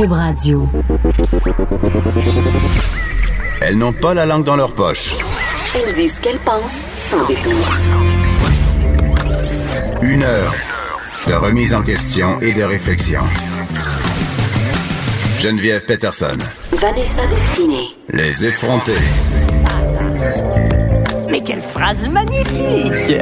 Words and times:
Cube 0.00 0.12
Radio. 0.12 0.66
Elles 3.60 3.76
n'ont 3.76 3.92
pas 3.92 4.14
la 4.14 4.24
langue 4.24 4.44
dans 4.44 4.56
leur 4.56 4.74
poche. 4.74 5.14
Elles 5.74 5.92
disent 5.92 6.14
ce 6.14 6.20
qu'elles 6.22 6.38
pensent 6.38 6.86
sans 6.96 7.26
détour. 7.26 7.52
Une 10.00 10.22
heure 10.22 10.54
de 11.26 11.34
remise 11.34 11.74
en 11.74 11.82
question 11.82 12.40
et 12.40 12.54
de 12.54 12.62
réflexion. 12.62 13.20
Geneviève 15.38 15.84
Peterson. 15.84 16.38
Vanessa 16.72 17.26
Destinée. 17.26 17.94
Les 18.08 18.46
effrontés. 18.46 18.92
Mais 21.28 21.42
quelle 21.42 21.60
phrase 21.60 22.08
magnifique 22.08 23.20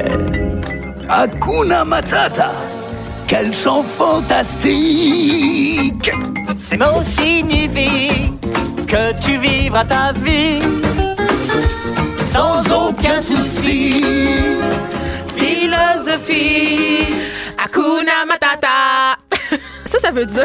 Hakuna 1.08 1.84
Matata 1.84 2.52
Quels 3.26 3.52
sont 3.52 3.84
fantastiques 3.98 4.68
Ces 6.60 6.76
mots 6.76 7.02
signifient 7.04 8.32
que 8.86 9.12
tu 9.20 9.38
vivras 9.38 9.84
ta 9.84 10.12
vie 10.12 10.60
sans 12.24 12.62
aucun 12.72 13.20
souci. 13.20 14.02
Philosophie 15.36 17.06
Hakuna 17.62 18.24
Matata 18.26 19.17
Ça, 19.88 19.98
ça 19.98 20.10
veut 20.10 20.26
dire. 20.26 20.44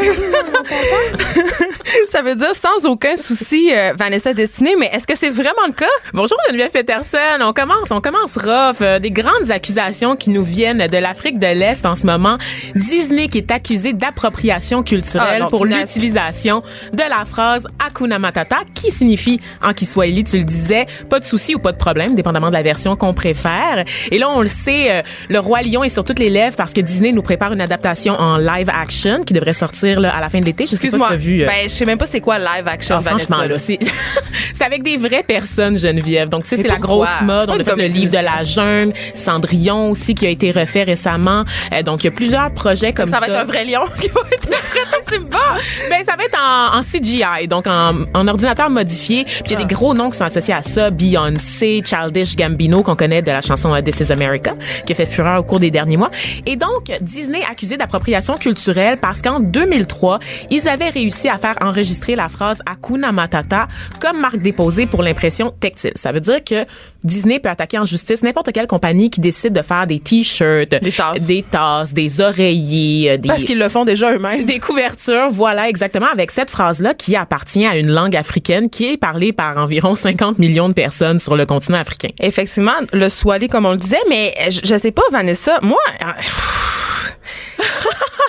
ça 2.08 2.22
veut 2.22 2.34
dire 2.34 2.54
sans 2.54 2.88
aucun 2.88 3.14
souci, 3.18 3.70
euh, 3.74 3.92
Vanessa 3.94 4.32
Destinée, 4.32 4.74
mais 4.78 4.88
est-ce 4.90 5.06
que 5.06 5.14
c'est 5.18 5.28
vraiment 5.28 5.66
le 5.66 5.74
cas? 5.74 5.84
Bonjour 6.14 6.38
Geneviève 6.46 6.70
Peterson. 6.70 7.18
On 7.42 7.52
commence, 7.52 7.90
on 7.90 8.00
commence 8.00 8.38
rough. 8.38 8.80
Euh, 8.80 8.98
des 8.98 9.10
grandes 9.10 9.50
accusations 9.50 10.16
qui 10.16 10.30
nous 10.30 10.44
viennent 10.44 10.86
de 10.86 10.96
l'Afrique 10.96 11.38
de 11.38 11.46
l'Est 11.46 11.84
en 11.84 11.94
ce 11.94 12.06
moment. 12.06 12.38
Disney 12.74 13.26
qui 13.26 13.36
est 13.36 13.50
accusé 13.50 13.92
d'appropriation 13.92 14.82
culturelle 14.82 15.28
Ah, 15.34 15.38
non, 15.40 15.48
pour 15.50 15.66
l'utilisation 15.66 16.62
de 16.94 17.02
la 17.02 17.26
phrase 17.26 17.66
Hakuna 17.86 18.18
Matata, 18.18 18.60
qui 18.74 18.90
signifie 18.90 19.42
en 19.62 19.74
Kiswahili, 19.74 20.24
tu 20.24 20.38
le 20.38 20.44
disais, 20.44 20.86
pas 21.10 21.20
de 21.20 21.26
souci 21.26 21.54
ou 21.54 21.58
pas 21.58 21.72
de 21.72 21.76
problème, 21.76 22.14
dépendamment 22.14 22.48
de 22.48 22.54
la 22.54 22.62
version 22.62 22.96
qu'on 22.96 23.12
préfère. 23.12 23.84
Et 24.10 24.16
là, 24.16 24.30
on 24.30 24.40
le 24.40 24.48
sait, 24.48 24.90
euh, 24.90 25.02
le 25.28 25.38
roi 25.38 25.60
lion 25.60 25.84
est 25.84 25.90
sur 25.90 26.02
toutes 26.02 26.18
les 26.18 26.30
lèvres 26.30 26.56
parce 26.56 26.72
que 26.72 26.80
Disney 26.80 27.12
nous 27.12 27.22
prépare 27.22 27.52
une 27.52 27.60
adaptation 27.60 28.14
en 28.14 28.38
live 28.38 28.70
action 28.70 29.22
qui 29.22 29.33
devrait 29.34 29.52
sortir 29.52 30.00
là, 30.00 30.14
à 30.14 30.20
la 30.20 30.28
fin 30.28 30.40
de 30.40 30.44
l'été. 30.46 30.66
Je 30.66 30.76
sais 30.76 30.90
pas 30.90 30.98
si 30.98 31.04
t'as 31.08 31.16
vu. 31.16 31.42
euh, 31.42 31.46
Ben, 31.46 31.68
je 31.68 31.74
sais 31.74 31.84
même 31.84 31.98
pas 31.98 32.06
c'est 32.06 32.20
quoi 32.20 32.38
live 32.38 32.66
action, 32.66 32.96
ah, 32.98 33.02
franchement, 33.02 33.42
là, 33.44 33.58
c'est 33.58 33.78
c'est 34.54 34.64
avec 34.64 34.82
des 34.82 34.96
vraies 34.96 35.22
personnes, 35.22 35.78
Geneviève. 35.78 36.28
Donc, 36.28 36.44
tu 36.44 36.50
sais, 36.50 36.56
c'est 36.62 36.68
la 36.68 36.76
grosse 36.78 37.08
mode. 37.22 37.50
On 37.50 37.58
a 37.58 37.64
fait 37.64 37.76
le 37.76 37.86
livre 37.86 38.12
de 38.12 38.18
la 38.24 38.42
jungle, 38.44 38.92
Cendrillon 39.14 39.90
aussi, 39.90 40.14
qui 40.14 40.26
a 40.26 40.30
été 40.30 40.50
refait 40.50 40.84
récemment. 40.84 41.44
Euh, 41.72 41.82
donc, 41.82 42.04
il 42.04 42.06
y 42.06 42.12
a 42.12 42.16
plusieurs 42.16 42.52
projets 42.52 42.92
comme 42.92 43.08
ça. 43.08 43.20
Ça 43.20 43.26
va 43.26 43.32
être 43.32 43.40
un 43.42 43.44
vrai 43.44 43.64
lion 43.64 43.82
qui 44.00 44.08
va 44.08 44.20
bon. 44.22 44.28
Ben, 45.90 46.02
ça 46.04 46.16
va 46.16 46.24
être 46.24 46.38
en, 46.38 46.78
en 46.78 46.82
CGI, 46.82 47.48
donc 47.48 47.66
en, 47.66 48.02
en 48.14 48.28
ordinateur 48.28 48.70
modifié. 48.70 49.24
Puis 49.24 49.42
il 49.46 49.50
y 49.52 49.54
a 49.54 49.58
des 49.58 49.64
Ah. 49.64 49.74
gros 49.74 49.94
noms 49.94 50.10
qui 50.10 50.18
sont 50.18 50.24
associés 50.24 50.54
à 50.54 50.62
ça. 50.62 50.90
Beyoncé, 50.90 51.82
Childish 51.84 52.36
Gambino, 52.36 52.82
qu'on 52.82 52.96
connaît 52.96 53.22
de 53.22 53.30
la 53.30 53.40
chanson 53.40 53.72
euh, 53.74 53.80
This 53.80 54.00
is 54.00 54.12
America, 54.12 54.52
qui 54.86 54.92
a 54.92 54.94
fait 54.94 55.06
fureur 55.06 55.40
au 55.40 55.42
cours 55.44 55.60
des 55.60 55.70
derniers 55.70 55.96
mois. 55.96 56.10
Et 56.46 56.56
donc, 56.56 56.90
Disney 57.00 57.40
accusé 57.48 57.76
d'appropriation 57.76 58.34
culturelle 58.34 58.98
parce 59.00 59.22
qu'en 59.22 59.40
2003, 59.40 60.18
ils 60.50 60.68
avaient 60.68 60.88
réussi 60.88 61.28
à 61.28 61.38
faire 61.38 61.54
enregistrer 61.60 62.16
la 62.16 62.28
phrase 62.28 62.60
Hakuna 62.66 63.12
Matata 63.12 63.68
comme 64.00 64.20
marque 64.20 64.38
déposée 64.38 64.86
pour 64.86 65.02
l'impression 65.02 65.52
textile. 65.60 65.92
Ça 65.96 66.12
veut 66.12 66.20
dire 66.20 66.42
que 66.44 66.64
Disney 67.04 67.38
peut 67.38 67.48
attaquer 67.50 67.78
en 67.78 67.84
justice 67.84 68.22
n'importe 68.22 68.50
quelle 68.52 68.66
compagnie 68.66 69.10
qui 69.10 69.20
décide 69.20 69.52
de 69.52 69.62
faire 69.62 69.86
des 69.86 70.00
t-shirts, 70.00 70.70
Des 70.82 70.90
tasses. 70.90 71.22
des 71.22 71.42
tasses, 71.42 71.92
des 71.92 72.20
oreillers, 72.20 73.10
euh, 73.12 73.16
des 73.18 73.28
Parce 73.28 73.44
qu'ils 73.44 73.58
le 73.58 73.68
font 73.68 73.84
déjà 73.84 74.12
eux-mêmes. 74.12 74.44
des 74.46 74.58
couvertures, 74.58 75.28
voilà 75.30 75.68
exactement 75.68 76.06
avec 76.12 76.30
cette 76.30 76.50
phrase-là 76.50 76.94
qui 76.94 77.14
appartient 77.16 77.66
à 77.66 77.76
une 77.76 77.90
langue 77.90 78.16
africaine 78.16 78.70
qui 78.70 78.86
est 78.92 78.96
parlée 78.96 79.32
par 79.32 79.58
environ 79.58 79.94
50 79.94 80.38
millions 80.38 80.68
de 80.68 80.74
personnes 80.74 81.18
sur 81.18 81.36
le 81.36 81.44
continent 81.46 81.78
africain. 81.78 82.08
Effectivement, 82.20 82.72
le 82.92 83.08
swahili, 83.08 83.48
comme 83.48 83.66
on 83.66 83.72
le 83.72 83.76
disait, 83.78 83.98
mais 84.08 84.34
je, 84.50 84.60
je 84.64 84.76
sais 84.78 84.90
pas, 84.92 85.02
Vanessa, 85.12 85.58
moi. 85.62 85.78
euh, 86.02 86.06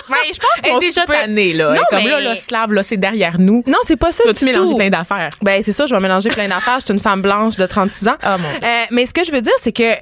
Ouais, 0.08 0.16
je 0.32 0.38
pense 0.38 0.70
qu'on 0.70 0.76
est 0.76 0.80
déjà 0.80 1.04
tannée, 1.04 1.52
là. 1.52 1.74
Non, 1.74 1.80
comme 1.90 1.98
mais- 2.04 2.08
là, 2.10 2.20
là, 2.20 2.34
slave, 2.36 2.72
là, 2.72 2.84
c'est 2.84 2.96
derrière 2.96 3.40
nous. 3.40 3.64
Non, 3.66 3.78
c'est 3.84 3.96
pas 3.96 4.12
ça. 4.12 4.22
Tu 4.22 4.28
vas-tu 4.28 4.44
mélanger 4.44 4.70
tout. 4.70 4.76
plein 4.76 4.88
d'affaires? 4.90 5.30
Ben, 5.42 5.60
c'est 5.64 5.72
ça, 5.72 5.86
je 5.88 5.94
vais 5.94 6.00
mélanger 6.00 6.28
plein 6.28 6.46
d'affaires. 6.46 6.78
Je 6.78 6.84
suis 6.84 6.94
une 6.94 7.00
femme 7.00 7.22
blanche 7.22 7.56
de 7.56 7.66
36 7.66 8.06
ans. 8.06 8.14
Ah, 8.22 8.38
mon 8.38 8.48
Dieu. 8.50 8.58
Euh, 8.62 8.82
mais 8.92 9.06
ce 9.06 9.12
que 9.12 9.24
je 9.24 9.32
veux 9.32 9.40
dire, 9.40 9.52
c'est 9.60 9.72
que 9.72 9.94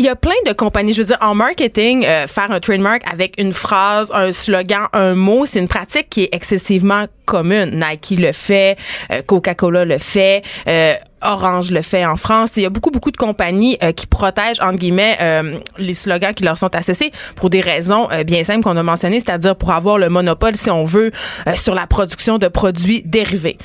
il 0.00 0.06
y 0.06 0.08
a 0.08 0.16
plein 0.16 0.32
de 0.46 0.52
compagnies. 0.54 0.94
Je 0.94 1.02
veux 1.02 1.08
dire, 1.08 1.18
en 1.20 1.34
marketing, 1.34 2.06
euh, 2.06 2.26
faire 2.26 2.50
un 2.50 2.58
trademark 2.58 3.02
avec 3.12 3.38
une 3.38 3.52
phrase, 3.52 4.10
un 4.14 4.32
slogan, 4.32 4.86
un 4.94 5.14
mot, 5.14 5.44
c'est 5.44 5.58
une 5.58 5.68
pratique 5.68 6.08
qui 6.08 6.22
est 6.22 6.34
excessivement 6.34 7.04
commune. 7.26 7.78
Nike 7.78 8.18
le 8.18 8.32
fait, 8.32 8.78
euh, 9.12 9.20
Coca-Cola 9.20 9.84
le 9.84 9.98
fait, 9.98 10.42
euh, 10.66 10.94
Orange 11.22 11.70
le 11.70 11.82
fait 11.82 12.06
en 12.06 12.16
France. 12.16 12.52
Il 12.56 12.62
y 12.62 12.66
a 12.66 12.70
beaucoup, 12.70 12.90
beaucoup 12.90 13.10
de 13.10 13.16
compagnies 13.18 13.76
euh, 13.82 13.92
qui 13.92 14.06
protègent, 14.06 14.60
entre 14.60 14.78
guillemets, 14.78 15.18
euh, 15.20 15.58
les 15.76 15.94
slogans 15.94 16.32
qui 16.32 16.44
leur 16.44 16.56
sont 16.56 16.74
associés 16.74 17.12
pour 17.36 17.50
des 17.50 17.60
raisons 17.60 18.08
euh, 18.10 18.24
bien 18.24 18.42
simples 18.42 18.62
qu'on 18.62 18.76
a 18.78 18.82
mentionnées, 18.82 19.20
c'est-à-dire 19.20 19.54
pour 19.54 19.70
avoir 19.72 19.98
le 19.98 20.08
monopole, 20.08 20.56
si 20.56 20.70
on 20.70 20.84
veut, 20.84 21.12
euh, 21.46 21.54
sur 21.56 21.74
la 21.74 21.86
production 21.86 22.38
de 22.38 22.48
produits 22.48 23.02
dérivés. 23.04 23.58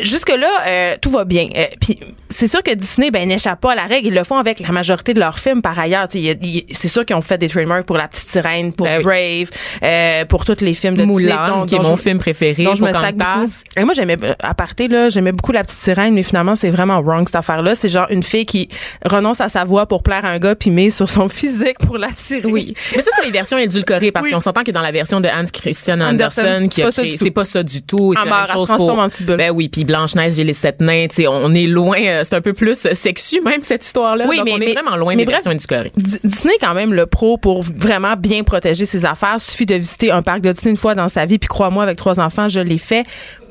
Jusque-là, 0.00 0.48
euh, 0.66 0.96
tout 1.00 1.10
va 1.10 1.24
bien. 1.24 1.48
Euh, 1.56 1.66
Puis 1.80 2.00
c'est 2.28 2.48
sûr 2.48 2.64
que 2.64 2.74
Disney 2.74 3.12
ben, 3.12 3.28
n'échappe 3.28 3.60
pas 3.60 3.72
à 3.72 3.74
la 3.76 3.84
règle. 3.84 4.08
Ils 4.08 4.14
le 4.14 4.24
font 4.24 4.36
avec 4.36 4.58
la 4.58 4.70
majorité 4.70 5.14
de 5.14 5.20
leurs 5.20 5.38
films 5.38 5.62
par 5.62 5.78
ailleurs. 5.78 6.08
C'est 6.10 6.88
sûr 6.88 7.04
qu'ils 7.04 7.14
ont 7.14 7.20
fait 7.22 7.38
des 7.38 7.48
trademarks 7.48 7.86
pour 7.86 7.96
La 7.96 8.08
Petite 8.08 8.28
Sirène, 8.28 8.72
pour 8.72 8.86
Ben 8.86 8.98
oui. 8.98 9.44
Brave, 9.44 9.50
euh, 9.84 10.24
pour 10.24 10.44
tous 10.44 10.56
les 10.62 10.74
films 10.74 10.94
de 10.94 11.04
Disney. 11.04 11.12
Moulin, 11.12 11.48
dont- 11.48 11.64
qui 11.66 11.76
est 11.76 11.78
mon 11.78 11.94
je- 11.94 12.02
film 12.02 12.18
préféré, 12.18 12.64
dont 12.64 12.74
je 12.74 12.82
me 12.82 12.92
sac. 12.92 13.14
Et 13.76 13.84
moi, 13.84 13.94
j'aimais, 13.94 14.16
euh, 14.20 14.34
à 14.42 14.52
parté, 14.54 14.88
là, 14.88 15.10
j'aimais 15.10 15.30
beaucoup 15.30 15.52
La 15.52 15.62
Petite 15.62 15.78
Sirène, 15.78 16.12
mais 16.14 16.24
finalement, 16.24 16.56
c'est 16.56 16.70
vraiment 16.70 17.00
wrong, 17.00 17.24
cette 17.26 17.36
affaire-là. 17.36 17.76
C'est 17.76 17.88
genre 17.88 18.08
une 18.10 18.24
fille 18.24 18.46
qui 18.46 18.68
renonce 19.04 19.40
à 19.40 19.48
sa 19.48 19.64
voix 19.64 19.86
pour 19.86 20.02
plaire 20.02 20.24
à 20.24 20.30
un 20.30 20.38
gars 20.40 20.56
puis 20.56 20.70
mise 20.70 20.96
sur 20.96 21.08
son 21.08 21.28
physique 21.28 21.78
pour 21.78 21.98
l'attirer. 21.98 22.42
Oui. 22.50 22.74
Mais 22.96 23.00
ça, 23.02 23.12
c'est 23.16 23.24
les 23.26 23.30
versions 23.32 23.58
édulcorées 23.58 24.10
parce 24.10 24.26
Oui. 24.26 24.32
qu'on 24.32 24.40
s'entend 24.40 24.64
que 24.64 24.72
dans 24.72 24.82
la 24.82 24.90
version 24.90 25.20
de 25.20 25.28
Hans 25.28 25.44
Christian 25.52 26.00
Andersen, 26.00 26.44
Andersen, 26.46 26.68
qui 26.68 26.76
c'est 26.76 26.82
a 26.82 26.86
pas 26.86 26.90
ça 26.90 27.02
créé, 27.02 27.12
du 27.12 27.18
tout. 27.18 27.24
c'est 27.24 27.30
pas 27.30 27.44
ça 27.44 27.62
du 27.62 27.82
tout. 27.82 28.14
Se 28.14 28.52
chose 28.52 28.66
transforme 28.68 28.90
pour- 28.94 28.98
en 28.98 29.08
petite 29.08 29.26
bulle. 29.26 29.36
Ben 29.36 29.50
oui, 29.52 29.68
puis 29.68 29.83
Blanche-Neige 29.84 30.38
et 30.38 30.44
les 30.44 30.52
sept 30.54 30.80
nains, 30.80 31.06
tu 31.08 31.16
sais, 31.22 31.26
on 31.28 31.54
est 31.54 31.66
loin, 31.66 31.98
euh, 32.00 32.22
c'est 32.24 32.34
un 32.34 32.40
peu 32.40 32.52
plus 32.52 32.86
euh, 32.86 32.94
sexu 32.94 33.40
même 33.40 33.62
cette 33.62 33.84
histoire-là. 33.84 34.26
Oui, 34.28 34.36
Donc, 34.38 34.46
mais- 34.46 34.52
on 34.52 34.56
est 34.56 34.66
mais- 34.66 34.72
vraiment 34.72 34.96
loin 34.96 35.14
mais 35.14 35.24
des 35.24 35.32
bref, 35.32 35.44
versions. 35.44 35.90
D- 35.96 36.18
Disney 36.24 36.54
est 36.54 36.58
quand 36.64 36.74
même 36.74 36.92
le 36.94 37.06
pro 37.06 37.36
pour 37.38 37.62
vraiment 37.62 38.14
bien 38.18 38.42
protéger 38.42 38.84
ses 38.86 39.04
affaires. 39.04 39.40
Suffit 39.40 39.66
de 39.66 39.74
visiter 39.76 40.10
un 40.10 40.22
parc 40.22 40.40
de 40.40 40.50
Disney 40.52 40.70
une 40.72 40.76
fois 40.76 40.94
dans 40.94 41.08
sa 41.08 41.24
vie, 41.26 41.38
puis 41.38 41.48
crois-moi, 41.48 41.82
avec 41.84 41.96
trois 41.98 42.18
enfants, 42.20 42.48
je 42.48 42.60
l'ai 42.60 42.78
fait 42.78 43.04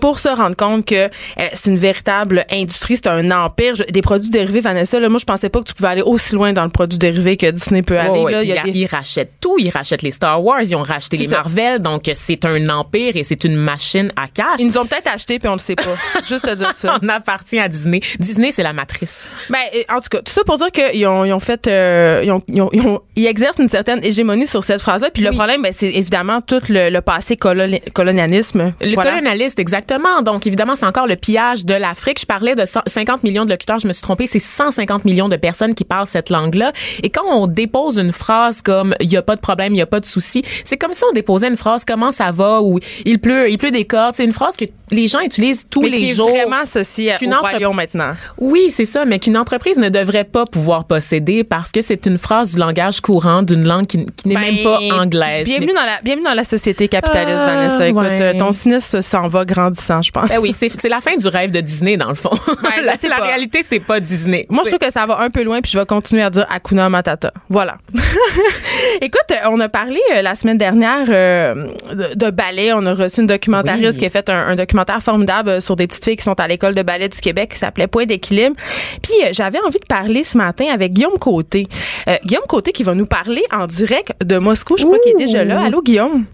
pour 0.04 0.20
se 0.20 0.28
rendre 0.28 0.58
compte 0.58 0.84
que 0.86 0.96
euh, 1.06 1.10
c'est 1.54 1.70
une 1.70 1.78
véritable 1.78 2.46
industrie, 2.52 2.98
c'est 2.98 3.08
un 3.08 3.32
empire. 3.32 3.76
Je- 3.78 3.84
des 3.84 4.02
produits 4.02 4.30
dérivés, 4.30 4.60
Vanessa, 4.60 5.00
là, 5.00 5.08
moi, 5.08 5.18
je 5.18 5.24
pensais 5.24 5.48
pas 5.48 5.60
que 5.60 5.64
tu 5.70 5.74
pouvais 5.74 5.88
aller 5.88 6.02
aussi 6.02 6.36
loin 6.36 6.52
dans 6.52 6.66
le 6.66 6.70
produit 6.72 6.98
dérivé 7.00 7.38
que 7.38 7.50
Disney 7.50 7.84
peut 7.84 7.98
aller. 7.98 8.22
Là. 8.30 8.44
y 8.44 8.52
a 8.52 8.66
ils- 8.68 8.74
des- 8.74 8.80
Ils 8.80 8.86
rachètent 8.86 9.32
tout. 9.40 9.56
Ils 9.60 9.70
rachètent 9.70 10.02
les 10.02 10.12
Star 10.12 10.44
Wars, 10.44 10.60
ils 10.62 10.76
ont 10.76 10.84
racheté 10.84 11.16
les 11.16 11.30
ça. 11.30 11.38
Marvel. 11.38 11.80
Donc, 11.80 12.12
c'est 12.16 12.44
un 12.44 12.68
empire 12.68 13.16
et 13.16 13.24
c'est 13.24 13.46
une 13.46 13.56
machine 13.56 14.12
à 14.18 14.28
cash. 14.28 14.60
Ils 14.60 14.68
nous 14.68 14.78
ont 14.78 14.86
peut-être 14.86 15.08
acheté, 15.08 15.40
puis 15.40 15.48
on 15.48 15.54
le 15.54 15.60
sait 15.60 15.76
pas. 15.76 15.96
Juste 16.28 16.46
te 16.50 16.54
dire 16.54 16.74
ça. 16.78 16.98
On 17.02 17.08
appartient 17.08 17.60
à 17.60 17.70
Disney. 17.70 18.02
Disney, 18.20 18.52
c'est 18.52 18.64
la 18.64 18.74
matrice. 18.74 19.30
Ben, 19.50 19.60
euh, 19.74 19.84
en 19.90 20.02
tout 20.02 20.10
cas, 20.12 20.18
tout 20.18 20.34
ça 20.34 20.42
pour 20.46 20.58
dire 20.58 20.70
qu'ils 20.72 21.08
ont, 21.08 21.24
ils 21.24 21.32
ont 21.32 21.40
fait, 21.40 21.66
euh, 21.68 22.22
ils, 22.26 22.32
ont, 22.34 22.44
ils, 22.50 22.62
ont- 22.62 22.70
ils 22.74 22.82
ont- 22.82 23.02
ils 23.16 23.26
exercent 23.28 23.60
une 23.60 23.70
certaine 23.70 24.04
hégémonie 24.04 24.48
sur 24.48 24.66
cette 24.66 24.82
phrase-là. 24.82 25.12
Puis 25.14 25.24
le 25.24 25.32
problème, 25.32 25.62
ben, 25.62 25.72
c'est 25.72 25.92
évidemment 25.94 26.42
tout 26.42 26.60
le, 26.68 26.90
le 26.90 27.00
passé 27.02 27.36
coloni- 27.38 27.82
colonialisme. 27.94 28.74
Le 28.82 28.96
Voilà. 28.96 29.12
colonialiste, 29.12 29.60
exactement. 29.60 29.93
Donc, 30.24 30.48
évidemment, 30.48 30.76
c'est 30.76 30.86
encore 30.86 31.08
le 31.08 31.16
pillage 31.16 31.66
de 31.66 31.74
l'Afrique. 31.74 32.20
Je 32.20 32.26
parlais 32.26 32.56
de 32.56 32.66
100 32.66 32.82
50 32.88 33.24
millions 33.24 33.46
de 33.46 33.50
locuteurs. 33.50 33.80
Je 33.80 33.88
me 33.88 33.94
suis 33.94 34.02
trompée. 34.02 34.28
C'est 34.28 34.40
150 34.40 35.06
millions 35.06 35.30
de 35.30 35.36
personnes 35.36 35.76
qui 35.76 35.84
parlent 35.84 36.08
cette 36.08 36.30
langue-là. 36.30 36.72
Et 37.02 37.10
quand 37.10 37.26
on 37.30 37.48
dépose 37.48 37.98
une 37.98 38.12
phrase 38.12 38.62
comme 38.62 38.96
il 39.00 39.12
y 39.12 39.18
a 39.18 39.22
pas 39.22 39.36
de 39.36 39.42
problème, 39.42 39.74
il 39.74 39.78
y 39.78 39.82
a 39.82 39.86
pas 39.88 40.00
de 40.00 40.06
souci, 40.06 40.44
c'est 40.64 40.78
comme 40.78 40.94
si 40.94 41.04
on 41.10 41.14
déposait 41.14 41.48
une 41.48 41.58
phrase 41.58 41.86
comment 41.86 42.12
ça 42.12 42.32
va 42.32 42.62
ou 42.62 42.80
il 43.06 43.20
pleut, 43.20 43.50
il 43.50 43.58
pleut 43.58 43.72
des 43.72 43.86
cordes. 43.86 44.16
C'est 44.16 44.26
une 44.26 44.34
phrase 44.34 44.56
que 44.56 44.66
les 44.94 45.08
gens 45.08 45.20
utilisent 45.22 45.66
tous 45.70 45.82
Mais 45.82 45.90
les 45.90 46.12
est 46.12 46.14
jours. 46.16 46.30
vraiment 46.30 46.62
associé 46.62 47.14
au 47.14 47.40
royaume 47.40 47.76
maintenant. 47.76 48.14
Oui, 48.38 48.70
c'est 48.70 48.86
ça, 48.86 49.06
mais 49.06 49.20
qu'une 49.20 49.38
entreprise 49.38 49.78
ne 49.78 49.90
devrait 49.90 50.24
pas 50.24 50.46
pouvoir 50.46 50.86
posséder 50.86 51.44
parce 51.44 51.72
que 51.72 51.82
c'est 51.82 52.06
une 52.06 52.18
phrase 52.18 52.54
du 52.54 52.60
langage 52.60 53.02
courant 53.02 53.42
d'une 53.42 53.66
langue 53.66 53.88
qui, 53.88 54.06
qui 54.06 54.28
n'est 54.28 54.36
même 54.36 54.64
pas 54.64 54.80
Ben, 54.80 54.92
anglaise. 55.00 55.46
Bienvenue 55.46 55.74
dans 55.74 55.86
la, 55.86 56.00
bienvenue 56.04 56.26
dans 56.26 56.34
la 56.34 56.44
société 56.44 56.88
capitaliste, 56.88 57.40
Ah, 57.42 57.56
Vanessa. 57.56 57.88
Écoute, 57.88 58.02
ouais. 58.04 58.22
euh, 58.22 58.40
ton 58.40 58.52
cynisme 58.52 59.02
s'en 59.02 59.28
va 59.28 59.46
grandissant, 59.46 60.02
je 60.02 60.12
pense. 60.12 60.30
Ben 60.30 60.38
oui, 60.42 60.54
c'est 60.54 60.90
la 60.90 61.02
fin 61.02 61.16
du 61.16 61.28
rêve 61.28 61.52
de 61.52 61.60
Disney 61.62 61.98
dans 61.98 62.10
le 62.10 62.16
fond. 62.16 62.32
je 62.48 62.84
la 63.10 63.18
la 63.18 63.24
réalité, 63.24 63.62
c'est 63.64 63.80
pas 63.80 64.00
Disney. 64.00 64.46
Moi, 64.50 64.64
je 64.66 64.70
trouve 64.70 64.80
que 64.80 64.92
ça 64.94 65.06
va 65.06 65.20
un 65.22 65.30
peu 65.30 65.44
loin, 65.44 65.60
puis 65.62 65.72
je 65.72 65.78
vais 65.80 65.86
continuer 65.86 66.22
à 66.22 66.30
dire 66.30 66.46
Akuna 66.50 66.90
Matata. 66.90 67.32
Voilà. 67.50 67.78
Écoute, 69.02 69.22
euh, 69.32 69.36
on 69.50 69.60
a 69.60 69.70
parlé 69.70 70.00
euh, 70.16 70.22
la 70.22 70.36
semaine 70.36 70.58
dernière 70.58 71.06
euh, 71.10 71.68
de, 71.94 72.16
de 72.16 72.32
ballet. 72.32 72.72
On 72.74 72.86
a 72.86 72.94
reçu 72.94 73.22
une 73.22 73.28
documentariste 73.28 73.94
Oui. 73.94 74.00
qui 74.00 74.06
a 74.06 74.10
fait 74.10 74.30
un, 74.30 74.48
un 74.50 74.56
documentaire 74.56 74.83
formidable 75.00 75.50
euh, 75.50 75.60
sur 75.60 75.76
des 75.76 75.88
petites 75.88 76.04
filles 76.04 76.16
qui 76.16 76.24
sont 76.24 76.40
à 76.40 76.48
l'école 76.48 76.76
de 76.76 76.82
ballet 76.82 77.10
du 77.10 77.20
Québec 77.20 77.52
qui 77.52 77.58
s'appelait 77.58 77.88
Point 77.88 78.06
d'équilibre. 78.06 78.56
Puis 79.02 79.14
euh, 79.24 79.30
j'avais 79.32 79.60
envie 79.60 79.80
de 79.80 79.86
parler 79.86 80.24
ce 80.24 80.38
matin 80.38 80.66
avec 80.72 80.94
Guillaume 80.94 81.18
Côté. 81.20 81.68
Euh, 82.08 82.18
Guillaume 82.26 82.46
Côté 82.48 82.72
qui 82.72 82.84
va 82.84 82.96
nous 82.96 83.06
parler 83.06 83.44
en 83.52 83.68
direct 83.68 84.14
de 84.24 84.38
Moscou. 84.38 84.78
Je 84.78 84.86
crois 84.86 85.00
qu'il 85.00 85.14
est 85.14 85.26
déjà 85.26 85.44
là. 85.44 85.62
Allô, 85.62 85.82
Guillaume? 85.82 86.26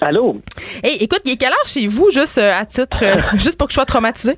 Allô? 0.00 0.40
Hey, 0.82 0.96
écoute, 1.00 1.20
il 1.24 1.32
est 1.32 1.36
quelle 1.36 1.52
heure 1.52 1.64
chez 1.64 1.86
vous, 1.86 2.10
juste 2.10 2.38
euh, 2.38 2.58
à 2.58 2.66
titre, 2.66 2.98
euh, 3.02 3.16
juste 3.34 3.56
pour 3.56 3.68
que 3.68 3.72
je 3.72 3.76
sois 3.76 3.86
traumatisée? 3.86 4.36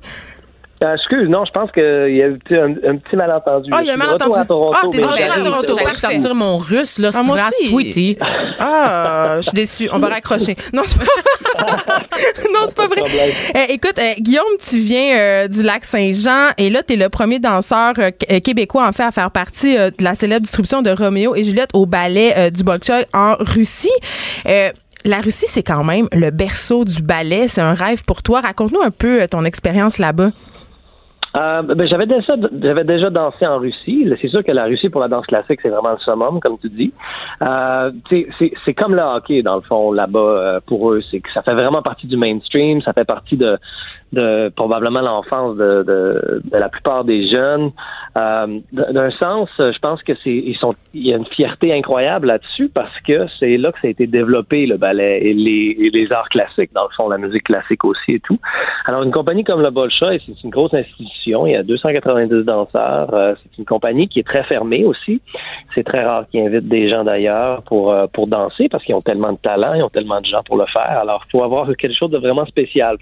Euh, 0.83 0.93
excuse, 0.93 1.27
non, 1.27 1.43
je 1.43 1.51
pense 1.51 1.71
qu'il 1.71 1.81
y 1.81 2.21
a 2.21 2.27
eu 2.27 2.39
un, 2.51 2.75
un 2.91 2.97
petit 2.97 3.15
malentendu. 3.15 3.69
Ah, 3.73 3.79
il 3.81 3.87
y 3.87 3.89
a 3.89 3.93
un 3.93 3.95
Je 3.95 3.99
malentendu. 3.99 4.39
à 4.39 4.45
Toronto, 4.45 4.77
Ah, 4.79 4.87
t'es 4.91 4.97
de 4.99 5.03
mais- 5.03 5.07
retour 5.09 5.31
à 5.31 5.39
Toronto, 5.43 5.65
J'allais 5.69 5.83
parfait. 5.85 5.99
sortir 6.19 6.35
mon 6.35 6.57
russe, 6.57 6.99
là, 6.99 7.09
Ah, 7.15 7.23
moi 7.23 7.35
Stras 7.37 7.49
aussi. 7.49 7.71
Tweety. 7.71 8.17
Ah, 8.59 9.35
je 9.37 9.41
suis 9.41 9.51
déçue. 9.53 9.89
On 9.91 9.97
va 9.99 10.09
raccrocher. 10.09 10.55
Non, 10.73 10.83
c'est 10.85 10.99
pas, 10.99 11.05
non, 12.53 12.59
c'est 12.67 12.77
pas 12.77 12.87
vrai. 12.87 13.01
Euh, 13.55 13.59
écoute, 13.69 13.97
euh, 13.97 14.13
Guillaume, 14.19 14.43
tu 14.59 14.77
viens 14.77 15.17
euh, 15.17 15.47
du 15.47 15.63
lac 15.63 15.83
Saint-Jean 15.85 16.49
et 16.57 16.69
là, 16.69 16.83
tu 16.83 16.93
es 16.93 16.95
le 16.95 17.09
premier 17.09 17.39
danseur 17.39 17.93
euh, 17.97 18.11
qu- 18.11 18.31
euh, 18.31 18.39
québécois, 18.39 18.85
en 18.87 18.91
fait, 18.91 19.03
à 19.03 19.11
faire 19.11 19.31
partie 19.31 19.75
euh, 19.77 19.89
de 19.97 20.03
la 20.03 20.13
célèbre 20.13 20.41
distribution 20.43 20.81
de 20.83 20.91
Roméo 20.91 21.35
et 21.35 21.43
Juliette 21.43 21.69
au 21.73 21.85
ballet 21.87 22.33
euh, 22.37 22.49
du 22.51 22.63
Bolshoi 22.63 23.05
en 23.13 23.35
Russie. 23.39 23.89
Euh, 24.47 24.69
la 25.05 25.17
Russie, 25.21 25.45
c'est 25.47 25.63
quand 25.63 25.83
même 25.83 26.07
le 26.11 26.29
berceau 26.31 26.83
du 26.85 27.01
ballet. 27.01 27.47
C'est 27.47 27.61
un 27.61 27.73
rêve 27.73 28.03
pour 28.05 28.21
toi. 28.23 28.41
Raconte-nous 28.41 28.81
un 28.81 28.91
peu 28.91 29.21
euh, 29.23 29.27
ton 29.27 29.43
expérience 29.45 29.97
là-bas. 29.97 30.31
Euh, 31.37 31.61
ben, 31.61 31.87
j'avais 31.87 32.07
déjà, 32.07 32.35
j'avais 32.61 32.83
déjà 32.83 33.09
dansé 33.09 33.45
en 33.45 33.59
Russie. 33.59 34.07
C'est 34.21 34.29
sûr 34.29 34.43
que 34.43 34.51
la 34.51 34.65
Russie 34.65 34.89
pour 34.89 35.01
la 35.01 35.07
danse 35.07 35.25
classique, 35.27 35.59
c'est 35.61 35.69
vraiment 35.69 35.91
le 35.91 35.99
summum, 35.99 36.39
comme 36.39 36.57
tu 36.57 36.69
dis. 36.69 36.91
Euh, 37.41 37.91
c'est, 38.09 38.27
c'est 38.65 38.73
comme 38.73 38.95
le 38.95 39.01
hockey 39.01 39.43
dans 39.43 39.55
le 39.55 39.61
fond 39.61 39.91
là-bas 39.91 40.19
euh, 40.19 40.59
pour 40.65 40.91
eux. 40.91 41.01
C'est 41.11 41.19
que 41.19 41.31
ça 41.33 41.43
fait 41.43 41.53
vraiment 41.53 41.81
partie 41.81 42.07
du 42.07 42.17
mainstream. 42.17 42.81
Ça 42.81 42.93
fait 42.93 43.05
partie 43.05 43.37
de, 43.37 43.57
de 44.13 44.49
probablement 44.55 45.01
l'enfance 45.01 45.57
de, 45.57 45.83
de, 45.83 46.41
de 46.43 46.57
la 46.57 46.69
plupart 46.69 47.03
des 47.03 47.27
jeunes. 47.29 47.71
Euh, 48.17 48.59
d'un 48.71 49.11
sens, 49.11 49.49
je 49.57 49.77
pense 49.79 50.01
que 50.01 50.13
c'est 50.23 50.31
ils 50.33 50.57
sont 50.57 50.73
il 50.93 51.07
y 51.07 51.13
a 51.13 51.17
une 51.17 51.25
fierté 51.25 51.73
incroyable 51.73 52.27
là-dessus 52.27 52.69
parce 52.69 52.99
que 53.01 53.27
c'est 53.39 53.57
là 53.57 53.71
que 53.71 53.79
ça 53.79 53.87
a 53.87 53.91
été 53.91 54.07
développé 54.07 54.65
le 54.65 54.77
ballet 54.77 55.21
et 55.21 55.33
les, 55.33 55.75
et 55.79 55.89
les 55.91 56.11
arts 56.11 56.29
classiques 56.29 56.73
dans 56.73 56.83
le 56.83 56.89
fond 56.95 57.09
la 57.09 57.17
musique 57.17 57.43
classique 57.43 57.83
aussi 57.83 58.13
et 58.13 58.19
tout. 58.19 58.39
Alors 58.85 59.03
une 59.03 59.11
compagnie 59.11 59.43
comme 59.43 59.61
le 59.61 59.69
Bolshoi, 59.69 60.17
c'est 60.25 60.43
une 60.43 60.49
grosse 60.49 60.73
institution, 60.73 61.45
il 61.45 61.53
y 61.53 61.55
a 61.55 61.63
290 61.63 62.43
danseurs, 62.43 63.13
euh, 63.13 63.35
c'est 63.43 63.57
une 63.59 63.65
compagnie 63.65 64.07
qui 64.07 64.19
est 64.19 64.27
très 64.27 64.43
fermée 64.43 64.85
aussi. 64.85 65.21
C'est 65.75 65.83
très 65.83 66.03
rare 66.03 66.25
qu'ils 66.29 66.41
invitent 66.41 66.67
des 66.67 66.89
gens 66.89 67.03
d'ailleurs 67.03 67.61
pour 67.63 67.91
euh, 67.91 68.07
pour 68.07 68.27
danser 68.27 68.67
parce 68.69 68.83
qu'ils 68.83 68.95
ont 68.95 69.01
tellement 69.01 69.33
de 69.33 69.37
talent, 69.37 69.73
ils 69.75 69.83
ont 69.83 69.89
tellement 69.89 70.21
de 70.21 70.25
gens 70.25 70.41
pour 70.43 70.57
le 70.57 70.65
faire. 70.65 70.97
Alors 70.99 71.23
faut 71.31 71.43
avoir 71.43 71.67
quelque 71.75 71.95
chose 71.95 72.09
de 72.09 72.17
vraiment 72.17 72.45
spécial. 72.45 72.97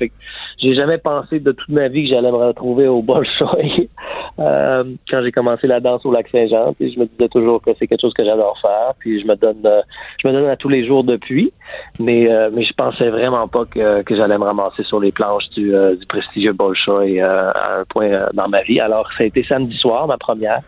J'ai 0.57 0.75
jamais 0.75 0.94
pensé 0.97 1.39
de 1.39 1.51
toute 1.51 1.69
ma 1.69 1.87
vie 1.87 2.07
que 2.07 2.13
j'allais 2.13 2.29
me 2.29 2.47
retrouver 2.47 2.87
au 2.87 3.01
Bolshoi. 3.01 3.57
Euh, 4.37 4.83
quand 5.09 5.23
j'ai 5.23 5.31
commencé 5.31 5.65
la 5.65 5.79
danse 5.79 6.05
au 6.05 6.11
lac 6.11 6.27
Saint-Jean, 6.27 6.73
puis 6.73 6.91
je 6.91 6.99
me 6.99 7.05
disais 7.05 7.29
toujours 7.29 7.61
que 7.61 7.71
c'est 7.79 7.87
quelque 7.87 8.01
chose 8.01 8.13
que 8.13 8.25
j'adore 8.25 8.59
faire, 8.59 8.91
puis 8.99 9.21
je 9.21 9.25
me 9.25 9.33
donne 9.37 9.61
euh, 9.65 9.81
je 10.21 10.27
me 10.27 10.33
donne 10.33 10.49
à 10.49 10.57
tous 10.57 10.67
les 10.67 10.85
jours 10.85 11.05
depuis, 11.05 11.53
mais 11.99 12.29
euh, 12.29 12.49
mais 12.51 12.65
je 12.65 12.73
pensais 12.73 13.09
vraiment 13.09 13.47
pas 13.47 13.63
que, 13.63 14.03
j'allais 14.09 14.37
me 14.37 14.43
ramasser 14.43 14.83
sur 14.83 14.99
les 14.99 15.13
planches 15.13 15.49
du, 15.51 15.73
euh, 15.73 15.95
prestigieux 16.09 16.51
Bolshoi 16.51 17.21
à 17.21 17.79
un 17.79 17.85
point 17.85 18.27
dans 18.33 18.49
ma 18.49 18.61
vie. 18.63 18.81
Alors 18.81 19.07
ça 19.17 19.23
a 19.23 19.27
été 19.27 19.41
samedi 19.45 19.77
soir 19.77 20.05
ma 20.05 20.17
première. 20.17 20.59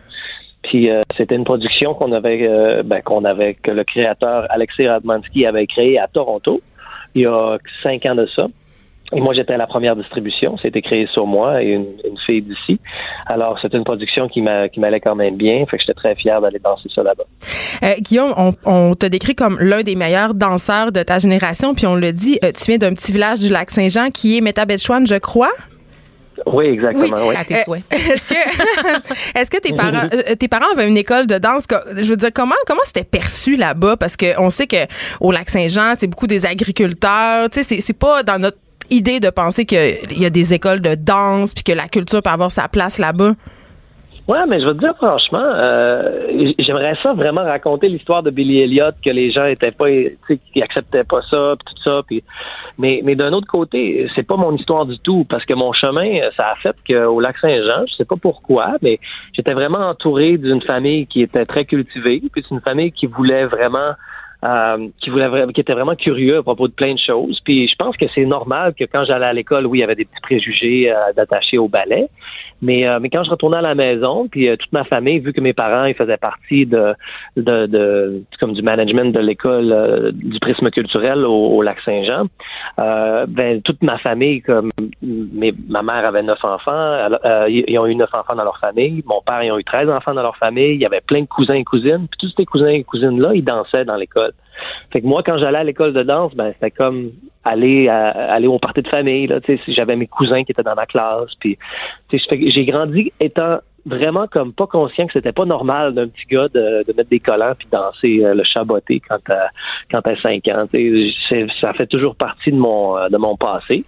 Puis 0.62 0.88
c'était 1.18 1.36
une 1.36 1.44
production 1.44 1.92
qu'on 1.92 2.12
avait 2.12 2.82
ben, 2.84 3.02
qu'on 3.02 3.26
avait 3.26 3.52
que 3.52 3.70
le 3.70 3.84
créateur 3.84 4.46
Alexei 4.48 4.88
Radmansky 4.88 5.44
avait 5.44 5.66
créé 5.66 5.98
à 5.98 6.08
Toronto 6.08 6.62
il 7.14 7.22
y 7.22 7.26
a 7.26 7.58
cinq 7.82 8.06
ans 8.06 8.14
de 8.14 8.26
ça. 8.34 8.46
Et 9.14 9.20
moi, 9.20 9.32
j'étais 9.32 9.54
à 9.54 9.56
la 9.56 9.66
première 9.66 9.96
distribution. 9.96 10.58
C'était 10.60 10.82
créé 10.82 11.06
sur 11.12 11.26
moi 11.26 11.62
et 11.62 11.68
une, 11.68 11.86
une 12.04 12.18
fille 12.26 12.42
d'ici. 12.42 12.78
Alors, 13.26 13.58
c'était 13.62 13.78
une 13.78 13.84
production 13.84 14.28
qui 14.28 14.42
m'a 14.42 14.68
qui 14.68 14.80
m'allait 14.80 15.00
quand 15.00 15.14
même 15.14 15.36
bien. 15.36 15.64
Fait 15.66 15.78
que 15.78 15.82
j'étais 15.82 15.94
très 15.94 16.14
fier 16.14 16.40
d'aller 16.42 16.58
danser 16.58 16.90
ça 16.94 17.02
là-bas. 17.02 17.24
Euh, 17.84 17.94
Guillaume, 18.00 18.34
on, 18.36 18.52
on 18.66 18.94
te 18.94 19.06
décrit 19.06 19.34
comme 19.34 19.58
l'un 19.60 19.82
des 19.82 19.94
meilleurs 19.94 20.34
danseurs 20.34 20.92
de 20.92 21.02
ta 21.02 21.18
génération, 21.18 21.74
puis 21.74 21.86
on 21.86 21.94
le 21.94 22.12
dit, 22.12 22.38
euh, 22.44 22.52
tu 22.52 22.64
viens 22.66 22.76
d'un 22.78 22.92
petit 22.92 23.12
village 23.12 23.38
du 23.38 23.48
lac 23.48 23.70
Saint-Jean 23.70 24.10
qui 24.10 24.36
est 24.36 24.40
Métabetchouane, 24.42 25.06
je 25.06 25.14
crois? 25.14 25.52
Oui, 26.46 26.66
exactement. 26.66 27.26
Oui. 27.26 27.34
À 27.36 27.44
tes 27.44 27.54
Euh, 27.54 27.62
souhaits. 27.64 27.82
Est-ce 27.90 28.28
que, 28.28 28.34
est-ce 29.38 29.50
que 29.50 29.58
tes 29.58 29.72
parents, 29.74 30.08
tes 30.38 30.48
parents 30.48 30.70
avaient 30.72 30.86
une 30.88 30.96
école 30.96 31.26
de 31.26 31.36
danse? 31.38 31.66
Je 31.96 32.08
veux 32.10 32.16
dire, 32.16 32.30
comment, 32.32 32.54
comment 32.66 32.80
c'était 32.84 33.04
perçu 33.04 33.56
là-bas? 33.56 33.96
Parce 33.96 34.16
qu'on 34.16 34.48
sait 34.50 34.66
que 34.66 34.76
au 35.20 35.32
lac 35.32 35.48
Saint-Jean, 35.50 35.94
c'est 35.98 36.06
beaucoup 36.06 36.26
des 36.28 36.46
agriculteurs. 36.46 37.50
Tu 37.50 37.58
sais, 37.58 37.62
c'est- 37.64 37.80
c'est 37.80 37.98
pas 37.98 38.22
dans 38.22 38.38
notre 38.38 38.58
idée 38.90 39.20
de 39.20 39.30
penser 39.30 39.66
qu'il 39.66 40.20
y 40.20 40.26
a 40.26 40.30
des 40.30 40.54
écoles 40.54 40.80
de 40.80 40.94
danse 40.94 41.54
puis 41.54 41.64
que 41.64 41.72
la 41.72 41.88
culture 41.88 42.22
peut 42.22 42.30
avoir 42.30 42.50
sa 42.50 42.68
place 42.68 42.98
là-bas? 42.98 43.32
Ouais, 44.28 44.44
mais 44.46 44.60
je 44.60 44.66
veux 44.66 44.74
te 44.74 44.80
dire 44.80 44.94
franchement, 44.98 45.42
euh, 45.42 46.14
j'aimerais 46.58 46.94
ça 47.02 47.14
vraiment 47.14 47.44
raconter 47.44 47.88
l'histoire 47.88 48.22
de 48.22 48.28
Billy 48.28 48.60
Elliot, 48.60 48.90
que 49.02 49.08
les 49.08 49.30
gens 49.30 49.46
étaient 49.46 49.70
pas, 49.70 49.86
qui 49.88 50.62
acceptaient 50.62 51.04
pas 51.04 51.22
ça, 51.30 51.54
puis 51.58 51.74
tout 51.74 51.82
ça, 51.82 52.02
puis 52.06 52.22
mais 52.76 53.00
mais 53.02 53.16
d'un 53.16 53.32
autre 53.32 53.46
côté, 53.46 54.06
c'est 54.14 54.26
pas 54.26 54.36
mon 54.36 54.54
histoire 54.54 54.84
du 54.84 54.98
tout, 54.98 55.24
parce 55.30 55.46
que 55.46 55.54
mon 55.54 55.72
chemin, 55.72 56.20
ça 56.36 56.48
a 56.48 56.56
fait 56.56 56.76
qu'au 56.86 57.20
lac 57.20 57.38
Saint-Jean, 57.38 57.86
je 57.86 57.94
sais 57.94 58.04
pas 58.04 58.16
pourquoi, 58.20 58.76
mais 58.82 59.00
j'étais 59.32 59.54
vraiment 59.54 59.88
entouré 59.88 60.36
d'une 60.36 60.60
famille 60.60 61.06
qui 61.06 61.22
était 61.22 61.46
très 61.46 61.64
cultivée, 61.64 62.22
puis 62.30 62.44
c'est 62.46 62.54
une 62.54 62.60
famille 62.60 62.92
qui 62.92 63.06
voulait 63.06 63.46
vraiment 63.46 63.92
euh, 64.44 64.88
qui 65.00 65.10
voulait 65.10 65.28
qui 65.54 65.60
était 65.60 65.72
vraiment 65.72 65.96
curieux 65.96 66.38
à 66.38 66.42
propos 66.42 66.68
de 66.68 66.72
plein 66.72 66.94
de 66.94 66.98
choses. 66.98 67.40
Puis 67.44 67.68
je 67.68 67.74
pense 67.76 67.96
que 67.96 68.06
c'est 68.14 68.24
normal 68.24 68.74
que 68.78 68.84
quand 68.84 69.04
j'allais 69.04 69.26
à 69.26 69.32
l'école, 69.32 69.66
oui, 69.66 69.78
il 69.78 69.80
y 69.80 69.84
avait 69.84 69.94
des 69.96 70.04
petits 70.04 70.20
préjugés 70.22 70.90
euh, 70.90 71.12
d'attacher 71.16 71.58
au 71.58 71.68
ballet. 71.68 72.08
Mais, 72.60 72.88
euh, 72.88 72.98
mais 73.00 73.08
quand 73.08 73.22
je 73.22 73.30
retournais 73.30 73.58
à 73.58 73.62
la 73.62 73.76
maison, 73.76 74.26
puis 74.28 74.48
euh, 74.48 74.56
toute 74.56 74.72
ma 74.72 74.82
famille, 74.84 75.20
vu 75.20 75.32
que 75.32 75.40
mes 75.40 75.52
parents 75.52 75.84
ils 75.84 75.94
faisaient 75.94 76.16
partie 76.16 76.66
de, 76.66 76.92
de, 77.36 77.66
de 77.66 78.22
comme 78.40 78.52
du 78.52 78.62
management 78.62 79.12
de 79.14 79.20
l'école 79.20 79.72
euh, 79.72 80.10
du 80.12 80.40
prisme 80.40 80.68
culturel 80.70 81.24
au, 81.24 81.32
au 81.56 81.62
lac 81.62 81.78
Saint-Jean, 81.84 82.26
euh, 82.80 83.26
ben 83.28 83.62
toute 83.62 83.80
ma 83.82 83.98
famille, 83.98 84.42
comme 84.42 84.70
mes, 85.02 85.52
ma 85.68 85.82
mère 85.82 86.04
avait 86.04 86.22
neuf 86.22 86.44
enfants, 86.44 86.94
elle- 87.22 87.52
ils 87.52 87.64
ils 87.68 87.78
ont 87.78 87.86
eu 87.86 87.94
neuf 87.94 88.12
enfants 88.12 88.34
dans 88.34 88.44
leur 88.44 88.58
famille, 88.58 89.02
mon 89.06 89.20
père 89.24 89.42
ils 89.42 89.52
ont 89.52 89.58
eu 89.58 89.64
13 89.64 89.88
enfants 89.88 90.14
dans 90.14 90.22
leur 90.22 90.36
famille, 90.36 90.74
il 90.74 90.80
y 90.80 90.86
avait 90.86 91.00
plein 91.00 91.20
de 91.22 91.26
cousins 91.26 91.54
et 91.54 91.64
cousines, 91.64 92.06
puis 92.10 92.18
tous 92.28 92.34
ces 92.36 92.44
cousins 92.44 92.68
et 92.68 92.82
cousines 92.82 93.20
là, 93.20 93.30
ils 93.34 93.44
dansaient 93.44 93.84
dans 93.84 93.96
l'école. 93.96 94.32
Fait 94.92 95.00
que 95.00 95.06
moi, 95.06 95.22
quand 95.24 95.38
j'allais 95.38 95.58
à 95.58 95.64
l'école 95.64 95.92
de 95.92 96.02
danse, 96.02 96.34
ben 96.34 96.52
c'était 96.54 96.70
comme 96.70 97.12
aller 97.44 97.88
aller 97.88 98.46
au 98.46 98.58
party 98.58 98.82
de 98.82 98.88
famille. 98.88 99.26
Là, 99.26 99.40
j'avais 99.68 99.96
mes 99.96 100.06
cousins 100.06 100.44
qui 100.44 100.52
étaient 100.52 100.62
dans 100.62 100.74
ma 100.74 100.86
classe. 100.86 101.30
Puis, 101.40 101.58
j'ai 102.10 102.64
grandi 102.64 103.12
étant 103.20 103.58
vraiment 103.88 104.26
comme 104.26 104.52
pas 104.52 104.66
conscient 104.66 105.06
que 105.06 105.12
c'était 105.12 105.32
pas 105.32 105.44
normal 105.44 105.94
d'un 105.94 106.08
petit 106.08 106.26
gars 106.30 106.48
de, 106.48 106.84
mettre 106.96 107.10
des 107.10 107.20
collants 107.20 107.54
puis 107.58 107.68
danser 107.70 108.24
euh, 108.24 108.34
le 108.34 108.44
chaboté 108.44 109.00
quand 109.06 109.18
t'as 109.24 109.48
quand 109.90 110.02
t'as 110.02 110.16
5 110.20 110.46
ans. 110.48 110.66
Ça 111.60 111.72
fait 111.72 111.86
toujours 111.86 112.16
partie 112.16 112.52
de 112.52 112.56
mon 112.56 112.96
euh, 112.96 113.08
de 113.08 113.16
mon 113.16 113.36
passé. 113.36 113.84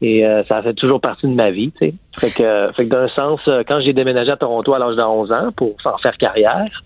Et 0.00 0.24
euh, 0.24 0.44
ça 0.44 0.62
fait 0.62 0.74
toujours 0.74 1.00
partie 1.00 1.26
de 1.26 1.34
ma 1.34 1.50
vie. 1.50 1.72
Fait 2.18 2.30
que, 2.30 2.72
fait 2.76 2.84
que 2.84 2.90
d'un 2.90 3.08
sens, 3.08 3.40
euh, 3.48 3.62
quand 3.66 3.80
j'ai 3.80 3.92
déménagé 3.92 4.30
à 4.30 4.36
Toronto 4.36 4.74
à 4.74 4.78
l'âge 4.78 4.96
de 4.96 5.02
11 5.02 5.32
ans 5.32 5.50
pour 5.56 5.76
en 5.84 5.98
faire 5.98 6.16
carrière, 6.16 6.82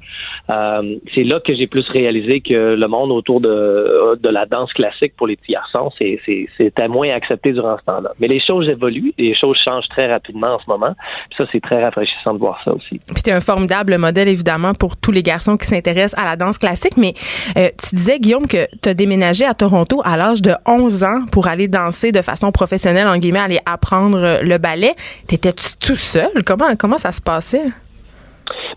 euh, 0.51 0.97
c'est 1.15 1.25
là 1.25 1.41
que 1.41 1.55
j'ai 1.55 1.67
plus 1.67 1.89
réalisé 1.89 2.41
que 2.41 2.75
le 2.75 2.89
monde 2.89 3.11
autour 3.11 3.41
de, 3.41 4.19
de 4.21 4.29
la 4.29 4.47
danse 4.47 4.73
classique 4.73 5.15
pour 5.17 5.27
les 5.27 5.37
petits 5.37 5.53
garçons, 5.53 5.91
c'est, 5.99 6.21
c'est, 6.27 6.49
c'était 6.59 6.89
moins 6.89 7.11
accepté 7.11 7.53
durant 7.53 7.77
ce 7.79 7.85
temps-là. 7.85 8.13
Mais 8.19 8.29
les 8.29 8.41
choses 8.41 8.69
évoluent, 8.69 9.15
les 9.19 9.35
choses 9.35 9.59
changent 9.65 9.89
très 9.89 10.11
rapidement 10.11 10.55
en 10.55 10.59
ce 10.59 10.65
moment. 10.69 10.95
Puis 11.31 11.39
ça, 11.39 11.45
c'est 11.53 11.61
très 11.61 11.83
rafraîchissant 11.83 12.35
de 12.35 12.39
voir 12.39 12.61
ça 12.65 12.73
aussi. 12.73 13.01
Puis 13.15 13.23
t'es 13.23 13.33
un 13.33 13.41
formidable 13.41 13.97
modèle, 13.99 14.29
évidemment, 14.29 14.73
pour 14.75 14.97
tous 14.97 15.13
les 15.13 15.23
garçons 15.23 15.57
qui 15.57 15.67
s'intéressent 15.67 16.21
à 16.21 16.25
la 16.25 16.37
danse 16.37 16.59
classique. 16.59 16.97
Mais 16.97 17.15
euh, 17.57 17.69
tu 17.79 17.97
disais, 17.97 18.19
Guillaume, 18.19 18.47
que 18.47 18.67
tu 18.83 18.89
as 18.89 18.95
déménagé 18.95 19.45
à 19.45 19.55
Toronto 19.55 20.03
à 20.05 20.17
l'âge 20.17 20.43
de 20.43 20.53
11 20.67 21.05
ans 21.05 21.21
pour 21.31 21.47
aller 21.47 21.69
danser 21.69 22.13
de 22.13 22.23
façon 22.23 22.53
professionnelle, 22.53 23.07
en 23.07 23.17
guillemets, 23.17 23.39
aller 23.39 23.61
apprendre 23.67 24.41
le 24.43 24.59
ballet. 24.59 24.95
T'étais-tu 25.27 25.77
tout 25.79 25.97
seul? 25.97 26.43
Comment, 26.45 26.75
comment 26.77 26.99
ça 26.99 27.13
se 27.13 27.21
passait? 27.21 27.73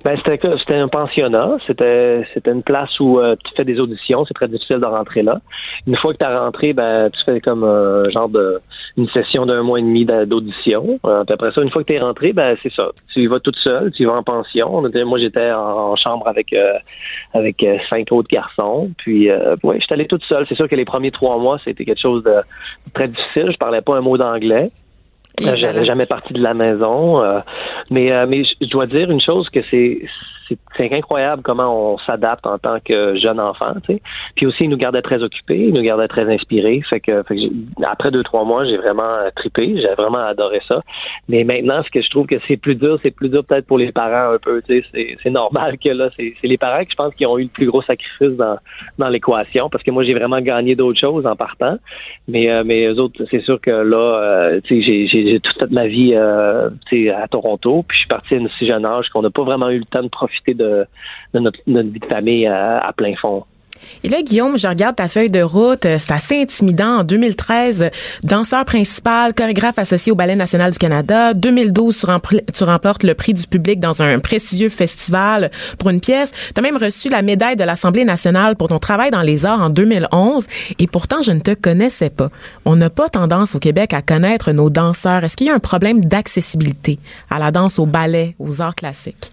Ben, 0.03 0.17
c'était, 0.23 0.75
un 0.75 0.87
pensionnat. 0.87 1.57
C'était, 1.65 2.27
c'était 2.33 2.51
une 2.51 2.63
place 2.63 2.99
où 2.99 3.19
euh, 3.19 3.35
tu 3.43 3.51
fais 3.55 3.65
des 3.65 3.79
auditions. 3.79 4.23
C'est 4.25 4.33
très 4.33 4.47
difficile 4.47 4.77
de 4.77 4.85
rentrer 4.85 5.23
là. 5.23 5.39
Une 5.87 5.95
fois 5.95 6.13
que 6.13 6.19
tu 6.19 6.25
rentré, 6.25 6.73
ben, 6.73 7.09
tu 7.09 7.23
fais 7.25 7.41
comme 7.41 7.63
genre 8.11 8.29
de 8.29 8.61
une 8.97 9.09
session 9.09 9.45
d'un 9.45 9.63
mois 9.63 9.79
et 9.79 9.81
demi 9.81 10.05
d'a- 10.05 10.25
d'audition. 10.25 10.99
Euh, 11.05 11.23
puis 11.23 11.33
après 11.33 11.51
ça, 11.51 11.61
une 11.61 11.71
fois 11.71 11.81
que 11.81 11.87
tu 11.87 11.93
es 11.93 11.99
rentré, 11.99 12.33
ben, 12.33 12.55
c'est 12.61 12.71
ça. 12.71 12.89
Tu 13.13 13.23
y 13.23 13.27
vas 13.27 13.39
toute 13.39 13.57
seule, 13.57 13.91
tu 13.91 14.03
y 14.03 14.05
vas 14.05 14.13
en 14.13 14.23
pension. 14.23 14.81
Moi, 14.81 15.19
j'étais 15.19 15.51
en, 15.51 15.95
chambre 15.95 16.27
avec 16.27 16.53
euh, 16.53 16.73
avec 17.33 17.65
cinq 17.89 18.11
autres 18.11 18.29
garçons. 18.29 18.91
Puis, 18.97 19.29
ouais, 19.63 19.79
j'étais 19.79 19.93
allé 19.93 20.07
toute 20.07 20.23
seule. 20.25 20.45
C'est 20.47 20.55
sûr 20.55 20.69
que 20.69 20.75
les 20.75 20.85
premiers 20.85 21.11
trois 21.11 21.37
mois, 21.37 21.59
c'était 21.63 21.85
quelque 21.85 22.01
chose 22.01 22.23
de 22.23 22.35
très 22.93 23.07
difficile. 23.07 23.49
Je 23.51 23.57
parlais 23.57 23.81
pas 23.81 23.95
un 23.95 24.01
mot 24.01 24.17
d'anglais. 24.17 24.69
Voilà. 25.39 25.55
J'avais 25.55 25.85
jamais 25.85 26.05
parti 26.05 26.33
de 26.33 26.41
la 26.41 26.53
maison, 26.53 27.21
euh, 27.21 27.39
mais 27.89 28.11
euh, 28.11 28.25
mais 28.27 28.43
je 28.43 28.53
je 28.61 28.67
dois 28.67 28.87
dire 28.87 29.09
une 29.11 29.21
chose 29.21 29.49
que 29.49 29.59
c'est 29.69 30.01
c'est 30.77 30.93
incroyable 30.93 31.41
comment 31.41 31.93
on 31.93 31.97
s'adapte 31.99 32.45
en 32.45 32.57
tant 32.57 32.79
que 32.79 33.17
jeune 33.17 33.39
enfant. 33.39 33.73
Puis 34.35 34.45
aussi, 34.45 34.65
il 34.65 34.69
nous 34.69 34.77
gardait 34.77 35.01
très 35.01 35.23
occupés, 35.23 35.67
il 35.67 35.73
nous 35.73 35.81
gardait 35.81 36.07
très 36.07 36.31
inspirés. 36.31 36.81
Fait 36.89 36.99
que, 36.99 37.23
fait 37.23 37.35
que 37.35 37.85
après 37.85 38.11
deux, 38.11 38.23
trois 38.23 38.43
mois, 38.43 38.65
j'ai 38.65 38.77
vraiment 38.77 39.17
trippé, 39.35 39.81
j'ai 39.81 39.93
vraiment 39.95 40.25
adoré 40.25 40.61
ça. 40.67 40.79
Mais 41.29 41.43
maintenant, 41.43 41.81
ce 41.83 41.89
que 41.89 42.01
je 42.01 42.09
trouve 42.09 42.27
que 42.27 42.35
c'est 42.47 42.57
plus 42.57 42.75
dur, 42.75 42.99
c'est 43.03 43.11
plus 43.11 43.29
dur 43.29 43.43
peut-être 43.43 43.65
pour 43.65 43.77
les 43.77 43.91
parents 43.91 44.33
un 44.33 44.37
peu. 44.37 44.61
C'est, 44.67 45.29
normal 45.29 45.77
que 45.77 45.89
là, 45.89 46.09
c'est, 46.15 46.33
les 46.43 46.57
parents 46.57 46.83
que 46.83 46.91
je 46.91 46.95
pense 46.95 47.13
qui 47.15 47.25
ont 47.25 47.37
eu 47.37 47.43
le 47.43 47.49
plus 47.49 47.65
gros 47.65 47.81
sacrifice 47.81 48.37
dans, 48.37 48.57
dans 48.97 49.09
l'équation, 49.09 49.69
parce 49.69 49.83
que 49.83 49.91
moi, 49.91 50.03
j'ai 50.03 50.13
vraiment 50.13 50.41
gagné 50.41 50.75
d'autres 50.75 50.99
choses 50.99 51.25
en 51.25 51.35
partant. 51.35 51.77
Mais, 52.27 52.49
euh, 52.51 52.63
mais 52.65 52.85
eux 52.85 52.99
autres, 52.99 53.23
c'est 53.31 53.41
sûr 53.41 53.59
que 53.59 53.71
là, 53.71 54.19
euh, 54.21 54.61
j'ai, 54.69 55.39
toute 55.41 55.71
ma 55.71 55.87
vie, 55.87 56.13
euh, 56.13 56.69
à 57.13 57.27
Toronto, 57.27 57.83
puis 57.87 57.95
je 57.95 57.99
suis 57.99 58.07
parti 58.07 58.35
à 58.35 58.37
un 58.37 58.47
si 58.57 58.67
jeune 58.67 58.85
âge 58.85 59.09
qu'on 59.09 59.21
n'a 59.21 59.29
pas 59.29 59.43
vraiment 59.43 59.69
eu 59.69 59.79
le 59.79 59.85
temps 59.85 60.03
de 60.03 60.07
profiter 60.07 60.34
de, 60.47 60.85
notre, 61.33 61.59
vie 61.67 61.99
de 61.99 62.05
famille 62.05 62.47
à, 62.47 62.79
à 62.79 62.93
plein 62.93 63.15
fond. 63.15 63.43
Et 64.03 64.09
là, 64.09 64.21
Guillaume, 64.21 64.57
je 64.57 64.67
regarde 64.67 64.95
ta 64.95 65.07
feuille 65.07 65.29
de 65.29 65.41
route. 65.41 65.85
euh, 65.85 65.97
C'est 65.99 66.13
assez 66.13 66.41
intimidant. 66.41 66.99
En 66.99 67.03
2013, 67.03 67.89
danseur 68.23 68.65
principal, 68.65 69.33
chorégraphe 69.33 69.77
associé 69.77 70.11
au 70.11 70.15
Ballet 70.15 70.35
national 70.35 70.71
du 70.71 70.77
Canada. 70.77 71.33
2012, 71.33 71.97
tu, 72.29 72.41
tu 72.53 72.63
remportes 72.63 73.03
le 73.03 73.13
prix 73.13 73.33
du 73.33 73.45
public 73.47 73.79
dans 73.79 74.01
un 74.01 74.19
prestigieux 74.19 74.69
festival 74.69 75.51
pour 75.77 75.89
une 75.89 75.99
pièce. 75.99 76.31
Tu 76.31 76.59
as 76.59 76.61
même 76.61 76.77
reçu 76.77 77.09
la 77.09 77.21
médaille 77.21 77.55
de 77.55 77.63
l'Assemblée 77.63 78.05
nationale 78.05 78.55
pour 78.55 78.69
ton 78.69 78.79
travail 78.79 79.11
dans 79.11 79.21
les 79.21 79.45
arts 79.45 79.61
en 79.61 79.69
2011. 79.69 80.47
Et 80.79 80.87
pourtant, 80.87 81.21
je 81.21 81.31
ne 81.31 81.39
te 81.39 81.53
connaissais 81.53 82.09
pas. 82.09 82.29
On 82.65 82.75
n'a 82.75 82.89
pas 82.89 83.09
tendance 83.09 83.55
au 83.55 83.59
Québec 83.59 83.93
à 83.93 84.01
connaître 84.01 84.51
nos 84.51 84.69
danseurs. 84.69 85.23
Est-ce 85.23 85.35
qu'il 85.35 85.47
y 85.47 85.49
a 85.49 85.53
un 85.53 85.59
problème 85.59 86.03
d'accessibilité 86.03 86.99
à 87.29 87.39
la 87.39 87.51
danse, 87.51 87.77
au 87.79 87.85
ballet, 87.85 88.35
aux 88.39 88.61
arts 88.61 88.75
classiques? 88.75 89.31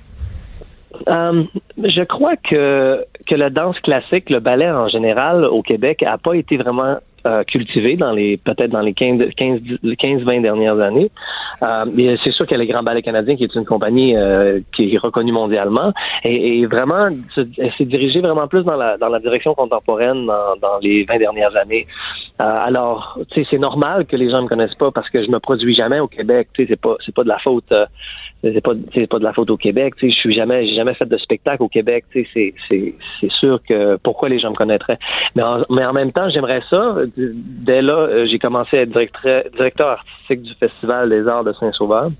Euh, 1.08 1.44
je 1.82 2.02
crois 2.02 2.36
que, 2.36 3.04
que 3.26 3.34
la 3.34 3.50
danse 3.50 3.78
classique, 3.80 4.30
le 4.30 4.40
ballet 4.40 4.70
en 4.70 4.88
général 4.88 5.44
au 5.44 5.62
Québec, 5.62 6.02
a 6.02 6.18
pas 6.18 6.34
été 6.34 6.56
vraiment 6.56 6.96
euh, 7.24 7.44
cultivé 7.44 7.94
dans 7.94 8.12
les 8.12 8.36
peut-être 8.36 8.70
dans 8.70 8.80
les 8.80 8.94
15, 8.94 9.30
15, 9.36 9.60
15 9.98 10.22
20 10.22 10.40
dernières 10.40 10.80
années. 10.80 11.10
Euh, 11.62 12.16
c'est 12.24 12.32
sûr 12.32 12.46
qu'il 12.46 12.56
y 12.56 12.60
a 12.60 12.64
le 12.64 12.70
Grand 12.70 12.82
Ballet 12.82 13.02
canadien 13.02 13.36
qui 13.36 13.44
est 13.44 13.54
une 13.54 13.64
compagnie 13.64 14.16
euh, 14.16 14.58
qui 14.74 14.92
est 14.92 14.98
reconnue 14.98 15.30
mondialement 15.30 15.92
et, 16.24 16.66
vraiment 16.66 17.06
elle 17.06 17.72
s'est 17.78 17.84
dirigée 17.84 18.20
vraiment 18.20 18.48
plus 18.48 18.64
dans 18.64 18.76
la 18.76 18.96
dans 18.96 19.08
la 19.08 19.20
direction 19.20 19.54
contemporaine 19.54 20.26
dans, 20.26 20.56
dans 20.60 20.78
les 20.80 21.04
20 21.04 21.18
dernières 21.18 21.54
années. 21.54 21.86
Euh, 22.40 22.44
alors, 22.44 23.18
tu 23.30 23.42
sais, 23.42 23.48
c'est 23.50 23.58
normal 23.58 24.06
que 24.06 24.16
les 24.16 24.30
gens 24.30 24.42
me 24.42 24.48
connaissent 24.48 24.74
pas 24.74 24.90
parce 24.90 25.08
que 25.08 25.24
je 25.24 25.30
me 25.30 25.38
produis 25.38 25.76
jamais 25.76 26.00
au 26.00 26.08
Québec. 26.08 26.48
Tu 26.54 26.62
sais, 26.62 26.70
c'est 26.70 26.80
pas 26.80 26.96
c'est 27.04 27.14
pas 27.14 27.22
de 27.22 27.28
la 27.28 27.38
faute. 27.38 27.72
C'est 28.42 28.60
pas 28.60 28.72
c'est 28.94 29.06
pas 29.06 29.18
de 29.18 29.24
la 29.24 29.32
faute 29.32 29.50
au 29.50 29.56
Québec 29.56 29.94
tu 29.96 30.06
sais. 30.06 30.12
Je 30.12 30.18
suis 30.18 30.34
jamais 30.34 30.66
j'ai 30.66 30.74
jamais 30.74 30.94
fait 30.94 31.06
de 31.06 31.16
spectacle 31.16 31.62
au 31.62 31.68
Québec 31.68 32.04
tu 32.10 32.24
sais. 32.24 32.28
C'est 32.34 32.54
c'est 32.68 32.94
c'est 33.20 33.30
sûr 33.32 33.60
que 33.68 33.96
pourquoi 33.96 34.28
les 34.28 34.38
gens 34.38 34.50
me 34.50 34.56
connaîtraient. 34.56 34.98
Mais 35.36 35.42
en, 35.42 35.64
mais 35.70 35.84
en 35.84 35.92
même 35.92 36.12
temps 36.12 36.28
j'aimerais 36.28 36.62
ça. 36.68 36.96
Dès 37.16 37.82
là 37.82 37.94
euh, 37.94 38.26
j'ai 38.30 38.38
commencé 38.38 38.78
à 38.78 38.82
être 38.82 38.90
directeur 38.90 39.44
directeur 39.52 39.88
artistique 39.88 40.42
du 40.42 40.54
festival 40.54 41.10
des 41.10 41.26
arts 41.28 41.44
de 41.44 41.52
Saint-Sauveur 41.52 42.10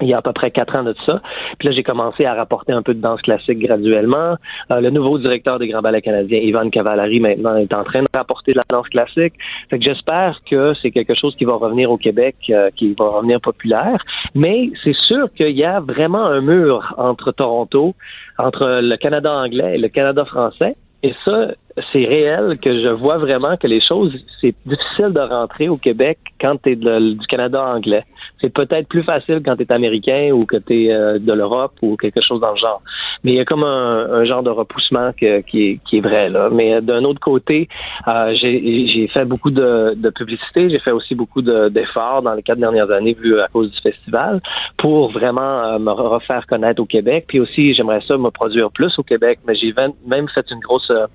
il 0.00 0.08
y 0.08 0.14
a 0.14 0.18
à 0.18 0.22
peu 0.22 0.32
près 0.32 0.50
quatre 0.50 0.76
ans 0.76 0.82
de 0.82 0.94
ça. 1.04 1.20
Puis 1.58 1.68
là, 1.68 1.74
j'ai 1.74 1.82
commencé 1.82 2.24
à 2.24 2.34
rapporter 2.34 2.72
un 2.72 2.82
peu 2.82 2.94
de 2.94 3.00
danse 3.00 3.22
classique 3.22 3.58
graduellement. 3.58 4.36
Euh, 4.70 4.80
le 4.80 4.90
nouveau 4.90 5.18
directeur 5.18 5.58
des 5.58 5.68
Grands 5.68 5.82
Ballets 5.82 6.02
canadiens, 6.02 6.38
Ivan 6.38 6.68
Cavallari, 6.70 7.20
maintenant, 7.20 7.56
est 7.56 7.72
en 7.72 7.84
train 7.84 8.02
de 8.02 8.08
rapporter 8.14 8.52
de 8.52 8.58
la 8.58 8.64
danse 8.68 8.88
classique. 8.88 9.34
Fait 9.70 9.78
que 9.78 9.84
j'espère 9.84 10.40
que 10.48 10.74
c'est 10.82 10.90
quelque 10.90 11.14
chose 11.14 11.34
qui 11.36 11.44
va 11.44 11.54
revenir 11.54 11.90
au 11.90 11.96
Québec, 11.96 12.36
euh, 12.50 12.70
qui 12.76 12.94
va 12.98 13.08
revenir 13.08 13.40
populaire. 13.40 14.04
Mais 14.34 14.70
c'est 14.84 14.96
sûr 14.96 15.32
qu'il 15.34 15.56
y 15.56 15.64
a 15.64 15.80
vraiment 15.80 16.26
un 16.26 16.40
mur 16.40 16.94
entre 16.98 17.32
Toronto, 17.32 17.94
entre 18.38 18.80
le 18.82 18.96
Canada 18.96 19.32
anglais 19.32 19.76
et 19.76 19.78
le 19.78 19.88
Canada 19.88 20.24
français. 20.24 20.76
Et 21.02 21.14
ça, 21.24 21.52
c'est 21.92 22.04
réel 22.04 22.58
que 22.58 22.78
je 22.78 22.88
vois 22.88 23.18
vraiment 23.18 23.56
que 23.56 23.66
les 23.66 23.80
choses, 23.80 24.12
c'est 24.40 24.54
difficile 24.64 25.12
de 25.12 25.20
rentrer 25.20 25.68
au 25.68 25.76
Québec 25.76 26.18
quand 26.40 26.56
tu 26.62 26.72
es 26.72 26.76
du 26.76 27.26
Canada 27.28 27.62
anglais. 27.62 28.04
C'est 28.40 28.52
peut-être 28.52 28.88
plus 28.88 29.02
facile 29.02 29.42
quand 29.44 29.56
tu 29.56 29.62
es 29.62 29.72
américain 29.72 30.30
ou 30.32 30.40
que 30.40 30.56
tu 30.56 30.86
es 30.86 31.18
de 31.18 31.32
l'Europe 31.32 31.72
ou 31.82 31.96
quelque 31.96 32.22
chose 32.22 32.40
dans 32.40 32.52
le 32.52 32.58
genre. 32.58 32.82
Mais 33.24 33.32
il 33.32 33.36
y 33.36 33.40
a 33.40 33.44
comme 33.44 33.64
un, 33.64 34.24
genre 34.24 34.42
de 34.42 34.50
repoussement 34.50 35.12
qui, 35.12 35.26
est, 35.26 36.00
vrai. 36.00 36.28
là. 36.28 36.48
Mais 36.52 36.80
d'un 36.80 37.04
autre 37.04 37.20
côté, 37.20 37.68
euh, 38.08 38.34
j'ai 38.34 39.08
fait 39.12 39.24
beaucoup 39.24 39.50
de, 39.50 40.10
publicité, 40.10 40.70
j'ai 40.70 40.78
fait 40.78 40.92
aussi 40.92 41.14
beaucoup 41.14 41.42
de- 41.42 41.68
d'efforts 41.68 42.22
dans 42.22 42.34
les 42.34 42.42
quatre 42.42 42.58
dernières 42.58 42.90
années 42.90 43.16
vu 43.18 43.38
à 43.40 43.48
cause 43.48 43.70
du 43.70 43.80
festival 43.80 44.40
pour 44.78 45.10
vraiment 45.10 45.64
euh, 45.64 45.78
me 45.78 45.90
refaire 45.90 46.46
connaître 46.46 46.80
au 46.80 46.86
Québec. 46.86 47.24
Puis 47.28 47.40
aussi, 47.40 47.74
j'aimerais 47.74 48.00
ça 48.06 48.16
me 48.16 48.30
produire 48.30 48.70
plus 48.70 48.96
au 48.98 49.02
Québec, 49.02 49.40
mais 49.46 49.54
j'ai 49.54 49.74
même 50.06 50.28
fait 50.28 50.46
une 50.50 50.60
grosse 50.60 50.90
euh, 50.90 51.06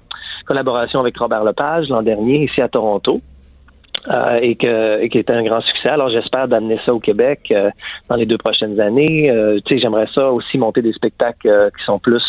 collaboration 0.46 1.00
avec 1.00 1.18
Robert 1.18 1.44
Lepage 1.44 1.90
l'an 1.90 2.02
dernier 2.04 2.44
ici 2.44 2.62
à 2.62 2.68
Toronto. 2.68 3.22
euh, 4.10 4.40
et, 4.42 4.56
que, 4.56 5.02
et 5.02 5.10
qui 5.10 5.20
était 5.20 5.34
un 5.34 5.44
grand 5.44 5.62
succès. 5.62 5.90
Alors 5.90 6.10
j'espère 6.10 6.48
d'amener 6.48 6.80
ça 6.86 6.94
au 6.94 7.00
Québec 7.00 7.42
euh, 7.52 7.70
dans 8.10 8.16
les 8.16 8.26
deux 8.26 8.38
prochaines 8.38 8.80
années. 8.80 9.30
Euh, 9.30 9.60
tu 9.66 9.76
sais, 9.76 9.82
j'aimerais 9.82 10.08
ça 10.14 10.32
aussi 10.32 10.58
monter 10.58 10.82
des 10.82 10.94
spectacles 10.94 11.48
euh, 11.48 11.70
qui 11.78 11.84
sont 11.86 12.00
plus, 12.00 12.24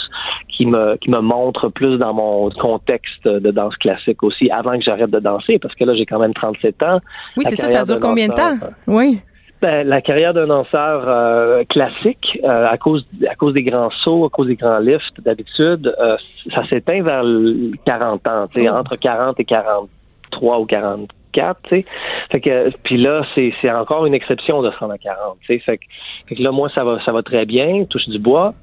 qui 0.55 0.67
me, 0.67 0.97
qui 0.97 1.11
me 1.11 1.21
montrent 1.21 1.69
plus 1.71 1.99
dans 1.99 2.13
mon 2.13 2.51
contexte 2.51 3.27
de 3.27 3.51
danse 3.51 3.77
classique 3.77 4.23
aussi, 4.23 4.51
avant 4.51 4.77
que 4.77 4.85
j'arrête 4.85 5.11
de 5.11 5.21
danser, 5.21 5.59
parce 5.59 5.75
que 5.75 5.85
là 5.85 5.95
j'ai 5.95 6.07
quand 6.07 6.19
même 6.19 6.35
37 6.35 6.83
ans. 6.83 6.99
Oui, 7.37 7.45
c'est 7.49 7.57
ça, 7.57 7.69
ça 7.69 7.85
dure 7.85 8.01
combien 8.01 8.29
de 8.29 8.35
temps? 8.35 8.55
danseur, 8.55 8.73
Oui. 8.87 9.21
Ben, 9.63 9.87
la 9.87 10.03
carrière 10.03 10.35
d'un 10.35 10.49
danseur 10.49 11.05
euh, 11.07 11.63
classique, 11.65 12.39
euh, 12.43 12.67
à 12.69 12.77
cause 12.77 13.07
à 13.31 13.37
cause 13.37 13.55
des 13.55 13.63
grands 13.63 13.91
sauts, 14.03 14.25
à 14.27 14.29
cause 14.29 14.49
des 14.49 14.57
grands 14.57 14.81
lifts, 14.81 15.21
d'habitude, 15.21 15.95
euh, 16.01 16.17
ça 16.53 16.67
s'éteint 16.69 17.03
vers 17.03 17.23
le 17.23 17.71
40 17.87 18.27
ans, 18.27 18.47
Oh. 18.59 18.69
entre 18.69 18.97
40 18.97 19.39
et 19.39 19.45
43 19.45 20.59
ou 20.59 20.67
44, 20.67 21.61
tu 21.63 21.69
sais. 21.71 21.85
Fait 22.31 22.41
que 22.41 22.71
puis 22.83 22.97
là, 22.99 23.23
c'est 23.35 23.55
c'est 23.63 23.71
encore 23.71 24.05
une 24.05 24.15
exception 24.15 24.63
de 24.63 24.71
se 24.73 24.79
rendre 24.79 24.95
à 24.95 24.99
40, 24.99 25.39
tu 25.41 25.47
sais. 25.47 25.59
Fait 25.61 25.79
que, 25.79 25.85
fait 26.29 26.35
que 26.35 26.43
là, 26.43 26.51
moi, 26.51 26.69
ça 26.75 26.83
va 26.83 26.99
ça 27.05 27.13
va 27.13 27.23
très 27.23 27.47
bien, 27.47 27.85
touche 27.85 28.09
du 28.09 28.19
bois. 28.19 28.55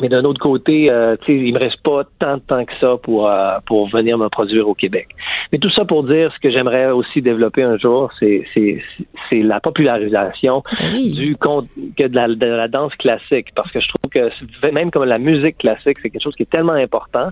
Mais 0.00 0.08
d'un 0.08 0.24
autre 0.24 0.40
côté, 0.40 0.90
euh, 0.90 1.16
tu 1.24 1.26
sais, 1.26 1.38
il 1.38 1.54
me 1.54 1.58
reste 1.60 1.80
pas 1.82 2.02
tant 2.18 2.36
de 2.38 2.42
temps 2.42 2.64
que 2.64 2.72
ça 2.80 2.96
pour 3.02 3.28
euh, 3.28 3.58
pour 3.66 3.88
venir 3.88 4.18
me 4.18 4.28
produire 4.28 4.68
au 4.68 4.74
Québec. 4.74 5.08
Mais 5.52 5.58
tout 5.58 5.70
ça 5.70 5.84
pour 5.84 6.02
dire 6.02 6.32
ce 6.34 6.40
que 6.40 6.50
j'aimerais 6.50 6.90
aussi 6.90 7.22
développer 7.22 7.62
un 7.62 7.78
jour, 7.78 8.10
c'est 8.18 8.44
c'est 8.52 8.82
c'est 9.30 9.42
la 9.42 9.60
popularisation 9.60 10.62
du 11.14 11.36
con- 11.36 11.68
que 11.96 12.08
de 12.08 12.14
la, 12.14 12.28
de 12.28 12.46
la 12.46 12.66
danse 12.68 12.94
classique, 12.96 13.48
parce 13.54 13.70
que 13.70 13.80
je 13.80 13.88
trouve 13.88 14.10
que 14.10 14.70
même 14.70 14.90
comme 14.90 15.04
la 15.04 15.18
musique 15.18 15.58
classique, 15.58 15.98
c'est 16.02 16.10
quelque 16.10 16.22
chose 16.22 16.34
qui 16.34 16.42
est 16.42 16.50
tellement 16.50 16.72
important 16.72 17.28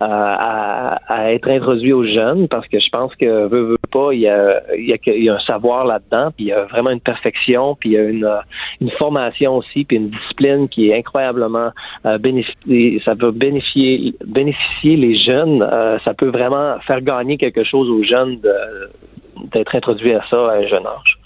à, 0.00 1.00
à 1.08 1.32
être 1.32 1.48
introduit 1.48 1.92
aux 1.92 2.04
jeunes, 2.04 2.48
parce 2.48 2.66
que 2.68 2.78
je 2.78 2.88
pense 2.90 3.14
que 3.16 3.46
veut, 3.48 3.62
veut 3.62 3.76
pas, 3.90 4.12
il 4.12 4.20
y 4.20 4.28
a 4.28 4.62
il 4.76 4.86
y 4.88 4.92
a, 4.92 4.96
il 5.06 5.24
y 5.24 5.28
a 5.28 5.34
un 5.34 5.40
savoir 5.40 5.84
là-dedans, 5.84 6.30
puis 6.36 6.46
il 6.46 6.48
y 6.48 6.52
a 6.52 6.64
vraiment 6.64 6.90
une 6.90 7.00
perfection, 7.00 7.74
puis 7.74 7.90
il 7.90 7.92
y 7.94 7.98
a 7.98 8.04
une 8.04 8.24
euh, 8.24 8.38
une 8.80 8.90
formation 8.92 9.56
aussi, 9.56 9.84
puis 9.84 9.96
une 9.96 10.10
discipline 10.10 10.68
qui 10.68 10.90
est 10.90 10.96
incroyablement 10.96 11.70
euh, 12.06 12.18
ça 13.04 13.14
va 13.14 13.30
bénéficier, 13.30 14.14
bénéficier 14.24 14.96
les 14.96 15.18
jeunes. 15.18 15.62
euh, 15.62 15.98
ça 16.04 16.14
peut 16.14 16.28
vraiment 16.28 16.78
faire 16.86 17.00
gagner 17.00 17.36
quelque 17.36 17.64
chose 17.64 17.88
aux 17.88 18.02
jeunes 18.02 18.38
d'être 19.52 19.74
introduits 19.74 20.14
à 20.14 20.22
ça 20.30 20.50
à 20.50 20.56
un 20.56 20.66
jeune 20.66 20.86
âge. 20.86 21.17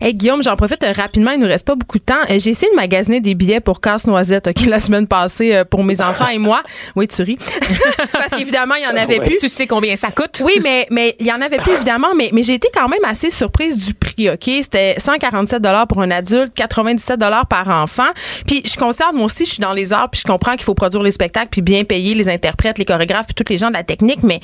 Hey 0.00 0.14
Guillaume, 0.14 0.42
j'en 0.42 0.56
profite 0.56 0.82
euh, 0.84 0.92
rapidement, 0.92 1.32
il 1.32 1.40
nous 1.40 1.46
reste 1.46 1.66
pas 1.66 1.74
beaucoup 1.74 1.98
de 1.98 2.04
temps. 2.04 2.14
Euh, 2.30 2.38
J'ai 2.38 2.50
essayé 2.50 2.70
de 2.70 2.76
magasiner 2.76 3.20
des 3.20 3.34
billets 3.34 3.60
pour 3.60 3.80
Casse-Noisette 3.80 4.48
OK, 4.48 4.60
la 4.66 4.80
semaine 4.80 5.06
passée 5.06 5.54
euh, 5.54 5.64
pour 5.64 5.84
mes 5.84 6.00
enfants 6.00 6.28
et 6.28 6.38
moi. 6.38 6.62
Oui, 6.96 7.06
tu 7.08 7.22
ris. 7.22 7.36
Parce 8.12 8.34
qu'évidemment, 8.36 8.76
il 8.76 8.82
y 8.84 8.86
en 8.86 8.96
avait 8.96 9.18
Ouais. 9.20 9.26
plus. 9.26 9.36
Tu 9.38 9.48
sais 9.48 9.66
combien 9.66 9.96
ça 9.96 10.10
coûte? 10.12 10.40
Oui, 10.44 10.60
mais 10.62 10.86
mais 10.90 11.16
il 11.20 11.26
y 11.26 11.32
en 11.32 11.40
avait 11.40 11.58
plus 11.58 11.72
évidemment, 11.72 12.08
mais 12.16 12.30
mais 12.32 12.42
j'ai 12.42 12.54
été 12.54 12.68
quand 12.72 12.88
même 12.88 13.04
assez 13.04 13.28
surprise 13.28 13.76
du 13.76 13.92
prix. 13.94 14.30
Ok, 14.30 14.44
c'était 14.62 14.94
147 14.98 15.60
dollars 15.60 15.86
pour 15.86 16.00
un 16.00 16.10
adulte, 16.10 16.54
97 16.54 17.18
dollars 17.18 17.46
par 17.46 17.68
enfant. 17.68 18.08
Puis 18.46 18.62
je 18.64 18.76
conserve 18.76 19.14
moi 19.14 19.24
aussi, 19.26 19.44
je 19.44 19.50
suis 19.52 19.60
dans 19.60 19.72
les 19.72 19.92
arts, 19.92 20.10
puis 20.10 20.20
je 20.24 20.30
comprends 20.30 20.52
qu'il 20.52 20.64
faut 20.64 20.74
produire 20.74 21.02
les 21.02 21.10
spectacles, 21.10 21.48
puis 21.50 21.60
bien 21.62 21.84
payer 21.84 22.14
les 22.14 22.28
interprètes, 22.28 22.78
les 22.78 22.84
chorégraphes, 22.84 23.26
puis 23.26 23.34
tous 23.34 23.50
les 23.50 23.58
gens 23.58 23.68
de 23.68 23.74
la 23.74 23.82
technique, 23.84 24.22
mais 24.22 24.40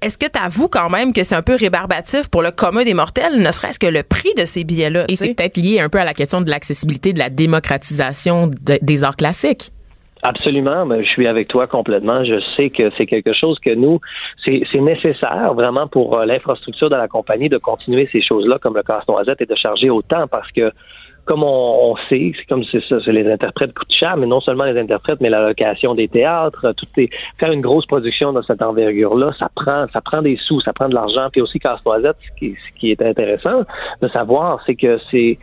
est-ce 0.00 0.16
que 0.18 0.26
tu 0.30 0.38
avoues 0.38 0.68
quand 0.68 0.90
même 0.90 1.12
que 1.12 1.24
c'est 1.24 1.34
un 1.34 1.42
peu 1.42 1.56
rébarbatif 1.56 2.28
pour 2.30 2.42
le 2.42 2.50
commun 2.50 2.84
des 2.84 2.94
mortels, 2.94 3.36
ne 3.38 3.50
serait-ce 3.50 3.78
que 3.78 3.86
le 3.86 4.02
prix 4.02 4.32
de 4.36 4.44
ces 4.44 4.64
billets-là? 4.64 5.04
Et 5.08 5.16
c'est 5.16 5.34
peut-être 5.34 5.56
lié 5.56 5.80
un 5.80 5.88
peu 5.88 5.98
à 5.98 6.04
la 6.04 6.14
question 6.14 6.40
de 6.40 6.50
l'accessibilité, 6.50 7.12
de 7.12 7.18
la 7.18 7.30
démocratisation 7.30 8.46
de- 8.46 8.78
des 8.80 9.04
arts 9.04 9.16
classiques. 9.16 9.72
Absolument, 10.22 10.84
mais 10.84 11.04
je 11.04 11.08
suis 11.10 11.28
avec 11.28 11.46
toi 11.46 11.68
complètement. 11.68 12.24
Je 12.24 12.40
sais 12.56 12.70
que 12.70 12.90
c'est 12.98 13.06
quelque 13.06 13.32
chose 13.32 13.56
que 13.64 13.72
nous, 13.72 14.00
c'est 14.44 14.62
c'est 14.72 14.80
nécessaire 14.80 15.54
vraiment 15.54 15.86
pour 15.86 16.18
euh, 16.18 16.26
l'infrastructure 16.26 16.90
de 16.90 16.96
la 16.96 17.06
compagnie 17.06 17.48
de 17.48 17.58
continuer 17.58 18.08
ces 18.10 18.20
choses-là 18.20 18.58
comme 18.60 18.74
le 18.74 18.82
casse-noisette 18.82 19.40
et 19.40 19.46
de 19.46 19.54
charger 19.54 19.90
autant 19.90 20.26
parce 20.26 20.50
que 20.50 20.72
comme 21.28 21.42
on, 21.44 21.90
on 21.90 21.96
sait, 22.08 22.32
c'est 22.36 22.46
comme 22.48 22.64
c'est 22.72 22.82
ça, 22.88 22.96
c'est 23.04 23.12
les 23.12 23.30
interprètes 23.30 23.74
coûtent 23.74 23.92
cher, 23.92 24.16
mais 24.16 24.26
non 24.26 24.40
seulement 24.40 24.64
les 24.64 24.80
interprètes, 24.80 25.20
mais 25.20 25.28
la 25.28 25.46
location 25.46 25.94
des 25.94 26.08
théâtres, 26.08 26.72
tout 26.72 26.86
est, 26.96 27.10
faire 27.38 27.52
une 27.52 27.60
grosse 27.60 27.84
production 27.84 28.32
dans 28.32 28.42
cette 28.42 28.62
envergure-là, 28.62 29.32
ça 29.38 29.50
prend, 29.54 29.84
ça 29.92 30.00
prend 30.00 30.22
des 30.22 30.38
sous, 30.46 30.62
ça 30.62 30.72
prend 30.72 30.88
de 30.88 30.94
l'argent, 30.94 31.28
puis 31.30 31.42
aussi 31.42 31.58
Casse-Noisette, 31.58 32.16
ce 32.22 32.38
qui, 32.38 32.54
ce 32.54 32.80
qui 32.80 32.90
est 32.90 33.02
intéressant 33.02 33.60
de 34.00 34.08
savoir, 34.08 34.60
c'est 34.64 34.74
que 34.74 34.98
c'est 35.10 35.38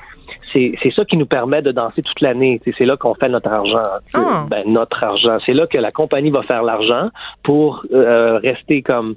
c'est 0.52 0.74
c'est 0.82 0.92
ça 0.92 1.06
qui 1.06 1.18
nous 1.18 1.28
permet 1.28 1.62
de 1.62 1.72
danser 1.72 2.02
toute 2.02 2.20
l'année. 2.22 2.60
C'est 2.78 2.86
là 2.86 2.98
qu'on 2.98 3.14
fait 3.14 3.30
notre 3.30 3.52
argent. 3.52 3.84
Ah. 4.16 4.46
Ben, 4.50 4.64
notre 4.66 5.04
argent. 5.04 5.38
C'est 5.46 5.54
là 5.54 5.68
que 5.68 5.78
la 5.78 5.92
compagnie 5.92 6.32
va 6.32 6.42
faire 6.42 6.64
l'argent 6.64 7.10
pour 7.44 7.86
euh, 7.94 8.40
rester 8.40 8.82
comme 8.82 9.16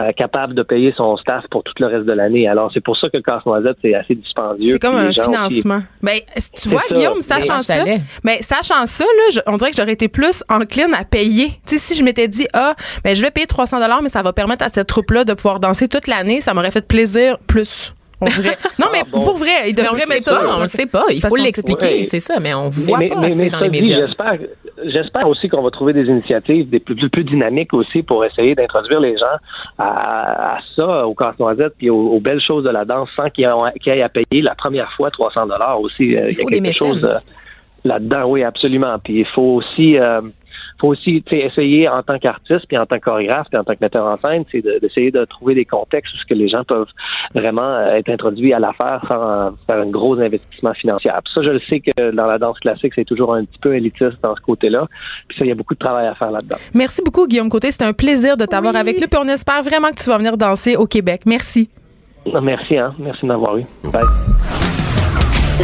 euh, 0.00 0.12
capable 0.12 0.54
de 0.54 0.62
payer 0.62 0.94
son 0.96 1.16
staff 1.18 1.44
pour 1.50 1.62
tout 1.62 1.72
le 1.78 1.86
reste 1.86 2.06
de 2.06 2.12
l'année. 2.12 2.48
Alors, 2.48 2.70
c'est 2.72 2.80
pour 2.82 2.96
ça 2.96 3.08
que 3.10 3.18
Casse-Noisette, 3.18 3.76
c'est 3.82 3.94
assez 3.94 4.14
dispendieux. 4.14 4.72
C'est 4.72 4.78
comme 4.78 4.96
un 4.96 5.12
gens 5.12 5.24
financement. 5.24 5.82
Ben, 6.02 6.18
tu 6.60 6.68
vois, 6.70 6.80
ça. 6.88 6.94
Guillaume, 6.94 7.16
Mais- 7.16 7.22
sachant 7.22 7.60
ça, 7.60 7.84
ben, 8.24 8.36
sachant 8.40 8.86
ça, 8.86 9.04
là, 9.04 9.22
je- 9.32 9.40
on 9.46 9.56
dirait 9.56 9.70
que 9.70 9.76
j'aurais 9.76 9.92
été 9.92 10.08
plus 10.08 10.42
encline 10.48 10.94
à 10.94 11.04
payer. 11.04 11.48
Tu 11.66 11.76
sais, 11.76 11.78
si 11.78 11.98
je 11.98 12.02
m'étais 12.04 12.28
dit, 12.28 12.46
ah, 12.54 12.74
ben, 13.04 13.14
je 13.14 13.20
vais 13.22 13.30
payer 13.30 13.46
300 13.46 13.78
dollars, 13.80 14.02
mais 14.02 14.08
ça 14.08 14.22
va 14.22 14.32
permettre 14.32 14.64
à 14.64 14.68
cette 14.68 14.86
troupe-là 14.86 15.24
de 15.24 15.34
pouvoir 15.34 15.60
danser 15.60 15.86
toute 15.88 16.06
l'année, 16.06 16.40
ça 16.40 16.54
m'aurait 16.54 16.70
fait 16.70 16.86
plaisir 16.86 17.38
plus. 17.46 17.92
On 18.20 18.26
dirait. 18.26 18.56
Non, 18.78 18.86
mais 18.92 19.00
Ah, 19.02 19.08
bon? 19.10 19.24
pour 19.24 19.36
vrai, 19.36 19.68
il 19.68 19.74
devrait 19.74 20.06
mettre 20.08 20.24
ça. 20.24 20.40
pas, 20.40 20.56
on 20.56 20.60
le 20.60 20.66
sait 20.66 20.86
pas. 20.86 21.04
Il 21.10 21.20
faut 21.20 21.36
l'expliquer, 21.36 22.04
c'est 22.04 22.20
ça, 22.20 22.40
mais 22.40 22.54
on 22.54 22.68
voit 22.68 22.98
mais, 22.98 23.08
pas 23.08 23.16
mais, 23.20 23.26
assez 23.28 23.44
mais 23.44 23.50
dans 23.50 23.58
ça 23.58 23.64
les 23.64 23.70
dit, 23.70 23.80
médias. 23.82 24.06
J'espère, 24.06 24.38
j'espère 24.86 25.28
aussi 25.28 25.48
qu'on 25.48 25.62
va 25.62 25.70
trouver 25.70 25.92
des 25.92 26.04
initiatives 26.04 26.68
des 26.68 26.80
plus, 26.80 26.94
plus, 26.96 27.10
plus 27.10 27.24
dynamiques 27.24 27.72
aussi 27.74 28.02
pour 28.02 28.24
essayer 28.24 28.54
d'introduire 28.54 29.00
les 29.00 29.16
gens 29.16 29.36
à, 29.78 30.56
à 30.56 30.58
ça, 30.76 31.06
au 31.06 31.14
casse-noisette, 31.14 31.74
puis 31.78 31.90
aux, 31.90 32.08
aux 32.12 32.20
belles 32.20 32.40
choses 32.40 32.64
de 32.64 32.70
la 32.70 32.84
danse 32.84 33.08
sans 33.16 33.28
qu'ils 33.30 33.44
aient, 33.44 33.78
qu'ils 33.80 33.92
aient 33.92 34.02
à 34.02 34.08
payer 34.08 34.42
la 34.42 34.54
première 34.54 34.90
fois 34.92 35.10
300 35.10 35.46
dollars 35.46 35.80
aussi. 35.80 36.16
Euh, 36.16 36.30
Il 36.30 36.38
y 36.38 36.40
a 36.40 36.44
des 36.44 36.60
quelque 36.60 36.72
chose 36.72 37.06
là-dedans, 37.84 38.24
oui, 38.26 38.42
absolument. 38.44 38.96
Puis 39.02 39.20
il 39.20 39.26
faut 39.26 39.56
aussi... 39.62 39.98
euh, 39.98 40.20
faut 40.80 40.88
aussi 40.88 41.22
essayer 41.30 41.88
en 41.88 42.02
tant 42.02 42.18
qu'artiste, 42.18 42.66
puis 42.66 42.78
en 42.78 42.86
tant 42.86 42.96
que 42.98 43.04
chorégraphe, 43.04 43.48
puis 43.50 43.58
en 43.58 43.64
tant 43.64 43.74
que 43.74 43.78
metteur 43.80 44.06
en 44.06 44.18
scène, 44.18 44.44
c'est 44.50 44.62
de- 44.62 44.78
d'essayer 44.80 45.10
de, 45.10 45.24
trouver 45.26 45.54
des 45.54 45.64
contextes 45.64 46.12
où 46.14 46.16
ce 46.16 46.24
que 46.24 46.34
les 46.34 46.48
gens 46.48 46.64
peuvent 46.64 46.88
vraiment 47.34 47.62
euh, 47.62 47.94
être 47.96 48.08
introduits 48.10 48.52
à 48.52 48.58
l'affaire 48.58 49.00
sans 49.08 49.50
faire 49.66 49.80
un 49.82 49.90
gros 49.90 50.18
investissement 50.18 50.72
financier. 50.74 51.10
Puis 51.24 51.32
ça, 51.34 51.42
je 51.42 51.50
le 51.50 51.60
sais 51.68 51.80
que 51.80 52.10
dans 52.12 52.26
la 52.26 52.38
danse 52.38 52.58
classique, 52.60 52.92
c'est 52.94 53.04
toujours 53.04 53.34
un 53.34 53.44
petit 53.44 53.58
peu 53.60 53.74
élitiste 53.76 54.16
dans 54.22 54.34
ce 54.34 54.40
côté-là. 54.40 54.86
Puis 55.28 55.38
ça, 55.38 55.44
il 55.44 55.48
y 55.48 55.52
a 55.52 55.54
beaucoup 55.54 55.74
de 55.74 55.78
travail 55.78 56.06
à 56.06 56.14
faire 56.14 56.30
là-dedans. 56.30 56.56
Merci 56.74 57.02
beaucoup, 57.04 57.26
Guillaume 57.26 57.48
Côté. 57.50 57.70
C'était 57.70 57.84
un 57.84 57.92
plaisir 57.92 58.36
de 58.36 58.46
t'avoir 58.46 58.74
avec 58.76 59.00
nous, 59.00 59.06
puis 59.06 59.20
on 59.22 59.28
espère 59.28 59.62
vraiment 59.62 59.90
que 59.90 60.02
tu 60.02 60.08
vas 60.08 60.18
venir 60.18 60.36
danser 60.36 60.76
au 60.76 60.86
Québec. 60.86 61.22
Merci. 61.26 61.68
Non, 62.32 62.40
Merci, 62.40 62.76
hein. 62.76 62.94
Merci 62.98 63.22
de 63.22 63.26
m'avoir 63.28 63.56
eu. 63.56 63.62
Bye. 63.92 64.02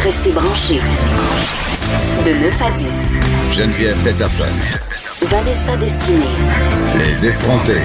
Restez 0.01 0.31
branchés. 0.31 0.81
De 2.25 2.31
9 2.43 2.61
à 2.61 2.71
10. 2.71 3.57
Geneviève 3.57 3.97
Peterson. 4.03 4.96
Vanessa 5.23 5.75
Destinée. 5.77 6.19
Les 6.97 7.25
effrontés. 7.25 7.81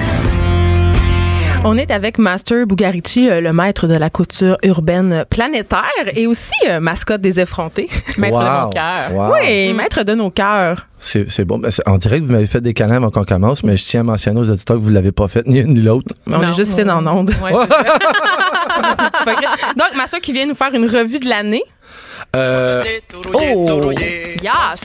On 1.65 1.77
est 1.77 1.91
avec 1.91 2.17
Master 2.17 2.65
Bugarici, 2.67 3.29
euh, 3.29 3.39
le 3.41 3.53
maître 3.53 3.87
de 3.87 3.95
la 3.95 4.09
couture 4.09 4.57
urbaine 4.63 5.25
planétaire 5.29 5.81
et 6.13 6.27
aussi 6.27 6.51
euh, 6.67 6.79
mascotte 6.79 7.21
des 7.21 7.39
effrontés. 7.39 7.89
Maître 8.17 8.37
de 8.39 8.43
Wow. 8.45 8.61
mon 8.63 8.69
cœur. 8.69 9.13
Wow. 9.13 9.33
Oui, 9.41 9.73
maître 9.73 10.03
de 10.03 10.13
nos 10.13 10.29
cœurs. 10.29 10.85
C'est 10.99 11.29
c'est 11.31 11.45
bon. 11.45 11.57
Ben, 11.59 11.71
c'est- 11.71 11.83
On 11.87 11.97
dirait 11.97 12.19
que 12.19 12.25
vous 12.25 12.33
m'avez 12.33 12.47
fait 12.47 12.61
des 12.61 12.73
câlins 12.73 12.97
avant 12.97 13.11
qu'on 13.11 13.23
commence, 13.23 13.63
mais 13.63 13.77
je 13.77 13.83
tiens 13.85 14.01
à 14.01 14.03
mentionner 14.03 14.39
aux 14.41 14.49
auditeurs 14.49 14.77
que 14.77 14.81
vous 14.81 14.89
ne 14.89 14.95
l'avez 14.95 15.11
pas 15.13 15.27
fait, 15.27 15.47
ni 15.47 15.59
une 15.59 15.73
ni 15.73 15.81
l'autre. 15.81 16.13
On 16.27 16.37
Non. 16.39 16.49
est 16.49 16.53
juste 16.53 16.75
fait 16.75 16.85
dans 16.85 17.01
l'onde. 17.01 17.29
Ouais, 17.41 17.51
c'est 17.51 17.73
ça. 17.73 17.83
C'est 19.19 19.25
pas 19.25 19.35
grave. 19.41 19.57
Donc, 19.77 19.95
Master 19.95 20.19
qui 20.21 20.33
vient 20.33 20.45
nous 20.45 20.55
faire 20.55 20.73
une 20.73 20.85
revue 20.89 21.19
de 21.19 21.27
l'année. 21.29 21.63
Euh, 22.35 22.83
Oh, 23.33 23.91
yes. 23.91 24.79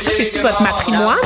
Ça, 0.00 0.10
c'est-tu 0.16 0.38
votre 0.38 0.62
matrimoine? 0.62 1.16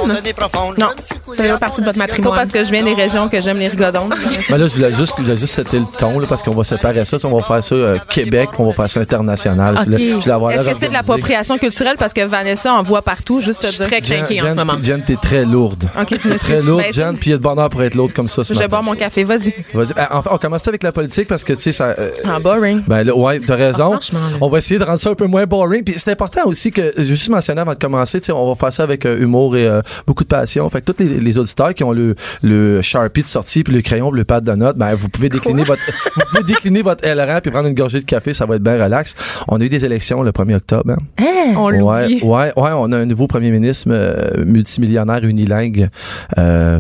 Non, 0.79 0.89
Ça 1.35 1.43
fait 1.43 1.59
partie 1.59 1.81
de 1.81 1.87
votre 1.87 1.95
c'est 1.95 1.99
pas 2.01 2.07
matrimoine. 2.07 2.37
parce 2.37 2.51
que 2.51 2.65
je 2.65 2.71
viens 2.71 2.83
des 2.83 2.95
régions 2.95 3.29
que 3.29 3.41
j'aime 3.41 3.59
les 3.59 3.69
rigodons. 3.69 4.09
ben 4.49 4.59
là, 4.59 4.67
je 4.67 4.75
voulais 4.75 4.93
juste, 4.93 5.15
je 5.17 5.23
voulais 5.23 5.37
juste 5.37 5.55
setter 5.55 5.79
le 5.79 5.87
ton, 5.99 6.19
là, 6.19 6.27
parce 6.29 6.43
qu'on 6.43 6.55
va 6.55 6.65
séparer 6.65 7.05
ça. 7.05 7.17
On 7.25 7.37
va 7.37 7.43
faire 7.43 7.63
ça 7.65 7.75
euh, 7.75 7.99
Québec, 8.09 8.51
puis 8.53 8.61
on 8.61 8.67
va 8.67 8.73
faire 8.73 8.91
ça 8.91 9.01
international. 9.01 9.79
Est-ce 9.79 10.63
que 10.65 10.79
c'est 10.79 10.89
de 10.89 10.93
l'appropriation 10.93 11.59
culturelle? 11.59 11.97
Parce 11.99 12.13
que 12.13 12.25
Vanessa 12.25 12.73
en 12.75 12.83
voit 12.83 13.03
partout, 13.03 13.41
juste 13.41 13.63
te 13.63 13.67
Je 13.67 13.73
suis 13.73 13.85
très 13.85 14.01
craquée 14.01 14.43
en 14.43 14.51
ce 14.51 14.55
moment. 14.55 14.75
Jen, 14.83 15.03
t'es 15.03 15.17
très 15.17 15.45
lourde. 15.45 15.89
Ok, 16.01 16.15
très 16.39 16.63
lourde, 16.63 16.85
Jen, 16.93 17.17
puis 17.17 17.31
il 17.31 17.33
y 17.33 17.35
a 17.35 17.39
de 17.39 17.43
bonheur 17.43 17.71
pour 17.71 17.83
être 17.83 17.95
lourde 17.95 18.13
comme 18.13 18.29
ça 18.29 18.45
ce 18.45 18.55
Je 18.55 18.59
vais 18.59 18.69
boire 18.69 18.83
mon 18.83 18.95
café, 18.95 19.25
vas-y. 19.25 19.55
Vas-y. 19.73 19.93
Enfin, 20.11 20.31
on 20.33 20.39
commence 20.39 20.67
avec 20.67 20.80
la 20.83 20.93
politique 20.93 21.29
parce 21.29 21.45
que, 21.45 21.53
tu 21.53 21.61
sais, 21.63 21.73
ça... 21.73 21.95
euh, 21.99 22.11
Ah, 22.25 22.39
boring. 22.41 22.83
Ben 22.87 23.03
là, 23.05 23.15
ouais, 23.17 23.41
t'as 23.41 23.57
raison. 23.57 23.99
Ah, 24.15 24.17
on 24.41 24.49
va 24.49 24.59
essayer 24.59 24.79
de 24.79 24.85
rendre 24.85 24.99
ça 24.99 25.11
un 25.11 25.15
peu 25.15 25.27
moins 25.27 25.47
boring. 25.47 25.85
Puis 25.85 25.95
c'est 25.97 26.11
important 26.11 26.43
aussi 26.47 26.71
que, 26.71 26.93
je 26.97 27.03
vais 27.03 27.05
juste 27.05 27.29
mentionner 27.31 27.61
avant 27.61 27.73
de 27.75 27.79
commencer, 27.79 28.21
tu 28.21 28.27
sais, 28.27 28.33
on 28.33 28.49
va 28.49 28.55
faire 28.55 28.73
ça 28.73 28.83
avec 28.83 29.05
euh, 29.07 29.19
humour 29.21 29.57
et 29.57 29.67
euh, 29.67 29.83
beaucoup 30.07 30.25
de 30.25 30.29
passion. 30.29 30.69
Fait 30.71 30.81
que 30.81 30.91
tous 30.93 31.03
les, 31.03 31.21
les 31.21 31.39
auditeurs 31.39 31.75
qui 31.75 31.85
ont 31.85 31.93
le, 31.93 32.15
le 32.43 32.83
Sharpie 32.83 33.23
de 33.23 33.27
sortie 33.27 33.63
puis 33.65 33.75
le 33.75 33.83
crayon 33.83 34.11
puis 34.11 34.19
le 34.19 34.25
pad 34.25 34.45
de 34.45 34.53
notes, 34.53 34.77
ben 34.77 34.95
vous 34.95 35.09
pouvez 35.09 35.29
décliner 35.29 35.65
votre 35.65 35.81
vous 36.17 36.23
pouvez 36.31 36.45
décliner 36.45 36.83
votre 36.83 37.07
LRA 37.07 37.41
puis 37.41 37.51
prendre 37.51 37.69
une 37.69 37.75
gorgée 37.75 38.01
de 38.01 38.05
café, 38.05 38.35
ça 38.35 38.47
va 38.47 38.57
être 38.57 38.63
bien 38.63 38.83
relax. 38.83 39.15
On 39.49 39.61
a 39.61 39.65
eu 39.65 39.69
des 39.69 39.85
élections 39.85 40.23
le 40.23 40.31
1er 40.33 40.57
octobre. 40.57 40.93
hein. 41.19 41.27
On 41.57 41.71
Ouais, 41.71 42.23
ouais, 42.23 42.53
ouais, 42.57 42.71
on 42.75 42.93
a 42.93 42.97
un 42.99 43.05
nouveau 43.07 43.27
premier 43.27 43.51
ministre 43.51 43.89
euh, 43.91 44.45
multimillionnaire 44.45 45.25
unilingue, 45.25 45.89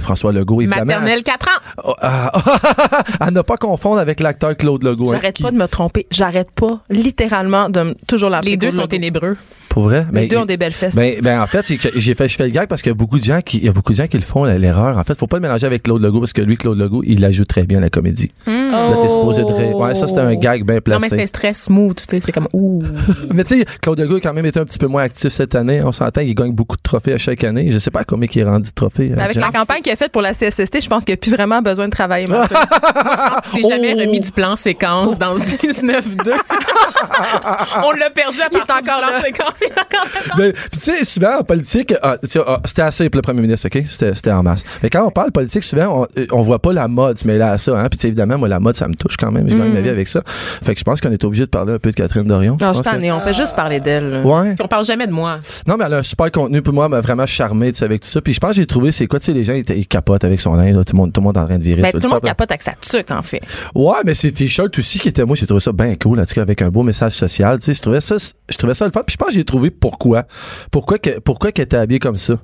François 0.01 0.33
Legault, 0.33 0.61
évidemment. 0.61 0.85
Maternelle 0.87 1.23
4 1.23 1.47
ans. 1.49 1.83
Oh, 1.85 1.95
ah, 2.01 2.33
à 3.21 3.31
ne 3.31 3.41
pas 3.43 3.57
confondre 3.57 3.90
avec 3.99 4.21
l'acteur 4.21 4.57
Claude 4.57 4.83
Legault. 4.85 5.09
hein, 5.11 5.15
J'arrête 5.17 5.35
qui- 5.37 5.43
pas 5.43 5.51
de 5.51 5.57
me 5.57 5.67
tromper. 5.67 6.07
J'arrête 6.11 6.51
pas, 6.51 6.81
littéralement, 6.91 7.69
de 7.69 7.81
me- 7.83 7.95
toujours 8.07 8.31
l'appeler 8.31 8.53
Les 8.53 8.57
deux 8.57 8.69
Claude 8.69 8.73
sont 8.73 8.79
Legault. 8.83 8.89
ténébreux. 8.89 9.37
Pour 9.69 9.85
vrai? 9.85 10.05
Les 10.13 10.23
Ben, 10.23 10.29
deux 10.29 10.37
ont 10.39 10.47
des 10.47 10.57
belles 10.57 10.73
fesses. 10.73 10.97
Ben, 10.97 11.21
ben 11.23 11.41
en 11.41 11.47
fait, 11.47 11.65
j'ai 11.69 11.77
fait, 12.15 12.29
je 12.29 12.37
fais 12.37 12.45
le 12.47 12.51
gag 12.51 12.67
parce 12.67 12.83
qu'il 12.83 12.91
y 12.91 12.93
a 12.93 12.95
beaucoup 12.95 13.21
de 13.21 13.25
gens 13.25 13.39
qui, 13.41 13.59
il 13.59 13.65
y 13.65 13.69
a 13.69 13.73
beaucoup 13.73 13.93
de 13.93 13.97
gens 13.99 14.09
qui 14.09 14.17
le 14.17 14.23
font 14.25 14.43
l'erreur. 14.45 14.99
En 14.99 15.05
fait, 15.05 15.17
faut 15.17 15.29
pas 15.29 15.37
le 15.37 15.43
mélanger 15.43 15.65
avec 15.65 15.85
Claude 15.85 16.03
Legault 16.03 16.19
parce 16.19 16.33
que 16.33 16.43
lui, 16.43 16.57
Claude 16.57 16.77
Legault, 16.77 17.03
il 17.07 17.21
la 17.21 17.31
joue 17.31 17.45
très 17.45 17.63
bien 17.63 17.79
la 17.79 17.89
comédie. 17.89 18.33
Là, 18.49 18.97
t'es 19.01 19.09
supposé 19.09 19.43
de 19.45 19.53
rire. 19.53 19.77
Ouais, 19.77 19.95
ça 19.95 20.09
c'était 20.09 20.21
un 20.21 20.35
gag 20.35 20.65
bien 20.65 20.79
Oh. 20.85 20.91
Non, 20.91 20.99
mais 21.01 21.09
placé. 21.09 21.09
c'était 21.11 21.27
très 21.29 21.53
smooth. 21.53 21.97
tu 21.97 22.05
sais, 22.11 22.21
C'est 22.21 22.33
comme, 22.33 22.49
ouh. 22.53 22.83
mais 23.35 23.45
tu 23.45 23.59
sais, 23.61 23.65
Claude 23.81 24.01
Legault 24.01 24.17
a 24.17 24.21
quand 24.21 24.33
même 24.35 24.47
été 24.47 24.59
un 24.59 24.65
petit 24.65 24.79
peu 24.79 24.87
moins 24.89 25.03
actif 25.05 25.33
cette 25.33 25.55
année. 25.55 25.83
On 25.85 25.93
s'entend, 25.93 26.21
il 26.23 26.35
gagne 26.35 26.53
beaucoup 26.53 26.77
de 26.77 26.83
trophées 26.83 27.13
à 27.13 27.19
chaque 27.19 27.45
année. 27.45 27.71
Je 27.71 27.79
sais 27.79 27.91
pas 27.93 28.01
à 28.01 28.05
combien 28.05 28.29
il 28.33 28.41
est 28.41 28.45
rendu 28.45 28.69
de 28.71 28.75
trophées. 28.75 29.13
Mais 29.15 29.23
avec 29.23 29.37
euh, 29.37 29.41
la 29.41 29.51
campagne 29.51 29.83
qu'il 29.83 29.93
a 29.93 29.97
faite 29.97 30.11
pour 30.11 30.23
la 30.23 30.33
CSST, 30.35 30.81
je 30.83 30.89
pense 30.89 31.05
qu'il 31.05 31.13
n'y 31.13 31.19
a 31.19 31.21
plus 31.21 31.31
vraiment 31.31 31.63
besoin 31.63 31.87
de 31.87 31.93
travailler. 31.93 32.27
C'est 33.45 33.63
jamais 33.81 33.95
Oh. 33.97 34.07
remis 34.07 34.21
du 34.21 34.31
plan 34.33 34.57
séquence 34.57 35.19
dans 35.19 35.35
le 35.35 35.41
19-2. 35.41 36.33
On 37.85 37.93
l'a 37.93 38.11
perdu 38.11 38.41
à 38.41 38.49
Il 38.53 38.57
est 38.57 38.67
partir 38.67 38.83
du 38.85 38.91
encore 38.91 39.01
plan 39.11 39.21
séquence. 39.23 39.55
Il 39.61 39.67
est 39.67 39.73
encore 39.73 40.37
puis 40.37 40.53
tu 40.73 40.79
sais, 40.81 41.05
souvent 41.05 41.39
en 41.41 41.45
politique, 41.45 41.95
ah, 42.03 42.17
ah, 42.47 42.59
c'était 42.65 42.83
assez 42.83 43.09
pour 43.11 43.19
le 43.19 43.23
premier 43.23 43.43
ministre, 43.43 43.67
OK? 43.69 43.85
C'était 43.89 44.15
c'était 44.15 44.33
en 44.33 44.43
masse. 44.43 44.63
Mais 44.83 44.91
quand 44.91 45.05
on 45.07 45.11
parle 45.11 45.33
politique, 45.33 45.65
souvent, 45.65 46.03
on, 46.17 46.21
euh, 46.21 46.27
on 46.33 46.43
voit 46.43 46.59
pas 46.61 46.73
la 46.73 46.89
mode 46.89 47.19
se 47.19 47.27
mêler 47.27 47.43
à 47.43 47.59
ça. 47.59 47.79
Hein? 47.79 47.89
Puis 47.91 47.99
évidemment, 48.05 48.39
moi, 48.39 48.49
la 48.49 48.61
mode, 48.61 48.75
ça 48.75 48.89
me 48.89 48.95
touche 48.95 49.17
quand 49.17 49.31
même. 49.31 49.49
Je 49.51 49.57
gagne 49.57 49.73
ma 49.73 49.81
vie 49.81 49.89
avec 49.89 50.09
ça. 50.09 50.23
Fait 50.27 50.75
que 50.75 50.79
je 50.79 50.85
pense 50.85 51.01
qu'on 51.01 51.11
est 51.13 51.25
obligé 51.25 51.45
de 51.45 51.51
parler 51.51 51.75
un 51.75 51.79
peu 51.79 51.91
de 51.91 51.97
Catherine 51.97 52.25
Dorion. 52.25 52.53
Non, 52.61 52.73
je 52.73 52.79
pense 52.79 52.81
que- 52.81 52.85
t'en 52.91 53.01
ai. 53.01 53.13
On 53.13 53.21
fait 53.21 53.33
juste 53.33 53.55
parler 53.55 53.81
d'elle. 53.81 54.21
Ouais. 54.25 54.55
Puis 54.55 54.65
on 54.65 54.69
parle 54.69 54.85
jamais 54.85 55.07
de 55.07 55.13
moi. 55.13 55.39
Non, 55.67 55.77
mais 55.77 55.85
elle 55.87 55.95
a 55.95 55.99
un 55.99 56.03
super 56.03 56.31
contenu 56.31 56.63
pour 56.63 56.73
moi, 56.75 56.87
elle 56.87 56.91
m'a 56.93 57.01
vraiment 57.01 57.27
charmé, 57.27 57.73
tu 57.73 57.79
sais, 57.79 57.85
avec 57.85 58.03
tout 58.03 58.09
ça. 58.09 58.21
Puis 58.21 58.35
je 58.35 58.41
pense 58.41 58.51
que 58.51 58.57
j'ai 58.57 58.67
trouvé, 58.67 58.93
c'est 58.93 59.07
quoi, 59.07 59.19
tu 59.19 59.27
sais, 59.27 59.33
les 59.33 59.45
gens, 59.45 59.53
ils, 59.55 59.65
ils 59.77 59.87
capotent 59.87 60.25
avec 60.25 60.41
son 60.41 60.55
linge, 60.55 60.75
tout 60.85 60.93
le 60.93 60.97
monde, 60.99 61.13
tout 61.13 61.21
le 61.21 61.25
monde 61.27 61.37
est 61.37 61.41
en 61.41 61.47
train 61.47 61.59
de 61.59 61.63
virer. 61.65 61.83
Ben, 61.83 61.93
tout 61.93 61.99
le 62.03 62.09
monde 62.09 62.23
capote 62.23 62.51
avec 62.51 62.63
sa 62.63 62.73
tuque, 62.73 63.11
en 63.11 63.23
fait. 63.23 63.41
Ouais, 63.75 63.99
mais 64.05 64.15
ces 64.15 64.33
t-shirts 64.33 64.79
aussi 64.79 64.99
qui 64.99 65.09
étaient, 65.09 65.25
moi, 65.25 65.37
j'ai 65.37 65.47
trouvé 65.47 65.61
ça 65.61 65.73
bien 65.73 65.95
cool, 65.97 66.21
en 66.21 66.25
tout 66.25 66.35
cas, 66.35 66.43
avec 66.43 66.63
un 66.63 66.71
beau 66.71 66.83
message 66.83 67.13
social, 67.13 67.59
tu 67.59 67.67
sais, 67.67 67.75
je 67.75 67.83
trouvais 67.83 68.01
ça, 68.01 68.17
je 68.19 68.57
trouvais 68.57 68.75
ça 68.75 68.87
le 68.87 68.91
fun. 68.93 69.03
Puis 69.07 69.13
je 69.13 69.17
pense 69.17 69.29
que 69.29 69.35
j'ai 69.35 69.45
trouvé 69.45 69.71
pourquoi. 69.71 70.25
Pourquoi 70.71 70.99
que, 70.99 71.21
pourquoi 71.21 71.53
qu'elle 71.53 71.65
était 71.65 71.77
habillée 71.77 72.01
comme 72.01 72.17
ça? 72.17 72.35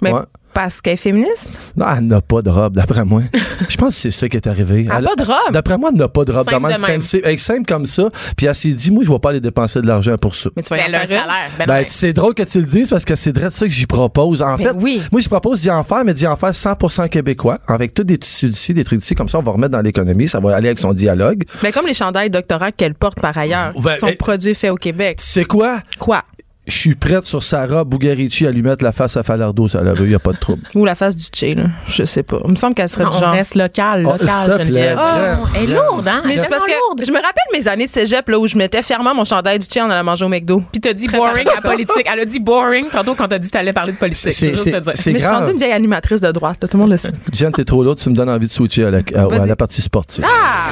Mais 0.00 0.12
Ouais. 0.12 0.22
Parce 0.56 0.80
qu'elle 0.80 0.94
est 0.94 0.96
féministe? 0.96 1.50
Non, 1.76 1.84
elle 1.98 2.06
n'a 2.06 2.22
pas 2.22 2.40
de 2.40 2.48
robe, 2.48 2.76
d'après 2.76 3.04
moi. 3.04 3.20
je 3.68 3.76
pense 3.76 3.94
que 3.94 4.00
c'est 4.00 4.10
ça 4.10 4.26
qui 4.26 4.38
est 4.38 4.46
arrivé. 4.46 4.86
Elle 4.90 5.06
a 5.06 5.10
pas 5.10 5.14
de 5.22 5.22
robe? 5.28 5.52
D'après 5.52 5.76
moi, 5.76 5.90
elle 5.92 5.98
n'a 5.98 6.08
pas 6.08 6.24
de 6.24 6.32
robe. 6.32 6.48
Simple 6.48 6.72
de 6.72 6.80
même. 6.80 6.80
fancy, 6.80 7.20
elle 7.22 7.34
est 7.34 7.36
simple 7.38 7.66
comme 7.68 7.84
ça. 7.84 8.04
Puis 8.38 8.46
elle 8.46 8.54
s'est 8.54 8.70
dit, 8.70 8.90
moi, 8.90 9.04
je 9.04 9.10
vais 9.12 9.18
pas 9.18 9.28
aller 9.30 9.40
dépenser 9.42 9.82
de 9.82 9.86
l'argent 9.86 10.16
pour 10.16 10.34
ça. 10.34 10.48
Mais 10.56 10.62
tu 10.62 10.70
vas 10.70 10.78
y 10.78 10.90
Ben, 10.90 10.94
un 10.94 11.00
une. 11.02 11.06
salaire. 11.08 11.50
Ben, 11.58 11.66
Ben, 11.66 11.84
c'est 11.86 12.14
drôle 12.14 12.32
que 12.32 12.42
tu 12.44 12.58
le 12.58 12.64
dises 12.64 12.88
parce 12.88 13.04
que 13.04 13.14
c'est 13.16 13.36
vrai 13.36 13.50
de 13.50 13.54
ça 13.54 13.66
que 13.66 13.70
j'y 13.70 13.84
propose. 13.84 14.40
En 14.40 14.56
Ben 14.56 14.64
fait, 14.72 14.76
oui. 14.80 15.02
moi, 15.12 15.20
je 15.20 15.28
propose 15.28 15.60
d'y 15.60 15.70
en 15.70 15.84
faire, 15.84 16.06
mais 16.06 16.14
d'y 16.14 16.26
en 16.26 16.36
faire 16.36 16.52
100% 16.52 17.10
québécois, 17.10 17.58
avec 17.68 17.92
tous 17.92 18.04
des 18.04 18.16
tissus 18.16 18.48
d'ici, 18.48 18.72
des 18.72 18.84
trucs 18.84 19.00
d'ici, 19.00 19.14
comme 19.14 19.28
ça, 19.28 19.38
on 19.38 19.42
va 19.42 19.52
remettre 19.52 19.72
dans 19.72 19.82
l'économie, 19.82 20.26
ça 20.26 20.40
va 20.40 20.56
aller 20.56 20.68
avec 20.68 20.78
son 20.78 20.94
dialogue. 20.94 21.44
Mais 21.62 21.70
comme 21.70 21.86
les 21.86 21.92
chandails 21.92 22.30
doctorat 22.30 22.72
qu'elle 22.72 22.94
porte 22.94 23.20
par 23.20 23.36
ailleurs, 23.36 23.74
Ben, 23.78 23.98
sont 23.98 24.06
eh, 24.08 24.16
produits 24.16 24.54
faits 24.54 24.70
au 24.70 24.76
Québec. 24.76 25.18
Tu 25.18 25.26
sais 25.26 25.44
quoi? 25.44 25.82
Quoi? 25.98 26.22
Je 26.66 26.76
suis 26.76 26.96
prête 26.96 27.24
sur 27.24 27.44
Sarah 27.44 27.84
Bugarici 27.84 28.44
à 28.44 28.50
lui 28.50 28.60
mettre 28.60 28.82
la 28.82 28.90
face 28.90 29.16
à 29.16 29.22
Falardo, 29.22 29.68
ça 29.68 29.84
la 29.84 29.94
veut, 29.94 30.08
y 30.08 30.16
a 30.16 30.18
pas 30.18 30.32
de 30.32 30.38
trouble. 30.38 30.62
Ou 30.74 30.84
la 30.84 30.96
face 30.96 31.14
du 31.14 31.22
Tché, 31.26 31.54
là. 31.54 31.64
Je 31.86 32.04
sais 32.04 32.24
pas. 32.24 32.38
Il 32.44 32.50
me 32.50 32.56
semble 32.56 32.74
qu'elle 32.74 32.88
serait 32.88 33.04
non, 33.04 33.10
du 33.10 33.16
on 33.18 33.20
genre. 33.20 33.30
reste 33.30 33.54
local, 33.54 34.04
Oh, 34.04 34.12
local, 34.20 34.66
plaît. 34.66 34.94
Oh, 34.98 35.46
elle 35.54 35.62
est 35.62 35.66
lourde, 35.74 36.08
hein? 36.08 36.22
Mais 36.26 36.32
Elle 36.34 36.40
est 36.40 36.42
c'est 36.42 36.48
parce 36.48 36.64
que 36.64 36.70
lourde. 36.70 37.02
je 37.06 37.10
me 37.12 37.16
rappelle 37.18 37.44
mes 37.52 37.68
années 37.68 37.86
de 37.86 37.90
cégep 37.92 38.28
là 38.28 38.38
où 38.40 38.48
je 38.48 38.58
mettais 38.58 38.82
fièrement 38.82 39.14
mon 39.14 39.24
chandail 39.24 39.60
du 39.60 39.66
Tché 39.66 39.80
en 39.80 39.88
allant 39.90 40.02
manger 40.02 40.24
au 40.24 40.28
McDo. 40.28 40.60
Puis 40.72 40.80
t'as 40.80 40.92
dit 40.92 41.06
boring 41.06 41.46
à 41.56 41.60
politique. 41.60 42.06
Elle 42.12 42.18
a 42.20 42.24
dit 42.24 42.40
boring 42.40 42.88
tantôt 42.90 43.14
quand 43.14 43.28
t'as 43.28 43.38
dit 43.38 43.46
que 43.46 43.52
t'allais 43.52 43.72
parler 43.72 43.92
de 43.92 43.98
politique. 43.98 44.32
C'est- 44.32 44.56
c'est- 44.56 44.72
Mais 44.72 45.12
je 45.12 45.18
suis 45.18 45.26
rendue 45.28 45.52
une 45.52 45.58
vieille 45.58 45.70
animatrice 45.72 46.20
de 46.20 46.32
droite, 46.32 46.58
là, 46.60 46.66
tout 46.66 46.76
le 46.76 46.82
monde 46.82 46.90
le 46.90 46.96
sait. 46.96 47.12
Jen, 47.32 47.52
t'es 47.52 47.64
trop 47.64 47.84
lourde, 47.84 47.98
tu 47.98 48.10
me 48.10 48.14
donnes 48.16 48.28
envie 48.30 48.46
de 48.48 48.52
switcher 48.52 48.86
à 48.86 48.90
la, 48.90 48.98
à- 49.14 49.42
à 49.42 49.46
la 49.46 49.54
partie 49.54 49.82
sportive. 49.82 50.24
Ah! 50.26 50.70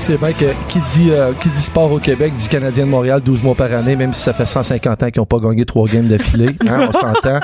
Génie. 0.00 0.10
C'est 0.10 0.16
bien 0.16 0.32
que 0.32 0.52
qui 0.68 0.80
dit, 0.80 1.10
euh, 1.10 1.32
qui 1.40 1.48
dit 1.48 1.62
sport 1.62 1.92
au 1.92 1.98
Québec 1.98 2.32
dit 2.32 2.48
Canadien 2.48 2.86
de 2.86 2.90
Montréal 2.90 3.20
12 3.20 3.42
mois 3.42 3.54
par 3.54 3.72
année, 3.72 3.96
même 3.96 4.12
si 4.14 4.22
ça 4.22 4.32
fait 4.32 4.46
150 4.46 5.02
ans 5.02 5.10
qu'ils 5.10 5.20
n'ont 5.20 5.26
pas 5.26 5.38
gagné 5.38 5.64
trois 5.64 5.86
games 5.86 6.08
d'affilée. 6.08 6.50
Hein, 6.70 6.88
on 6.88 6.92
s'entend. 6.92 7.40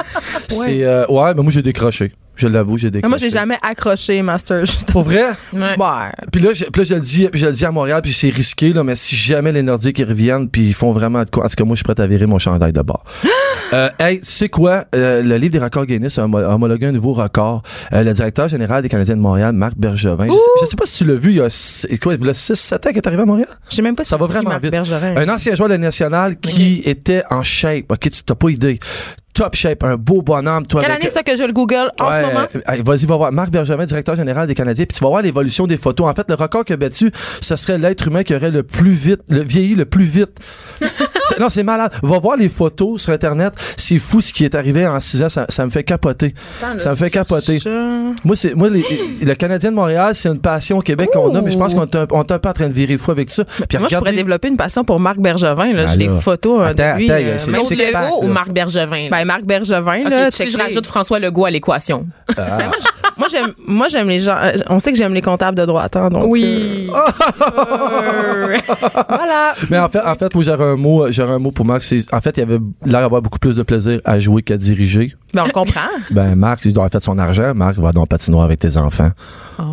C'est, 0.48 0.84
euh, 0.84 1.04
ouais, 1.08 1.34
mais 1.34 1.42
moi 1.42 1.50
j'ai 1.50 1.62
décroché. 1.62 2.12
Je 2.36 2.46
l'avoue, 2.46 2.76
j'ai 2.76 2.90
décroché. 2.90 3.08
Moi, 3.08 3.18
j'ai 3.18 3.30
jamais 3.30 3.58
accroché 3.62 4.20
Master. 4.22 4.64
Juste 4.66 4.92
Pour 4.92 5.02
vrai? 5.02 5.24
Ouais. 5.52 5.76
Ouais. 5.76 6.10
Puis 6.30 6.40
là, 6.42 6.52
je, 6.52 6.64
puis 6.66 6.82
là, 6.82 6.84
je 6.84 6.94
le 6.94 7.00
dis, 7.00 7.26
puis 7.28 7.40
je 7.40 7.46
le 7.46 7.52
dis 7.52 7.64
à 7.64 7.72
Montréal, 7.72 8.02
puis 8.02 8.12
c'est 8.12 8.28
risqué, 8.28 8.72
là, 8.72 8.84
mais 8.84 8.94
si 8.94 9.16
jamais 9.16 9.52
les 9.52 9.62
Nordiques 9.62 9.98
ils 9.98 10.08
reviennent, 10.08 10.48
puis 10.48 10.62
ils 10.62 10.74
font 10.74 10.92
vraiment 10.92 11.24
de 11.24 11.30
quoi, 11.30 11.46
en 11.46 11.48
tout 11.48 11.56
cas, 11.56 11.64
moi, 11.64 11.74
je 11.74 11.78
suis 11.78 11.84
prêt 11.84 12.00
à 12.00 12.06
virer 12.06 12.26
mon 12.26 12.38
chandail 12.38 12.72
de 12.72 12.82
bord. 12.82 13.04
euh, 13.72 13.88
hey, 13.98 14.20
tu 14.20 14.26
sais 14.26 14.48
quoi? 14.48 14.84
Euh, 14.94 15.22
le 15.22 15.36
livre 15.36 15.52
des 15.52 15.58
records 15.58 15.86
Guinness 15.86 16.18
a 16.18 16.24
homo- 16.24 16.38
homologué 16.42 16.86
un 16.86 16.92
nouveau 16.92 17.12
record? 17.12 17.62
Euh, 17.92 18.04
le 18.04 18.12
directeur 18.12 18.48
général 18.48 18.82
des 18.82 18.88
Canadiens 18.88 19.16
de 19.16 19.20
Montréal, 19.20 19.52
Marc 19.52 19.74
Bergevin, 19.76 20.26
je 20.26 20.30
sais, 20.32 20.38
je 20.60 20.66
sais 20.66 20.76
pas 20.76 20.86
si 20.86 20.98
tu 20.98 21.04
l'as 21.04 21.14
vu, 21.14 21.30
il 21.30 21.36
y 21.36 21.40
a, 21.40 21.50
six- 21.50 21.98
quoi, 21.98 22.14
il 22.14 22.24
y 22.24 22.28
a 22.28 22.32
6-7 22.32 22.74
ans 22.74 22.78
qu'il 22.88 22.96
est 22.98 23.06
arrivé 23.06 23.22
à 23.22 23.26
Montréal? 23.26 23.48
Je 23.70 23.76
sais 23.76 23.82
même 23.82 23.96
pas 23.96 24.04
Ça 24.04 24.16
si 24.16 24.20
va 24.20 24.26
vraiment 24.26 24.50
Marc 24.50 24.62
vite. 24.62 24.74
Un 24.74 25.28
ancien 25.28 25.54
joueur 25.54 25.68
de 25.68 25.74
la 25.74 25.78
nationale 25.78 26.36
qui 26.36 26.82
était 26.84 27.22
en 27.30 27.42
shape. 27.42 27.90
OK, 27.90 28.00
tu 28.10 28.22
t'as 28.24 28.34
pas 28.34 28.48
idée. 28.50 28.78
Top 29.34 29.54
shape, 29.54 29.82
un 29.84 29.96
beau 29.96 30.22
bonhomme, 30.22 30.66
toi. 30.66 30.80
Quelle 30.80 30.92
avec- 30.92 31.04
année 31.04 31.12
ça 31.12 31.22
que 31.22 31.36
je 31.36 31.42
le 31.44 31.52
Google 31.52 31.90
en 32.00 32.08
Ouais, 32.08 32.22
ce 32.22 32.26
moment? 32.26 32.46
euh, 32.54 32.82
Vas-y, 32.86 33.04
va 33.04 33.16
voir. 33.16 33.32
Marc 33.32 33.50
Bergevin, 33.50 33.84
directeur 33.84 34.16
général 34.16 34.46
des 34.46 34.54
Canadiens, 34.54 34.86
puis 34.86 34.96
tu 34.96 35.04
vas 35.04 35.10
voir 35.10 35.20
l'évolution 35.20 35.66
des 35.66 35.76
photos. 35.76 36.06
En 36.08 36.14
fait, 36.14 36.24
le 36.30 36.34
record 36.36 36.64
qu'il 36.64 36.72
a 36.72 36.76
battu, 36.78 37.10
ce 37.42 37.54
serait 37.56 37.76
l'être 37.76 38.06
humain 38.06 38.22
qui 38.22 38.34
aurait 38.34 38.50
le 38.50 38.62
plus 38.62 38.92
vite, 38.92 39.20
le 39.28 39.42
vieilli 39.42 39.74
le 39.74 39.84
plus 39.84 40.04
vite. 40.04 40.30
C'est- 41.28 41.38
non, 41.40 41.48
c'est 41.50 41.62
malade. 41.64 41.90
Va 42.02 42.18
voir 42.18 42.36
les 42.36 42.48
photos 42.48 43.02
sur 43.02 43.12
Internet. 43.12 43.52
C'est 43.76 43.98
fou 43.98 44.20
ce 44.20 44.32
qui 44.32 44.44
est 44.44 44.54
arrivé 44.54 44.86
en 44.86 45.00
6 45.00 45.22
ans. 45.22 45.28
Ça, 45.28 45.46
ça 45.48 45.64
me 45.64 45.70
fait 45.70 45.82
capoter. 45.84 46.34
ça 46.78 46.90
me 46.90 46.96
fait 46.96 47.10
capoter. 47.10 47.58
Je- 47.58 48.12
Moi, 48.24 48.36
c'est 48.36 48.54
moi 48.54 48.68
les- 48.68 48.84
le 49.22 49.34
Canadien 49.34 49.70
de 49.70 49.76
Montréal, 49.76 50.14
c'est 50.14 50.28
une 50.28 50.38
passion 50.40 50.78
au 50.78 50.82
Québec 50.82 51.10
qu'on 51.12 51.34
a, 51.34 51.40
mais 51.42 51.50
je 51.50 51.58
pense 51.58 51.74
qu'on 51.74 51.84
est 51.84 51.94
un, 51.96 52.06
on 52.10 52.22
est 52.22 52.32
un 52.32 52.38
peu 52.38 52.48
en 52.48 52.52
train 52.52 52.68
de 52.68 52.72
virer 52.72 52.96
fou 52.98 53.10
avec 53.10 53.30
ça. 53.30 53.44
Puis 53.68 53.78
Moi, 53.78 53.88
je 53.90 53.96
pourrais 53.96 54.12
développer 54.12 54.48
une 54.48 54.56
passion 54.56 54.84
pour 54.84 54.98
Marc 55.00 55.18
Bergevin. 55.18 55.72
Là. 55.72 55.84
Ah, 55.86 55.90
J'ai 55.92 55.98
des 55.98 56.06
là. 56.08 56.20
photos 56.20 56.60
euh, 56.60 56.64
Attends, 56.66 56.94
de 56.94 56.98
lui. 56.98 57.10
attends, 57.10 57.22
euh, 57.24 57.38
c'est- 57.38 57.50
Legault 57.76 58.22
ou. 58.22 58.26
Marc 58.28 58.50
Bergevin? 58.50 59.08
Ben, 59.10 59.24
Marc 59.24 59.42
Bergevin, 59.44 60.02
Ok, 60.04 60.10
là, 60.10 60.28
si 60.32 60.48
je 60.50 60.56
rajoute 60.58 60.86
François 60.86 61.18
Legault 61.18 61.44
à 61.44 61.50
l'équation. 61.50 62.06
Moi, 63.26 63.40
j'aime, 63.40 63.52
moi, 63.66 63.88
j'aime 63.88 64.08
les 64.08 64.20
gens. 64.20 64.36
euh, 64.40 64.52
On 64.68 64.78
sait 64.78 64.92
que 64.92 64.98
j'aime 64.98 65.12
les 65.14 65.22
comptables 65.22 65.56
de 65.58 65.64
droite, 65.64 65.96
hein, 65.96 66.08
donc. 66.10 66.26
Oui. 66.28 66.88
euh, 66.94 68.56
voilà. 69.08 69.52
Mais 69.70 69.78
en 69.78 69.88
fait, 69.88 70.00
en 70.00 70.14
fait, 70.14 70.34
moi, 70.34 70.44
j'aurais 70.44 70.64
un 70.64 70.76
mot, 70.76 71.06
j'aurais 71.10 71.32
un 71.32 71.38
mot 71.38 71.50
pour 71.50 71.64
Marc. 71.64 71.82
C'est, 71.82 72.02
en 72.14 72.20
fait, 72.20 72.36
il 72.36 72.42
avait 72.42 72.58
l'air 72.84 73.00
d'avoir 73.00 73.22
beaucoup 73.22 73.38
plus 73.38 73.56
de 73.56 73.62
plaisir 73.62 74.00
à 74.04 74.18
jouer 74.18 74.42
qu'à 74.42 74.56
diriger. 74.56 75.14
Ben, 75.34 75.42
on 75.42 75.46
le 75.46 75.52
comprend. 75.52 75.80
Ben, 76.10 76.34
Marc, 76.36 76.64
il 76.64 76.72
doit 76.72 76.84
avoir 76.84 76.92
fait 76.92 77.04
son 77.04 77.18
argent. 77.18 77.52
Marc, 77.54 77.78
va 77.78 77.92
dans 77.92 78.02
le 78.02 78.06
patinoire 78.06 78.44
avec 78.44 78.58
tes 78.60 78.76
enfants. 78.76 79.10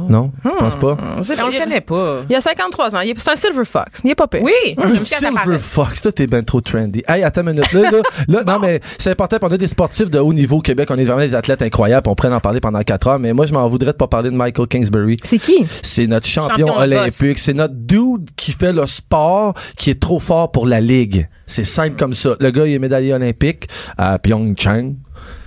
Non? 0.10 0.32
Je 0.44 0.50
pense 0.50 0.76
pas? 0.76 0.98
On 1.18 1.20
le 1.20 1.54
il, 1.54 1.60
connaît 1.60 1.82
pas. 1.82 2.22
il 2.30 2.36
a 2.36 2.42
53 2.42 2.96
ans. 2.96 3.00
Il 3.02 3.12
est- 3.12 3.20
C'est 3.20 3.32
un 3.32 3.36
Silver 3.36 3.66
Fox. 3.66 4.02
Il 4.04 4.10
est 4.12 4.16
pas 4.16 4.28
pire. 4.28 4.42
Oui, 4.42 4.52
Un 4.78 4.96
Silver. 4.98 5.60
Fox, 5.60 6.02
toi, 6.02 6.12
t'es 6.12 6.26
ben 6.28 6.44
trop 6.44 6.62
trendy. 6.62 7.04
Hey, 7.08 7.24
attends 7.24 7.42
une 7.42 7.52
minute. 7.52 7.72
Là, 7.72 7.92
là, 7.92 8.02
là, 8.28 8.44
non, 8.46 8.60
mais 8.60 8.82
c'est 8.98 9.12
important. 9.12 9.38
On 9.42 9.48
a 9.52 9.58
des 9.58 9.68
sportifs 9.68 10.10
de 10.10 10.20
haut 10.20 10.34
niveau 10.34 10.58
au 10.58 10.62
Québec. 10.62 10.90
On 10.92 10.98
est 10.98 11.04
vraiment 11.04 11.22
des 11.22 11.36
athlètes 11.36 11.62
incroyables. 11.62 12.10
On 12.10 12.16
pourrait 12.16 12.34
en 12.34 12.40
parler 12.40 12.60
pendant 12.60 12.82
quatre 12.82 13.08
heures. 13.08 13.20
Mais 13.20 13.34
moi, 13.34 13.43
je 13.46 13.54
m'en 13.54 13.68
voudrais 13.68 13.92
de 13.92 13.98
pas 13.98 14.08
parler 14.08 14.32
de 14.32 14.36
Michael 14.36 14.68
Kingsbury. 14.68 15.18
C'est 15.24 15.40
qui? 15.40 15.66
C'est 15.82 16.08
notre 16.08 16.28
champion, 16.28 16.76
olympique. 16.78 17.40
C'est 17.40 17.54
notre 17.54 17.76
dude 17.76 18.30
qui 18.36 18.52
fait 18.52 18.74
le 18.74 18.86
sport 18.86 19.54
qui 19.78 19.90
est 19.90 20.00
trop 20.00 20.20
fort 20.20 20.52
pour 20.52 20.68
la 20.68 20.82
ligue. 20.82 21.28
C'est 21.54 21.64
simple 21.66 21.96
comme 21.98 22.14
ça. 22.16 22.36
Le 22.40 22.50
gars, 22.50 22.66
il 22.66 22.74
est 22.74 22.80
médaillé 22.80 23.14
olympique 23.14 23.68
à 23.96 24.18
Pyeongchang. 24.18 24.96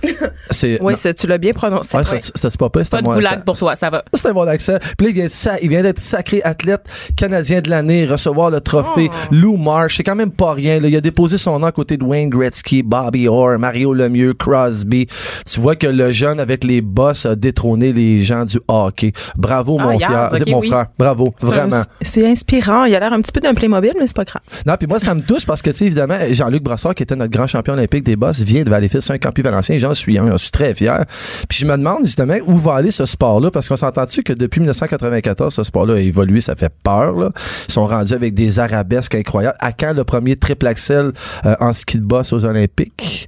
C'est, 0.51 0.81
Oui, 0.81 0.93
tu 0.95 1.27
l'as 1.27 1.37
bien 1.37 1.51
prononcé. 1.53 1.95
Ouais, 1.97 2.03
Ouais. 2.09 2.19
c'était- 2.21 2.57
pas 2.57 2.69
pire, 2.69 2.83
c'était 2.85 2.97
Pas 2.97 3.01
de 3.01 3.07
goulag 3.15 3.43
pour 3.43 3.57
toi, 3.57 3.75
ça 3.75 3.89
va. 3.89 4.03
c'était 4.13 4.31
mon 4.33 4.47
accent. 4.47 4.77
Puis 4.97 5.07
là, 5.13 5.27
il 5.61 5.69
vient, 5.69 5.81
d'être 5.83 5.99
sacré 5.99 6.41
athlète 6.43 6.81
canadien 7.15 7.61
de 7.61 7.69
l'année, 7.69 8.05
recevoir 8.05 8.49
le 8.49 8.61
trophée 8.61 9.09
Oh. 9.11 9.27
Lou 9.31 9.57
Marsh. 9.57 9.97
C'est 9.97 10.03
quand 10.03 10.15
même 10.15 10.31
pas 10.31 10.53
rien. 10.53 10.79
là. 10.79 10.87
Il 10.87 10.95
a 10.95 11.01
déposé 11.01 11.37
son 11.37 11.59
nom 11.59 11.67
à 11.67 11.71
côté 11.71 11.97
de 11.97 12.03
Wayne 12.05 12.29
Gretzky, 12.29 12.81
Bobby 12.83 13.27
Orr, 13.27 13.59
Mario 13.59 13.93
Lemieux, 13.93 14.33
Crosby. 14.33 15.07
Tu 15.51 15.59
vois 15.59 15.75
que 15.75 15.87
le 15.87 16.11
jeune 16.11 16.39
avec 16.39 16.63
les 16.63 16.81
boss 16.81 17.25
a 17.25 17.35
détrôné 17.35 17.91
les 17.91 18.21
gens 18.21 18.45
du 18.45 18.59
hockey. 18.67 19.11
Bravo, 19.35 19.77
Ah, 19.79 19.83
mon, 19.83 19.91
yes, 19.91 20.07
fier, 20.07 20.29
mon 20.47 20.59
oui. 20.59 20.69
frère. 20.69 20.85
Bravo, 20.97 21.27
vraiment. 21.41 21.83
C'est 22.01 22.25
inspirant. 22.25 22.85
Il 22.85 22.95
a 22.95 22.99
l'air 22.99 23.13
un 23.13 23.21
petit 23.21 23.31
peu 23.33 23.41
d'un 23.41 23.53
Playmobil, 23.53 23.93
mais 23.99 24.07
c'est 24.07 24.15
pas 24.15 24.23
grave. 24.25 24.41
Non, 24.65 24.75
puis 24.77 24.87
moi, 24.87 24.99
ça 24.99 25.13
me 25.13 25.21
touche 25.21 25.45
parce 25.45 25.61
que, 25.61 25.69
tu 25.71 25.91
sais, 25.91 25.96
évidemment, 25.97 26.17
Jean-Luc 26.31 26.63
Brassard, 26.63 26.95
qui 26.95 27.03
était 27.03 27.15
notre 27.15 27.31
grand 27.31 27.47
champion 27.47 27.73
olympique 27.73 28.03
des 28.03 28.15
boss, 28.15 28.39
vient 28.41 28.63
de 28.63 28.69
Valleyfield, 28.69 29.01
c'est 29.03 29.13
un 29.13 29.17
campi 29.17 29.41
valencien, 29.41 29.75
et 29.75 29.79
j'en 29.79 29.93
suis 29.93 30.17
un, 30.17 30.27
j'en 30.29 30.37
suis 30.37 30.51
très 30.51 30.73
fier. 30.73 31.05
Puis 31.49 31.59
je 31.59 31.65
me 31.65 31.75
demande, 31.77 32.05
justement, 32.05 32.35
où 32.45 32.57
va 32.57 32.75
aller 32.75 32.91
ce 32.91 33.05
sport-là, 33.05 33.51
parce 33.51 33.67
qu'on 33.67 33.77
s'entend-tu 33.77 34.23
que 34.23 34.33
depuis 34.33 34.59
1994, 34.59 35.53
ce 35.53 35.63
sport-là 35.63 35.95
a 35.95 35.99
évolué, 35.99 36.41
ça 36.41 36.55
fait 36.55 36.71
peur, 36.83 37.13
là. 37.17 37.31
Ils 37.67 37.71
sont 37.73 37.85
rendus 37.85 38.13
avec 38.13 38.33
des 38.33 38.59
arabesques 38.59 39.15
incroyables. 39.15 39.57
À 39.59 39.71
quand 39.71 39.93
le 39.93 40.03
premier 40.03 40.35
triple 40.35 40.67
axel 40.67 41.11
euh, 41.45 41.55
en 41.59 41.73
ski 41.73 41.97
de 41.97 42.03
boss 42.03 42.31
aux 42.33 42.45
Olympiques? 42.45 43.27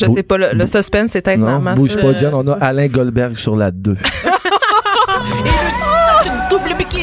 Je 0.00 0.06
Bou- 0.06 0.16
sais 0.16 0.22
pas, 0.22 0.38
le, 0.38 0.52
le 0.54 0.66
suspense, 0.66 1.10
c'est 1.12 1.20
peut-être 1.22 1.40
Non, 1.40 1.60
bouge 1.74 1.96
pas, 2.00 2.14
Jen, 2.14 2.30
on 2.32 2.46
a 2.48 2.52
Alain 2.54 2.86
Goldberg 2.88 3.36
sur 3.36 3.56
la 3.56 3.70
2. 3.70 3.96
Double 6.50 6.74
piqué. 6.78 7.02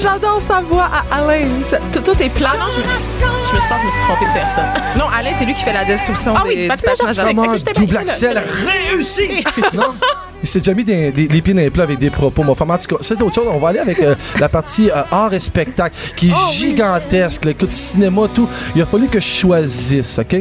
J'adore 0.00 0.40
sa 0.40 0.60
voix 0.60 0.88
à 1.10 1.16
Alain. 1.18 1.42
Tout 1.92 2.22
est 2.22 2.30
plat. 2.30 2.52
Non, 3.52 3.56
je, 3.56 3.56
me- 3.56 3.60
suis 3.60 3.68
je 3.80 3.86
me 3.86 3.90
suis 3.90 4.00
trompée 4.02 4.24
de 4.26 4.32
personne. 4.32 4.64
Non, 4.96 5.04
Alain, 5.12 5.32
c'est 5.38 5.44
lui 5.44 5.54
qui 5.54 5.62
fait 5.62 5.72
la 5.72 5.84
description 5.84 6.34
Ah 6.36 6.42
des, 6.44 6.48
oui, 6.50 6.56
du 6.56 6.62
du 6.62 6.68
patinage 6.68 7.64
bien- 7.64 7.72
double 7.74 7.96
axel 7.96 8.42
réussi! 8.92 9.44
non? 9.74 9.84
Il 10.42 10.48
s'est 10.48 10.60
déjà 10.60 10.72
mis 10.74 10.84
des, 10.84 11.10
des- 11.12 11.28
les 11.28 11.42
pieds 11.42 11.52
dans 11.52 11.60
les 11.60 11.70
plats 11.70 11.82
avec 11.84 11.98
des 11.98 12.10
propos. 12.10 12.42
Mon 12.44 12.54
format, 12.54 12.74
en 12.74 12.78
tout 12.78 12.96
cas, 12.96 13.02
c'est 13.02 13.20
autre 13.20 13.34
chose. 13.34 13.46
On 13.52 13.58
va 13.58 13.68
aller 13.68 13.78
avec 13.80 14.00
euh, 14.00 14.14
la 14.38 14.48
partie 14.48 14.90
euh, 14.90 15.02
art 15.10 15.34
et 15.34 15.40
spectacle 15.40 15.94
qui 16.16 16.30
est 16.30 16.52
gigantesque. 16.52 17.44
là. 17.44 17.50
Écoute, 17.50 17.72
cinéma, 17.72 18.22
tout. 18.34 18.48
Il 18.74 18.80
a 18.82 18.86
fallu 18.86 19.08
que 19.08 19.20
je 19.20 19.26
choisisse, 19.26 20.18
OK? 20.18 20.36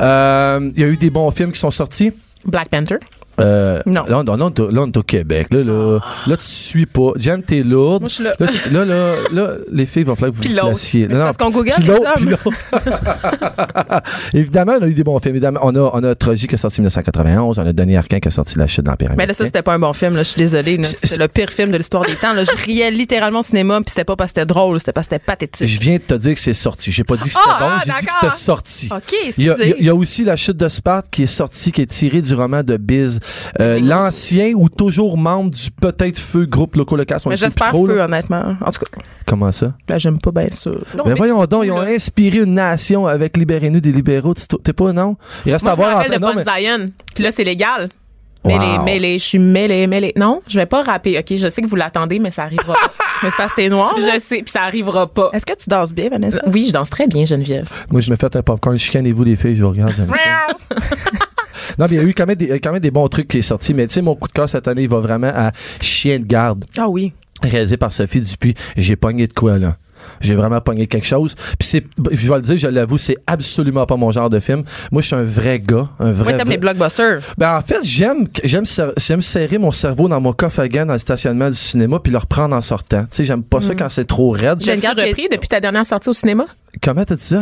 Euh, 0.00 0.70
Il 0.74 0.80
y 0.80 0.84
a 0.84 0.88
eu 0.88 0.96
des 0.96 1.10
bons 1.10 1.30
films 1.30 1.52
qui 1.52 1.58
sont 1.58 1.70
sortis. 1.70 2.12
Black 2.44 2.68
Panther. 2.68 2.96
Euh, 3.42 3.82
Non. 3.86 4.04
Là, 4.08 4.18
on, 4.20 4.22
là, 4.24 4.36
on 4.44 4.50
est 4.50 4.60
au- 4.60 4.70
là, 4.70 4.82
on 4.82 4.86
est 4.86 4.96
au 4.96 5.02
Québec. 5.02 5.48
Là, 5.52 5.60
là, 5.60 5.98
là 6.26 6.36
tu 6.36 6.44
suis 6.46 6.86
pas. 6.86 7.12
Jen, 7.16 7.42
t'es 7.42 7.62
lourde. 7.62 8.02
Moi, 8.02 8.08
je 8.08 8.14
suis 8.14 8.24
là. 8.24 8.34
Là, 8.72 8.84
là, 8.84 9.14
là, 9.32 9.48
les 9.70 9.86
filles, 9.86 10.02
il 10.02 10.06
va 10.08 10.14
falloir 10.14 10.32
que 10.38 10.42
vous 10.42 10.48
vous 10.48 10.54
placiez. 10.70 11.08
Non, 11.08 11.18
parce 11.18 11.36
qu'on 11.36 11.50
Google 11.50 11.72
les 11.78 12.34
évidemment, 14.40 14.72
on 14.80 14.82
a 14.82 14.86
eu 14.86 14.94
des 14.94 15.04
bons 15.04 15.18
films. 15.18 15.34
Évidemment, 15.34 15.60
on 15.62 15.74
a, 15.74 15.90
on 15.92 16.02
a 16.04 16.14
Troji 16.14 16.46
qui 16.46 16.54
est 16.54 16.58
sorti 16.58 16.80
en 16.80 16.84
1991. 16.84 17.58
On 17.58 17.66
a 17.66 17.72
Denis 17.72 17.96
Arcand 17.96 18.18
qui 18.18 18.28
a 18.28 18.30
sorti 18.30 18.58
La 18.58 18.66
chute 18.66 18.84
dans 18.84 18.92
la 18.92 18.96
pyramide. 18.96 19.18
Mais 19.18 19.26
là, 19.26 19.34
ça, 19.34 19.44
c'était 19.44 19.62
pas 19.62 19.74
un 19.74 19.78
bon 19.78 19.92
film. 19.92 20.14
Là. 20.14 20.22
Je 20.22 20.28
suis 20.28 20.38
désolée. 20.38 20.78
C'était 20.84 21.16
le 21.18 21.28
pire 21.28 21.50
film 21.50 21.70
de 21.70 21.76
l'histoire 21.76 22.04
des 22.04 22.14
temps. 22.14 22.32
Là. 22.32 22.44
Je 22.44 22.64
riais 22.64 22.90
littéralement 22.90 23.40
au 23.40 23.42
cinéma, 23.42 23.76
puis 23.80 23.86
c'était 23.90 24.04
pas 24.04 24.16
parce 24.16 24.32
que 24.32 24.40
c'était 24.40 24.46
drôle, 24.46 24.78
c'était 24.78 24.92
parce 24.92 25.08
que 25.08 25.14
c'était 25.16 25.24
pathétique. 25.24 25.66
Je 25.66 25.80
viens 25.80 25.96
de 25.96 26.02
te 26.02 26.14
dire 26.14 26.34
que 26.34 26.40
c'est 26.40 26.54
sorti. 26.54 26.92
J'ai 26.92 27.04
pas 27.04 27.16
dit 27.16 27.24
que 27.28 27.34
c'était 27.34 27.40
Ah, 27.48 27.56
bon, 27.60 27.66
ah, 27.68 27.80
j'ai 27.84 27.92
dit 28.00 28.06
que 28.06 28.12
c'était 28.20 28.34
sorti. 28.36 28.88
OK, 28.94 29.14
Il 29.38 29.44
y, 29.44 29.48
a, 29.50 29.52
excusez. 29.52 29.68
il 29.68 29.70
y 29.70 29.72
a- 29.72 29.76
il 29.80 29.86
y 29.86 29.88
a 29.88 29.94
aussi 29.94 30.24
La 30.24 30.36
chute 30.36 30.56
de 30.56 30.68
Sparte 30.68 31.06
qui 31.10 31.24
est 31.24 31.26
sortie, 31.26 31.72
qui 31.72 31.82
est 31.82 31.86
tirée 31.86 32.20
du 32.20 32.34
roman 32.34 32.62
de 32.62 32.76
Biz. 32.76 33.18
Euh, 33.60 33.80
L'ancien 33.80 34.52
ou 34.54 34.68
toujours 34.68 35.16
membre 35.18 35.50
du 35.50 35.70
peut-être 35.70 36.18
feu 36.18 36.46
groupe 36.46 36.76
locolocation. 36.76 37.30
Mais 37.30 37.36
j'espère 37.36 37.70
feu, 37.72 38.00
honnêtement. 38.00 38.56
En 38.64 38.70
tout 38.70 38.80
cas, 38.80 39.00
Comment 39.26 39.52
ça? 39.52 39.72
ben, 39.88 39.98
j'aime 39.98 40.18
pas 40.18 40.30
bien 40.30 40.48
ça. 40.50 40.70
Non, 40.70 41.04
mais 41.04 41.12
mais 41.12 41.14
voyons 41.14 41.44
donc, 41.46 41.64
ils 41.64 41.70
ont 41.72 41.80
là. 41.80 41.88
inspiré 41.90 42.38
une 42.38 42.54
nation 42.54 43.06
avec 43.06 43.36
Libérez-nous 43.36 43.80
des 43.80 43.92
libéraux. 43.92 44.34
T'es 44.62 44.72
pas, 44.72 44.92
non? 44.92 45.16
Il 45.46 45.52
reste 45.52 45.64
Moi, 45.64 45.72
à 45.72 45.76
voir 45.76 45.96
rappelle 45.96 46.18
de 46.18 46.18
non, 46.18 46.32
mais- 46.34 46.42
Zion. 46.44 46.90
Puis 47.14 47.24
là, 47.24 47.30
c'est 47.30 47.44
légal. 47.44 47.88
Mais 48.44 48.54
Wow. 48.58 48.60
les, 48.60 48.78
mais 48.84 48.98
les, 48.98 49.18
je 49.20 49.24
suis 49.24 49.38
mêlée, 49.38 49.86
mêlée. 49.86 50.12
Non, 50.16 50.42
je 50.48 50.58
vais 50.58 50.66
pas 50.66 50.82
rapper. 50.82 51.16
OK, 51.16 51.36
je 51.36 51.48
sais 51.48 51.62
que 51.62 51.66
vous 51.68 51.76
l'attendez, 51.76 52.18
mais 52.18 52.32
ça 52.32 52.42
arrivera 52.42 52.74
pas. 52.74 52.92
Mais 53.22 53.30
c'est 53.30 53.36
parce 53.36 53.52
que 53.52 53.60
t'es 53.62 53.68
noir. 53.68 53.94
là. 53.96 54.14
je 54.14 54.18
sais, 54.18 54.38
puis 54.42 54.50
ça 54.50 54.62
arrivera 54.62 55.06
pas. 55.06 55.30
Est-ce 55.32 55.46
que 55.46 55.52
tu 55.56 55.68
danses 55.68 55.92
bien, 55.94 56.08
Vanessa? 56.08 56.42
Oui, 56.52 56.64
je 56.66 56.72
danse 56.72 56.90
très 56.90 57.06
bien, 57.06 57.24
Geneviève. 57.24 57.68
Moi, 57.88 58.00
je 58.00 58.10
me 58.10 58.16
fais 58.16 58.36
un 58.36 58.42
popcorn. 58.42 58.76
Chicanez-vous, 58.76 59.22
les 59.22 59.36
filles, 59.36 59.54
je 59.54 59.62
vous 59.62 59.70
regarde. 59.70 59.92
j'aime 59.96 60.10
ça. 60.10 60.76
non, 61.78 61.86
mais 61.88 61.96
il 61.96 61.96
y 61.96 62.00
a 62.00 62.04
eu 62.04 62.14
quand 62.14 62.26
même, 62.26 62.36
des, 62.36 62.60
quand 62.60 62.72
même 62.72 62.80
des 62.80 62.90
bons 62.90 63.08
trucs 63.08 63.28
qui 63.28 63.38
est 63.38 63.42
sorti. 63.42 63.74
Mais 63.74 63.86
tu 63.86 63.94
sais, 63.94 64.02
mon 64.02 64.14
coup 64.14 64.28
de 64.28 64.32
cœur 64.32 64.48
cette 64.48 64.68
année, 64.68 64.82
il 64.82 64.88
va 64.88 65.00
vraiment 65.00 65.32
à 65.34 65.52
Chien 65.80 66.18
de 66.18 66.24
garde. 66.24 66.64
Ah 66.78 66.88
oui. 66.88 67.12
réalisé 67.42 67.76
par 67.76 67.92
Sophie 67.92 68.20
Dupuis. 68.20 68.54
J'ai 68.76 68.96
pogné 68.96 69.26
de 69.26 69.32
quoi, 69.32 69.58
là? 69.58 69.76
J'ai 70.20 70.34
vraiment 70.34 70.60
pogné 70.60 70.88
quelque 70.88 71.06
chose. 71.06 71.36
Puis 71.58 71.68
c'est, 71.68 71.84
je 72.10 72.28
vais 72.28 72.34
le 72.34 72.40
dire, 72.42 72.56
je 72.56 72.66
l'avoue, 72.66 72.98
c'est 72.98 73.16
absolument 73.28 73.86
pas 73.86 73.96
mon 73.96 74.10
genre 74.10 74.28
de 74.30 74.40
film. 74.40 74.64
Moi, 74.90 75.00
je 75.00 75.06
suis 75.06 75.14
un 75.16 75.22
vrai 75.22 75.60
gars, 75.60 75.88
un 76.00 76.10
vrai. 76.10 76.32
Moi, 76.34 76.38
t'aimes 76.42 76.50
les 76.50 76.58
blockbusters. 76.58 77.20
Ben, 77.38 77.56
en 77.56 77.62
fait, 77.62 77.78
j'aime, 77.84 78.26
j'aime, 78.42 78.64
ser- 78.64 78.92
j'aime 78.96 79.20
serrer 79.20 79.58
mon 79.58 79.70
cerveau 79.70 80.08
dans 80.08 80.20
mon 80.20 80.32
coffre 80.32 80.58
à 80.58 80.68
gants 80.68 80.86
dans 80.86 80.94
le 80.94 80.98
stationnement 80.98 81.48
du 81.48 81.56
cinéma 81.56 82.00
puis 82.00 82.10
le 82.12 82.18
reprendre 82.18 82.54
en 82.56 82.60
sortant. 82.60 83.02
Tu 83.02 83.06
sais, 83.10 83.24
j'aime 83.24 83.44
pas 83.44 83.58
Mm. 83.58 83.62
ça 83.62 83.74
quand 83.76 83.88
c'est 83.90 84.04
trop 84.04 84.30
raide. 84.30 84.60
Je 84.64 84.72
regarde 84.72 84.98
repris 84.98 85.28
depuis 85.30 85.48
ta 85.48 85.60
dernière 85.60 85.86
sortie 85.86 86.08
au 86.08 86.12
cinéma? 86.14 86.46
Comment 86.82 87.04
t'as 87.04 87.14
dit 87.16 87.22
ça? 87.22 87.40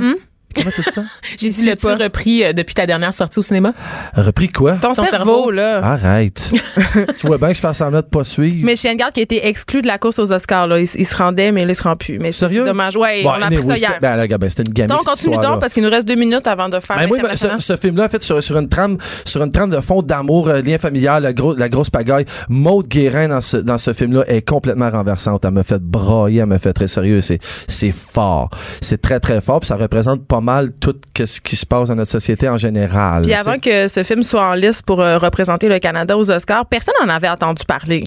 Comment 0.55 0.71
t'as 0.77 0.83
dit 0.83 0.95
ça? 0.95 1.03
J'ai 1.39 1.49
dit, 1.49 1.65
l'as-tu 1.65 1.87
repris 1.87 2.45
euh, 2.45 2.53
depuis 2.53 2.75
ta 2.75 2.87
dernière 2.87 3.13
sortie 3.15 3.39
au 3.39 3.43
cinéma? 3.43 3.73
Repris 4.15 4.49
quoi? 4.49 4.73
Ton, 4.75 4.89
Ton 4.89 4.95
cerveau, 5.05 5.11
cerveau. 5.11 5.51
là. 5.51 5.85
Arrête. 5.85 6.51
tu 7.19 7.27
vois 7.27 7.39
bien 7.39 7.49
que 7.49 7.55
je 7.55 7.61
fais 7.61 7.75
semblant 7.75 8.01
de 8.01 8.07
pas 8.07 8.25
suivre. 8.25 8.65
Mais 8.65 8.77
Shane 8.77 8.97
Garde 8.97 9.13
qui 9.13 9.21
a 9.21 9.23
été 9.23 9.47
exclu 9.47 9.83
de 9.83 9.87
la 9.87 9.99
course 9.99 10.19
aux 10.19 10.33
Oscars, 10.33 10.67
là. 10.67 10.81
Il, 10.81 10.89
il 10.95 11.07
se 11.07 11.17
rendait, 11.17 11.53
mais 11.53 11.65
là, 11.65 11.71
il 11.73 11.75
se 11.75 11.83
rend 11.83 11.97
plus. 11.97 12.19
Mais 12.19 12.33
c'est 12.33 12.41
Sérieux? 12.41 12.63
c'est 12.63 12.69
dommage. 12.69 12.97
Ouais, 12.97 13.23
Bon, 13.23 13.31
on 13.31 13.33
a 13.43 13.47
appris 13.47 13.57
anyway, 13.57 13.73
ça 13.75 13.79
hier. 13.79 13.89
c'était- 13.91 14.01
Ben, 14.01 14.17
là, 14.17 14.27
gars, 14.27 14.39
ben, 14.39 14.51
c'était 14.51 14.63
une 14.65 14.73
gamine. 14.75 14.89
donc, 14.97 15.01
on 15.07 15.11
continue 15.11 15.37
donc 15.39 15.61
parce 15.61 15.73
qu'il 15.73 15.83
nous 15.83 15.91
reste 15.91 16.07
deux 16.09 16.15
minutes 16.17 16.47
avant 16.47 16.69
de 16.69 16.81
faire 16.81 16.97
Ben 16.97 17.09
oui, 17.11 17.19
ben, 17.21 17.29
ce, 17.37 17.47
l'international. 17.47 17.61
ce 17.61 17.77
film-là, 17.77 18.05
en 18.05 18.09
fait, 18.09 18.23
sur, 18.23 18.43
sur 18.43 18.59
une 18.59 18.69
trame, 18.69 18.99
sur 19.25 19.43
une 19.43 19.51
trame 19.53 19.71
de 19.71 19.81
fond 19.81 20.03
d'amour, 20.03 20.49
euh, 20.49 20.61
lien 20.63 20.79
familial, 20.79 21.23
la, 21.23 21.33
gros, 21.33 21.55
la 21.55 21.69
grosse 21.69 21.91
pagaille. 21.91 22.25
Maude 22.49 22.89
Guérin 22.89 23.29
dans 23.29 23.41
ce, 23.41 23.57
dans 23.57 23.79
ce 23.79 23.93
film-là 23.93 24.25
est 24.27 24.43
complètement 24.47 24.91
renversante. 24.91 25.45
Elle 25.45 25.53
me 25.53 25.63
fait 25.63 25.81
brailler, 25.83 26.41
elle 26.41 26.47
me 26.47 26.59
fait 26.59 26.73
très 26.73 26.87
sérieux. 26.89 27.21
C'est, 27.21 27.39
c'est 27.69 27.93
fort. 27.93 28.51
C'est 28.81 29.01
très, 29.01 29.21
très 29.21 29.41
fort. 29.41 29.61
Puis 29.61 29.69
ça 29.69 29.77
représente 29.77 30.27
pas 30.27 30.40
mal 30.41 30.73
tout 30.73 30.95
ce 31.25 31.41
qui 31.41 31.57
se 31.57 31.67
passe 31.67 31.89
dans 31.89 31.95
notre 31.97 32.11
société 32.11 32.49
en 32.49 32.57
général. 32.57 33.23
Puis 33.23 33.35
avant 33.35 33.59
que 33.59 33.89
ce 33.89 34.03
film 34.03 34.23
soit 34.23 34.43
en 34.51 34.55
liste 34.55 34.83
pour 34.83 35.01
euh, 35.01 35.19
représenter 35.19 35.69
le 35.69 35.79
Canada 35.79 36.17
aux 36.17 36.31
Oscars, 36.31 36.67
personne 36.67 36.95
n'en 37.05 37.13
avait 37.13 37.29
entendu 37.29 37.63
parler. 37.65 38.03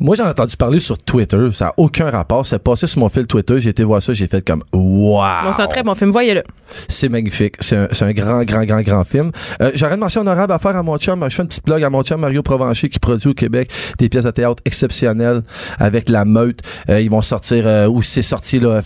Moi, 0.00 0.16
j'en 0.16 0.26
ai 0.26 0.30
entendu 0.30 0.56
parler 0.56 0.80
sur 0.80 0.98
Twitter. 0.98 1.38
Ça 1.52 1.66
n'a 1.66 1.74
aucun 1.76 2.10
rapport. 2.10 2.46
C'est 2.46 2.58
passé 2.58 2.86
sur 2.86 3.00
mon 3.00 3.08
fil 3.08 3.26
Twitter. 3.26 3.60
J'ai 3.60 3.70
été 3.70 3.84
voir 3.84 4.02
ça. 4.02 4.12
J'ai 4.12 4.26
fait 4.26 4.44
comme, 4.46 4.62
wow. 4.72 5.22
C'est 5.56 5.62
un 5.62 5.66
très 5.66 5.82
bon 5.82 5.94
film. 5.94 6.10
Voyez-le. 6.10 6.42
C'est 6.88 7.08
magnifique. 7.08 7.56
C'est 7.60 7.76
un, 8.02 8.12
grand, 8.12 8.42
grand, 8.44 8.64
grand, 8.64 8.80
grand 8.80 9.04
film. 9.04 9.30
Euh, 9.60 9.70
J'aurais 9.74 9.94
une 9.94 10.00
mention 10.00 10.22
honorable 10.22 10.52
à 10.52 10.58
faire 10.58 10.76
à 10.76 10.82
mon 10.82 10.96
chum. 10.98 11.24
Je 11.28 11.34
fais 11.36 11.42
une 11.42 11.48
petite 11.48 11.64
blog 11.64 11.82
à 11.84 11.90
mon 11.90 12.02
chum 12.02 12.20
Mario 12.20 12.42
Provencher 12.42 12.88
qui 12.88 12.98
produit 12.98 13.28
au 13.28 13.34
Québec 13.34 13.70
des 13.98 14.08
pièces 14.08 14.24
de 14.24 14.30
théâtre 14.30 14.62
exceptionnelles 14.64 15.42
avec 15.78 16.08
la 16.08 16.24
meute. 16.24 16.60
Euh, 16.88 17.00
ils 17.00 17.10
vont 17.10 17.22
sortir 17.22 17.64
euh, 17.66 17.86
où 17.88 18.02
c'est 18.02 18.22
sorti 18.22 18.58
là. 18.58 18.80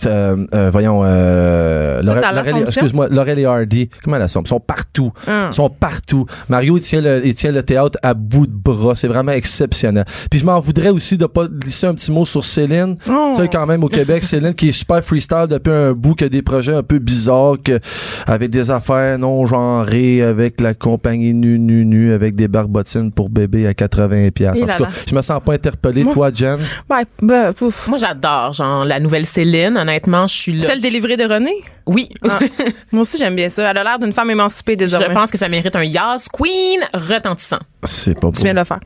voyons. 0.69 1.01
Euh, 1.03 2.01
Laurel- 2.03 2.21
l'Assomption? 2.21 2.66
Excuse-moi, 2.67 3.07
Laurel 3.09 3.39
et 3.39 3.45
Hardy. 3.45 3.89
Comment 4.03 4.17
la 4.17 4.27
somme 4.27 4.43
Ils 4.45 4.49
sont 4.49 4.59
partout. 4.59 5.11
Hum. 5.27 5.47
Ils 5.51 5.55
sont 5.55 5.69
partout. 5.69 6.25
Mario, 6.49 6.77
il 6.77 6.81
tient 6.81 7.01
le, 7.01 7.25
il 7.25 7.33
tient 7.35 7.51
le 7.51 7.63
théâtre 7.63 7.97
à 8.03 8.13
bout 8.13 8.47
de 8.47 8.53
bras. 8.53 8.95
C'est 8.95 9.07
vraiment 9.07 9.31
exceptionnel. 9.31 10.05
Puis 10.29 10.39
je 10.39 10.45
m'en 10.45 10.59
voudrais 10.59 10.89
aussi 10.89 11.17
de 11.17 11.25
pas 11.25 11.47
glisser 11.47 11.87
un 11.87 11.93
petit 11.93 12.11
mot 12.11 12.25
sur 12.25 12.43
Céline. 12.43 12.97
Oh. 13.09 13.31
Tu 13.35 13.41
sais, 13.41 13.47
quand 13.47 13.65
même, 13.65 13.83
au 13.83 13.89
Québec, 13.89 14.23
Céline 14.23 14.53
qui 14.53 14.69
est 14.69 14.71
super 14.71 15.03
freestyle 15.03 15.47
depuis 15.49 15.71
un 15.71 15.93
bout, 15.93 16.13
qui 16.15 16.23
a 16.23 16.29
des 16.29 16.41
projets 16.41 16.73
un 16.73 16.83
peu 16.83 16.99
bizarres, 16.99 17.55
que, 17.63 17.79
avec 18.25 18.49
des 18.51 18.69
affaires 18.71 19.17
non 19.19 19.45
genrées, 19.45 20.21
avec 20.21 20.61
la 20.61 20.73
compagnie 20.73 21.33
nu, 21.33 21.59
nu, 21.59 21.85
nu, 21.85 22.13
avec 22.13 22.35
des 22.35 22.47
barbotines 22.47 23.11
pour 23.11 23.29
bébé 23.29 23.67
à 23.67 23.73
80 23.73 24.29
pièces. 24.31 24.61
En 24.61 24.65
tout 24.65 24.83
cas, 24.83 24.89
je 25.09 25.15
me 25.15 25.21
sens 25.21 25.41
pas 25.43 25.53
interpellé. 25.53 26.03
Moi- 26.03 26.13
Toi, 26.13 26.31
Jen? 26.33 26.59
Ouais, 26.89 27.05
ben, 27.21 27.53
pouf. 27.53 27.87
Moi, 27.87 27.97
j'adore, 27.97 28.53
genre, 28.53 28.85
la 28.85 28.99
nouvelle 28.99 29.25
Céline. 29.25 29.77
Honnêtement, 29.77 30.27
je 30.27 30.35
suis 30.35 30.53
là. 30.53 30.65
Celle 30.65 30.81
délivrée 30.81 31.17
de 31.17 31.23
René? 31.23 31.53
Oui. 31.87 32.09
Ah. 32.27 32.39
Moi 32.91 33.01
aussi, 33.01 33.17
j'aime 33.17 33.35
bien 33.35 33.49
ça. 33.49 33.69
Elle 33.71 33.77
a 33.77 33.83
l'air 33.83 33.99
d'une 33.99 34.13
femme 34.13 34.29
émancipée 34.29 34.75
désormais. 34.75 35.07
Je 35.09 35.13
pense 35.13 35.31
que 35.31 35.37
ça 35.37 35.49
mérite 35.49 35.75
un 35.75 35.83
Yas 35.83 36.27
Queen 36.31 36.81
retentissant. 36.93 37.59
C'est 37.83 38.13
pas 38.15 38.27
beau. 38.27 38.33
Tu 38.33 38.43
viens 38.43 38.53
de 38.53 38.59
le 38.59 38.65
faire. 38.65 38.79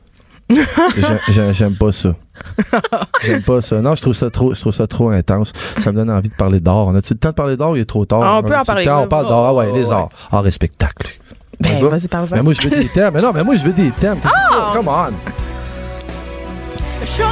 J'ai- 0.50 1.32
j'ai- 1.32 1.52
J'aime 1.52 1.74
pas 1.76 1.92
ça. 1.92 2.10
J'aime 3.22 3.42
pas 3.42 3.60
ça. 3.62 3.80
Non, 3.80 3.94
je 3.94 4.02
trouve 4.02 4.12
ça 4.14 4.28
trop, 4.30 4.54
je 4.54 4.60
trouve 4.60 4.72
ça 4.72 4.86
trop 4.86 5.08
intense. 5.10 5.52
Ça 5.78 5.90
me 5.92 5.96
donne 5.96 6.10
envie 6.10 6.28
de 6.28 6.34
parler 6.34 6.60
d'art. 6.60 6.86
On 6.88 6.94
a-tu 6.94 7.14
le 7.14 7.18
temps 7.18 7.30
de 7.30 7.34
parler 7.34 7.56
d'art? 7.56 7.76
Il 7.76 7.80
est 7.80 7.84
trop 7.86 8.04
tard? 8.04 8.22
Ah, 8.22 8.38
on 8.38 8.42
peut 8.42 8.56
en 8.56 8.64
parler. 8.64 8.84
temps? 8.84 9.02
On 9.02 9.08
parle 9.08 9.28
d'art. 9.28 9.46
Ah 9.46 9.54
ouais, 9.54 9.72
les 9.72 9.86
Ouais. 9.88 9.92
arts. 9.94 10.08
Art 10.30 10.46
et 10.46 10.50
spectacle. 10.50 11.12
Ben, 11.60 11.82
vas-y, 11.86 12.08
par 12.08 12.20
Mais 12.20 12.24
exemple. 12.26 12.42
moi, 12.42 12.52
je 12.54 12.62
veux 12.62 12.70
des 12.70 12.88
thèmes. 12.94 13.14
Mais 13.14 13.22
non, 13.22 13.32
mais 13.32 13.44
moi, 13.44 13.54
je 13.56 13.64
veux 13.64 13.72
des 13.72 13.90
thèmes. 13.92 14.18
Ça? 14.22 14.30
Come 14.74 14.88
on. 14.88 15.12
Ça 17.04 17.24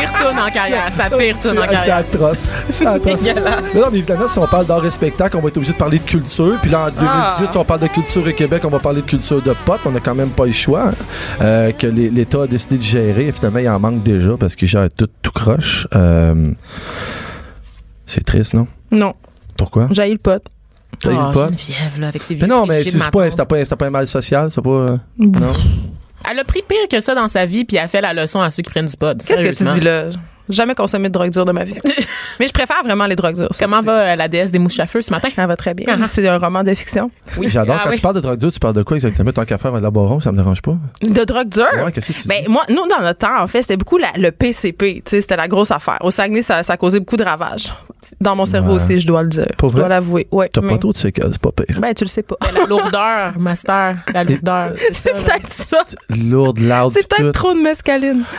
pire 0.00 0.12
tourne 0.20 0.38
en 0.38 0.50
carrière. 0.50 0.90
Ça 0.92 1.04
pire 1.10 1.38
tourne 1.40 1.58
en 1.58 1.62
C'est 1.82 1.90
atroce. 1.90 2.42
C'est 2.70 2.86
atroce. 2.86 3.18
Mais 3.22 3.80
non, 3.80 3.86
mais 3.90 3.98
évidemment, 3.98 4.28
si 4.28 4.38
on 4.38 4.46
parle 4.46 4.66
d'art 4.66 4.84
et 4.84 4.90
spectacle, 4.90 5.36
on 5.36 5.40
va 5.40 5.48
être 5.48 5.56
obligé 5.56 5.72
de 5.72 5.78
parler 5.78 5.98
de 5.98 6.04
culture. 6.04 6.58
Puis 6.60 6.70
là, 6.70 6.80
en 6.86 6.90
2018, 6.90 7.04
Ah. 7.06 7.48
si 7.50 7.56
on 7.58 7.64
parle 7.64 7.80
de 7.80 7.86
culture 7.88 8.26
au 8.26 8.32
Québec, 8.32 8.62
on 8.64 8.68
va 8.70 8.78
parler 8.78 9.02
de 9.02 9.06
culture 9.06 9.42
de 9.42 9.54
potes. 9.64 9.80
On 9.84 9.90
n'a 9.90 10.00
quand 10.00 10.14
même 10.14 10.30
pas 10.30 10.46
le 10.46 10.52
choix 10.52 10.88
hein, 10.88 10.94
euh, 11.40 11.72
que 11.72 11.86
l'État 11.86 12.42
a 12.42 12.46
décidé 12.46 12.76
de 12.78 12.82
gérer. 12.82 13.26
Et 13.28 13.32
finalement, 13.32 13.58
il 13.58 13.68
en 13.68 13.78
manque 13.80 14.02
déjà 14.02 14.36
parce 14.38 14.56
qu'il 14.56 14.68
gère 14.68 14.88
tout, 14.96 15.08
tout 15.22 15.32
croche. 15.32 15.86
Euh, 15.94 16.44
c'est 18.06 18.24
triste, 18.24 18.54
non? 18.54 18.66
Non, 18.90 19.14
Pourquoi? 19.56 19.88
j'ai 19.90 20.10
le 20.10 20.18
pote. 20.18 20.44
T'as 21.00 21.10
eu 21.10 21.14
Oh, 21.18 21.26
le 21.28 21.32
pote? 21.32 21.48
Geneviève, 21.58 22.00
là, 22.00 22.08
avec 22.08 22.22
ses 22.22 22.36
Mais 22.36 22.46
non, 22.46 22.66
mais 22.66 22.84
c'est 22.84 22.98
pas, 23.10 23.30
pas 23.30 23.86
un 23.86 23.90
mal 23.90 24.06
social, 24.06 24.50
c'est 24.50 24.60
pas. 24.62 24.68
euh, 24.70 24.96
non? 25.18 25.52
Elle 26.30 26.38
a 26.38 26.44
pris 26.44 26.62
pire 26.66 26.88
que 26.90 27.00
ça 27.00 27.14
dans 27.14 27.28
sa 27.28 27.44
vie, 27.46 27.64
puis 27.64 27.76
elle 27.76 27.84
a 27.84 27.88
fait 27.88 28.00
la 28.00 28.12
leçon 28.14 28.40
à 28.40 28.50
ceux 28.50 28.62
qui 28.62 28.70
prennent 28.70 28.86
du 28.86 28.96
pot. 28.96 29.16
Qu'est-ce 29.26 29.42
que 29.42 29.54
tu 29.54 29.64
dis 29.78 29.80
là? 29.80 30.06
Jamais 30.48 30.74
consommé 30.74 31.08
de 31.08 31.12
drogue 31.14 31.30
dure 31.30 31.44
de 31.44 31.52
ma 31.52 31.62
vie. 31.64 31.74
Mais 32.40 32.48
je 32.48 32.52
préfère 32.52 32.82
vraiment 32.84 33.06
les 33.06 33.14
drogues 33.14 33.36
dures. 33.36 33.48
Comment 33.58 33.80
va 33.80 33.92
euh, 34.12 34.16
la 34.16 34.26
déesse 34.28 34.50
des 34.50 34.58
mouches 34.58 34.80
à 34.80 34.86
feu 34.86 35.00
ce 35.00 35.10
matin? 35.12 35.28
Ça 35.34 35.46
va 35.46 35.56
très 35.56 35.72
bien. 35.72 35.86
Ah. 35.88 36.04
C'est 36.06 36.26
un 36.28 36.36
roman 36.36 36.64
de 36.64 36.74
fiction. 36.74 37.10
Oui. 37.38 37.46
J'adore. 37.48 37.76
Ah 37.78 37.82
Quand 37.84 37.90
oui. 37.90 37.96
tu 37.96 38.02
parles 38.02 38.16
de 38.16 38.20
drogue 38.20 38.38
dure, 38.38 38.52
tu 38.52 38.58
parles 38.58 38.74
de 38.74 38.82
quoi 38.82 38.96
exactement? 38.96 39.30
Tant 39.30 39.44
qu'à 39.44 39.56
faire 39.56 39.72
un 39.74 39.80
laboron, 39.80 40.18
ça 40.18 40.32
me 40.32 40.36
dérange 40.36 40.60
pas. 40.60 40.76
De 41.00 41.24
drogue 41.24 41.48
dure? 41.48 41.64
Ouais, 41.84 41.92
qu'est-ce 41.92 42.08
que 42.08 42.12
tu 42.12 42.22
dis? 42.22 42.28
Ben, 42.28 42.44
moi, 42.48 42.64
nous, 42.68 42.86
dans 42.88 43.00
notre 43.00 43.20
temps, 43.20 43.40
en 43.40 43.46
fait, 43.46 43.62
c'était 43.62 43.76
beaucoup 43.76 43.98
la- 43.98 44.12
le 44.16 44.32
PCP. 44.32 45.02
Tu 45.04 45.10
sais, 45.10 45.20
c'était 45.20 45.36
la 45.36 45.46
grosse 45.48 45.70
affaire. 45.70 45.98
Au 46.00 46.10
Saguenay, 46.10 46.42
ça, 46.42 46.62
ça 46.64 46.76
causait 46.76 46.98
beaucoup 46.98 47.16
de 47.16 47.24
ravages. 47.24 47.72
Dans 48.20 48.34
mon 48.36 48.44
cerveau 48.46 48.70
Ouais. 48.76 48.82
aussi, 48.82 48.98
je 49.00 49.06
dois 49.06 49.22
le 49.22 49.28
dire. 49.28 49.46
Pas 49.58 49.66
Je 49.68 49.72
vrai? 49.72 49.80
dois 49.80 49.88
l'avouer. 49.88 50.26
Ouais. 50.32 50.48
T'as 50.52 50.60
mais- 50.60 50.68
pas 50.70 50.78
trop 50.78 50.92
de 50.92 50.96
séquelles, 50.96 51.28
c'est 51.32 51.40
pas 51.40 51.52
pire. 51.52 51.78
Ben, 51.80 51.94
tu 51.94 52.04
le 52.04 52.08
sais 52.08 52.22
pas. 52.22 52.36
La 52.54 52.66
lourdeur, 52.66 53.32
master. 53.38 53.98
La 54.12 54.24
lourdeur, 54.24 54.72
c'est 54.92 54.92
ça. 54.92 55.00
C'est 55.00 55.12
là. 55.12 55.20
peut-être 55.20 55.52
ça. 55.52 55.84
Lourde, 56.10 56.58
loud. 56.60 56.90
C'est 56.92 57.08
peut-être 57.08 57.32
trop 57.32 57.54
de 57.54 57.60
mescaline. 57.60 58.22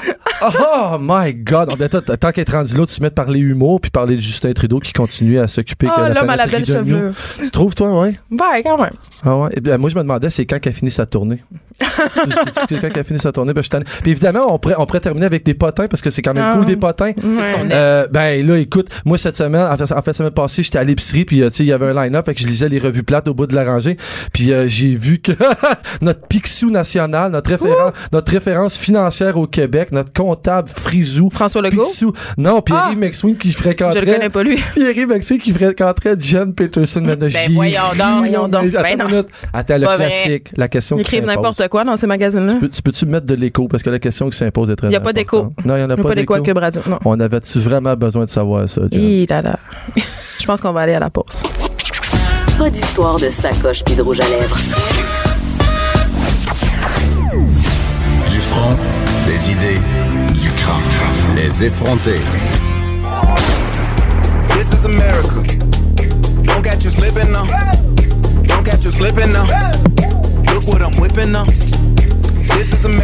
Oh 0.46 0.98
my 1.00 1.34
God! 1.34 1.70
En 1.70 1.78
fait, 1.78 1.88
t- 1.90 2.18
tant 2.18 2.32
qu'être 2.32 2.52
rendu 2.52 2.74
là, 2.76 2.86
tu 2.86 2.96
te 2.96 3.02
mets 3.02 3.10
de 3.10 3.14
parler 3.14 3.40
humour 3.40 3.80
puis 3.80 3.92
parler 3.92 4.16
de 4.16 4.20
Justin 4.20 4.52
Trudeau 4.52 4.80
qui 4.80 4.92
continue 4.92 5.40
à 5.40 5.48
s'occuper 5.48 5.88
Oh, 5.90 5.96
que 5.96 6.02
la 6.02 6.10
l'homme 6.10 6.30
à 6.30 6.36
la 6.36 6.48
belle 6.48 6.66
chevelure. 6.66 7.12
Tu 7.38 7.50
trouves, 7.50 7.74
toi, 7.76 8.02
ouais? 8.02 8.20
Ben, 8.30 8.46
quand 8.62 8.78
même. 8.78 8.92
Ah 9.24 9.38
ouais? 9.38 9.50
Et 9.56 9.62
bien, 9.62 9.78
moi, 9.78 9.90
je 9.90 9.96
me 9.96 10.02
demandais, 10.02 10.30
c'est 10.30 10.46
quand 10.46 10.60
qu'elle 10.60 10.74
finit 10.74 10.92
sa 10.92 11.06
tournée? 11.06 11.42
C'est 11.80 12.80
quand 12.80 12.90
qu'elle 12.90 13.04
finit 13.04 13.20
sa 13.20 13.32
tournée? 13.32 13.54
Ben, 13.54 13.62
je. 13.64 13.70
Puis 14.02 14.12
évidemment, 14.12 14.54
on 14.54 14.60
pourrait, 14.60 14.76
on 14.78 14.86
pourrait 14.86 15.00
terminer 15.00 15.26
avec 15.26 15.46
des 15.46 15.54
potins 15.54 15.88
parce 15.88 16.02
que 16.02 16.10
c'est 16.10 16.22
quand 16.22 16.34
même 16.34 16.44
Ah. 16.52 16.56
cool, 16.56 16.66
des 16.66 16.76
potins. 16.78 17.08
Aime. 17.18 17.70
Euh, 17.72 18.08
ben 18.12 18.46
là, 18.46 18.58
écoute, 18.58 18.90
moi 19.06 19.18
cette 19.18 19.36
semaine, 19.36 19.62
en 19.62 19.78
fait, 19.78 19.92
en 19.92 20.02
fait, 20.02 20.08
la 20.08 20.14
semaine 20.14 20.32
passée, 20.32 20.64
j'étais 20.64 20.78
à 20.80 20.84
l'épicerie, 20.84 21.26
puis 21.26 21.42
euh, 21.42 21.50
tu 21.50 21.58
sais, 21.58 21.64
il 21.64 21.68
y 21.68 21.72
avait 21.74 21.88
un 21.88 21.94
line-up, 22.04 22.26
fait 22.26 22.34
que 22.34 22.42
je 22.42 22.48
lisais 22.48 22.70
les 22.70 22.80
revues 22.80 23.04
plates 23.04 23.28
au 23.28 23.34
bout 23.34 23.48
de 23.48 23.56
la 23.56 23.64
rangée, 23.64 23.98
puis 24.34 24.52
euh, 24.52 24.68
j'ai 24.68 24.94
vu 24.96 25.20
que 25.20 25.32
notre 26.02 26.28
Picsou 26.28 26.70
national, 26.72 27.32
notre 27.32 27.50
référence, 27.52 27.92
notre 28.12 28.32
référence 28.32 28.78
financière 28.78 29.38
au 29.38 29.48
Québec, 29.48 29.92
notre 29.92 30.12
comptable 30.14 30.68
Frisou, 30.70 31.30
François 31.32 31.62
Legault? 31.62 31.84
Picsou, 31.84 32.14
non, 32.38 32.62
Pierre 32.62 32.90
Ah! 32.92 32.96
McSween 32.96 33.38
qui 33.38 33.52
Je 33.52 33.58
fréquenterait, 33.58 34.02
le 34.06 34.14
connais 34.14 34.30
pas, 34.30 34.44
lui. 34.44 34.58
Pierre 34.74 35.08
McSween 35.08 35.40
qui 35.40 35.52
fréquenterait 35.52 36.16
Jen 36.20 36.54
Peterson. 36.54 37.02
Ben 37.02 37.30
voyons 37.54 37.82
donc. 37.98 38.18
Voyons 38.20 38.48
donc. 38.48 38.74
Attends, 38.74 38.82
Ben 38.82 38.98
non. 38.98 39.24
Attends, 39.54 39.78
le 39.78 39.96
classique, 39.96 40.50
la 40.56 40.68
question 40.68 40.98
qui 40.98 41.04
s'impose. 41.18 41.56
N'importe 41.64 41.72
quoi 41.72 41.84
dans 41.84 41.98
ces 41.98 42.08
magazines-là? 42.08 42.54
Tu 42.54 42.60
peux- 42.60 42.70
tu 42.70 42.82
peux-tu 42.82 43.06
mettre 43.06 43.26
de 43.26 43.36
l'écho? 43.36 43.68
Parce 43.68 43.84
que 43.84 43.90
la 43.90 44.00
question 44.00 44.30
qui 44.30 44.38
s'impose 44.38 44.70
est 44.70 44.76
très 44.76 44.88
Il 44.88 44.92
n'y 44.92 44.96
a 44.96 45.00
pas 45.00 45.14
d'écho. 45.14 45.54
Non, 45.66 45.76
il 45.76 45.82
y 45.82 45.84
en 45.84 45.90
a 45.90 45.94
Il 45.94 45.96
n'y 45.96 46.00
a 46.02 46.04
pas 46.04 46.16
d'écho. 46.16 46.42
Cube 46.42 46.58
Radio. 46.58 46.82
Non. 46.90 47.00
On 47.06 47.20
avait-tu 47.20 47.60
vraiment 47.60 47.96
besoin 47.96 48.24
de 48.24 48.30
savoir 48.30 48.68
ça? 48.68 48.82
Hi 48.92 49.26
là 49.28 49.42
là. 49.42 49.60
Je 50.40 50.46
pense 50.46 50.60
qu'on 50.62 50.74
va 50.74 50.82
aller 50.82 50.94
à 50.94 51.00
la 51.00 51.10
pause. 51.10 51.44
Pas 52.58 52.70
d'histoire 52.70 53.18
de 53.20 53.30
sacoche 53.30 53.84
puis 53.84 53.96
de 53.96 54.02
rouge 54.02 54.20
à 54.20 54.28
lèvres. 54.28 54.58
Du 58.30 58.40
front, 58.40 58.76
des 59.26 59.52
idées, 59.52 59.80
du 60.34 60.50
crâne. 60.52 61.36
Les 61.36 61.64
effronter. 61.64 62.20
This 64.50 64.80
is 64.80 64.86
America. 64.86 65.58
Don't 66.44 66.62
catch 66.62 66.84
you 66.84 66.90
slipping 66.90 67.32
now. 67.32 67.46
Don't 68.44 68.64
catch 68.64 68.84
you 68.86 68.92
slipping 68.92 69.32
now. 69.32 69.46
What 70.66 70.82
I'm 70.82 70.96
whipping 71.00 71.34
now. 71.34 71.83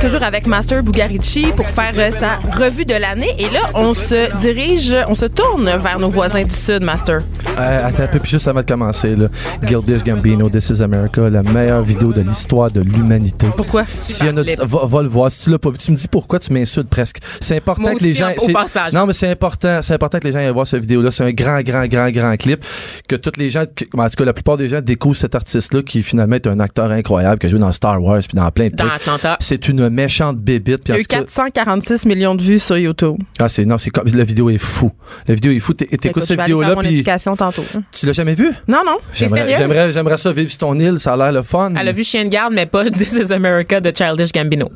Toujours 0.01 0.23
avec 0.23 0.47
Master 0.47 0.83
Bugarici 0.83 1.47
pour 1.55 1.67
faire 1.67 1.91
euh, 1.97 2.12
sa 2.12 2.35
revue 2.57 2.85
de 2.85 2.93
l'année. 2.93 3.33
Et 3.39 3.49
là, 3.49 3.62
on 3.73 3.93
se 3.93 4.33
dirige, 4.39 4.95
on 5.07 5.15
se 5.15 5.25
tourne 5.25 5.65
vers 5.77 5.99
nos 5.99 6.09
voisins 6.09 6.43
du 6.43 6.55
Sud, 6.55 6.83
Master. 6.83 7.19
Euh, 7.57 7.88
attends 7.88 8.03
un 8.03 8.07
peu, 8.07 8.19
puis 8.19 8.31
juste 8.31 8.47
avant 8.47 8.62
de 8.62 8.65
commencer, 8.65 9.15
là. 9.15 9.27
Gildish 9.65 10.03
Gambino, 10.03 10.49
This 10.49 10.69
is 10.69 10.81
America, 10.81 11.29
la 11.29 11.43
meilleure 11.43 11.81
vidéo 11.81 12.13
de 12.13 12.21
l'histoire 12.21 12.71
de 12.71 12.81
l'humanité. 12.81 13.47
Pourquoi? 13.55 13.83
S'il 13.83 14.27
y 14.27 14.29
en 14.29 14.38
a, 14.38 14.43
va, 14.65 14.85
va 14.85 15.01
le 15.01 15.09
voir. 15.09 15.31
Si 15.31 15.43
tu 15.45 15.49
l'as 15.49 15.59
pas 15.59 15.69
vu, 15.71 15.77
tu 15.77 15.91
me 15.91 15.97
dis 15.97 16.07
pourquoi 16.07 16.39
tu 16.39 16.53
m'insultes 16.53 16.89
presque. 16.89 17.17
C'est 17.41 17.57
important 17.57 17.81
Moi 17.83 17.95
que 17.95 18.03
les 18.03 18.13
gens. 18.13 18.29
au 18.38 18.45
c'est- 18.45 18.53
passage. 18.53 18.93
Non, 18.93 19.05
mais 19.05 19.13
c'est 19.13 19.29
important. 19.29 19.81
C'est 19.81 19.93
important 19.93 20.19
que 20.19 20.27
les 20.27 20.31
gens 20.31 20.39
aillent 20.39 20.51
voir 20.53 20.67
cette 20.67 20.81
vidéo-là. 20.81 21.12
C'est 21.12 21.25
un 21.25 21.31
grand, 21.31 21.62
grand, 21.62 21.85
grand, 21.88 22.09
grand 22.09 22.38
clip. 22.38 22.63
Que 23.07 23.15
toutes 23.15 23.38
les 23.38 23.49
gens, 23.49 23.63
que- 23.65 23.85
en 23.97 24.07
tout 24.07 24.15
cas, 24.17 24.25
la 24.25 24.33
plupart 24.33 24.57
des 24.57 24.69
gens 24.69 24.81
découvrent 24.81 25.17
cet 25.17 25.35
artiste-là 25.35 25.81
qui 25.81 26.01
finalement 26.03 26.35
est 26.35 26.47
un 26.47 26.59
acteur 26.59 26.91
incroyable, 26.91 27.39
qui 27.39 27.47
a 27.47 27.49
joué 27.49 27.59
dans 27.59 27.71
Star 27.71 28.01
Wars 28.01 28.19
puis 28.19 28.35
dans 28.35 28.49
plein 28.51 28.67
de 28.67 28.75
Dans 28.75 28.85
trucs. 28.88 29.01
Atlanta. 29.01 29.38
C'est 29.39 29.69
une 29.69 29.89
méchante 29.89 30.38
bébite. 30.38 30.82
Il 30.88 30.91
y 30.91 30.93
a 30.93 30.97
eu 30.97 31.02
tout 31.02 31.08
cas- 31.08 31.19
446 31.19 32.06
millions 32.06 32.36
de 32.36 32.41
vues 32.41 32.60
sur 32.60 32.78
YouTube. 32.78 33.17
Ah, 33.39 33.47
c'est, 33.49 33.65
non, 33.65 33.78
c'est 33.78 33.89
comme, 33.89 34.06
la 34.13 34.23
vidéo 34.25 34.49
est 34.49 34.58
fou. 34.58 34.91
La 35.28 35.34
vidéo 35.36 35.52
est 35.54 35.60
fou. 35.60 35.73
T'é- 35.73 35.86
T'écoutes 35.86 36.23
cette 36.23 36.39
vidéo-là 36.41 36.75
mon 36.75 36.82
puis 36.82 36.93
éducation 36.93 37.36
tantôt. 37.36 37.63
tu 37.91 38.06
l'as 38.06 38.12
jamais 38.13 38.34
vu? 38.36 38.49
Non, 38.67 38.82
non. 38.86 38.97
J'aimerais, 39.13 39.54
j'aimerais, 39.56 39.91
j'aimerais 39.93 40.17
ça 40.17 40.34
vivre 40.34 40.49
sur 40.49 40.60
ton 40.60 40.75
île. 40.78 40.99
Ça 40.99 41.13
a 41.13 41.17
l'air 41.17 41.32
le 41.32 41.41
fun. 41.41 41.73
Elle 41.80 41.88
a 41.88 41.91
vu 41.91 42.04
Chien 42.04 42.25
de 42.25 42.30
garde, 42.30 42.54
mais 42.54 42.65
pas 42.65 42.84
This 42.91 43.13
is 43.13 43.32
America 43.32 43.80
de 43.80 43.91
Childish 43.95 44.32
Gambino. 44.34 44.69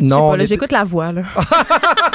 Non, 0.00 0.36
j'écoute 0.44 0.72
la 0.72 0.84
voix, 0.84 1.12
là. 1.12 1.22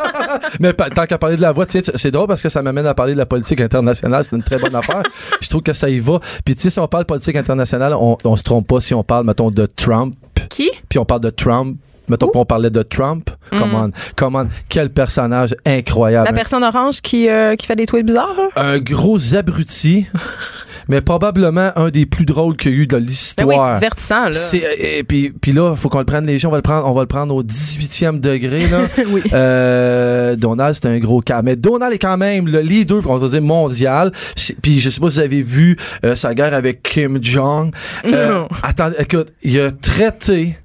mais 0.60 0.72
tant 0.72 1.06
qu'à 1.06 1.18
parler 1.18 1.36
de 1.36 1.42
la 1.42 1.52
voix, 1.52 1.66
c'est 1.66 2.10
drôle 2.10 2.26
parce 2.26 2.42
que 2.42 2.48
ça 2.48 2.62
m'amène 2.62 2.86
à 2.86 2.94
parler 2.94 3.12
de 3.12 3.18
la 3.18 3.26
politique 3.26 3.60
internationale. 3.60 4.24
C'est 4.24 4.36
une 4.36 4.42
très 4.42 4.58
bonne 4.58 4.74
affaire. 4.74 5.02
Je 5.40 5.48
trouve 5.48 5.62
que 5.62 5.72
ça 5.72 5.88
y 5.88 5.98
va. 5.98 6.20
Puis 6.44 6.54
tu 6.54 6.62
sais, 6.62 6.70
si 6.70 6.78
on 6.78 6.88
parle 6.88 7.04
politique 7.04 7.36
internationale, 7.36 7.94
on, 7.94 8.16
on 8.24 8.36
se 8.36 8.42
trompe 8.42 8.66
pas 8.66 8.80
si 8.80 8.94
on 8.94 9.02
parle, 9.04 9.26
mettons, 9.26 9.50
de 9.50 9.66
Trump, 9.66 10.14
Qui? 10.48 10.70
puis 10.88 10.98
on 10.98 11.04
parle 11.04 11.20
de 11.20 11.30
Trump. 11.30 11.76
Mettons 12.08 12.28
qu'on 12.28 12.44
parlait 12.44 12.70
de 12.70 12.82
Trump. 12.82 13.30
Comment, 13.50 13.88
comment, 14.16 14.44
quel 14.68 14.90
personnage 14.90 15.54
incroyable. 15.66 16.26
La 16.28 16.32
personne 16.34 16.64
orange 16.64 17.00
qui, 17.00 17.28
euh, 17.28 17.54
qui 17.56 17.66
fait 17.66 17.76
des 17.76 17.86
tweets 17.86 18.04
bizarres. 18.06 18.34
là? 18.36 18.48
un 18.62 18.78
gros 18.78 19.34
abruti, 19.36 20.06
mais 20.88 21.00
probablement 21.00 21.70
un 21.76 21.90
des 21.90 22.06
plus 22.06 22.24
drôles 22.24 22.56
qu'il 22.56 22.72
y 22.72 22.74
a 22.74 22.78
eu 22.78 22.86
de 22.86 22.96
Ben 22.96 23.02
oui, 23.02 23.06
l'histoire. 23.08 23.68
c'est 23.74 23.80
divertissant, 23.80 24.24
là. 24.26 24.32
C'est- 24.32 24.76
et 24.78 25.04
puis, 25.04 25.30
puis 25.30 25.52
là, 25.52 25.74
faut 25.76 25.88
qu'on 25.88 25.98
le 26.00 26.04
prenne 26.04 26.26
les 26.26 26.38
gens, 26.38 26.48
on 26.48 26.52
va 26.52 26.58
le 26.58 26.62
prendre, 26.62 26.88
on 26.88 26.92
va 26.92 27.02
le 27.02 27.06
prendre 27.06 27.34
au 27.34 27.42
18e 27.42 28.18
degré 28.20 28.66
là. 28.68 28.80
Oui. 29.08 29.22
Euh, 29.32 30.34
Donald, 30.36 30.74
c'est 30.74 30.86
un 30.88 30.98
gros 30.98 31.20
cas, 31.20 31.42
mais 31.42 31.54
Donald 31.56 31.92
est 31.92 31.98
quand 31.98 32.16
même 32.16 32.48
le 32.48 32.60
leader, 32.60 33.02
on 33.08 33.16
va 33.16 33.28
dire 33.28 33.42
mondial. 33.42 34.10
Puis 34.62 34.80
je 34.80 34.90
sais 34.90 35.00
pas 35.00 35.10
si 35.10 35.16
vous 35.16 35.20
avez 35.24 35.42
vu 35.42 35.76
euh, 36.04 36.16
sa 36.16 36.34
guerre 36.34 36.54
avec 36.54 36.82
Kim 36.82 37.22
Jong. 37.22 37.72
Euh, 38.06 38.44
attendez, 38.62 38.96
écoute, 38.98 39.28
il 39.42 39.60
a 39.60 39.70
traité 39.70 40.58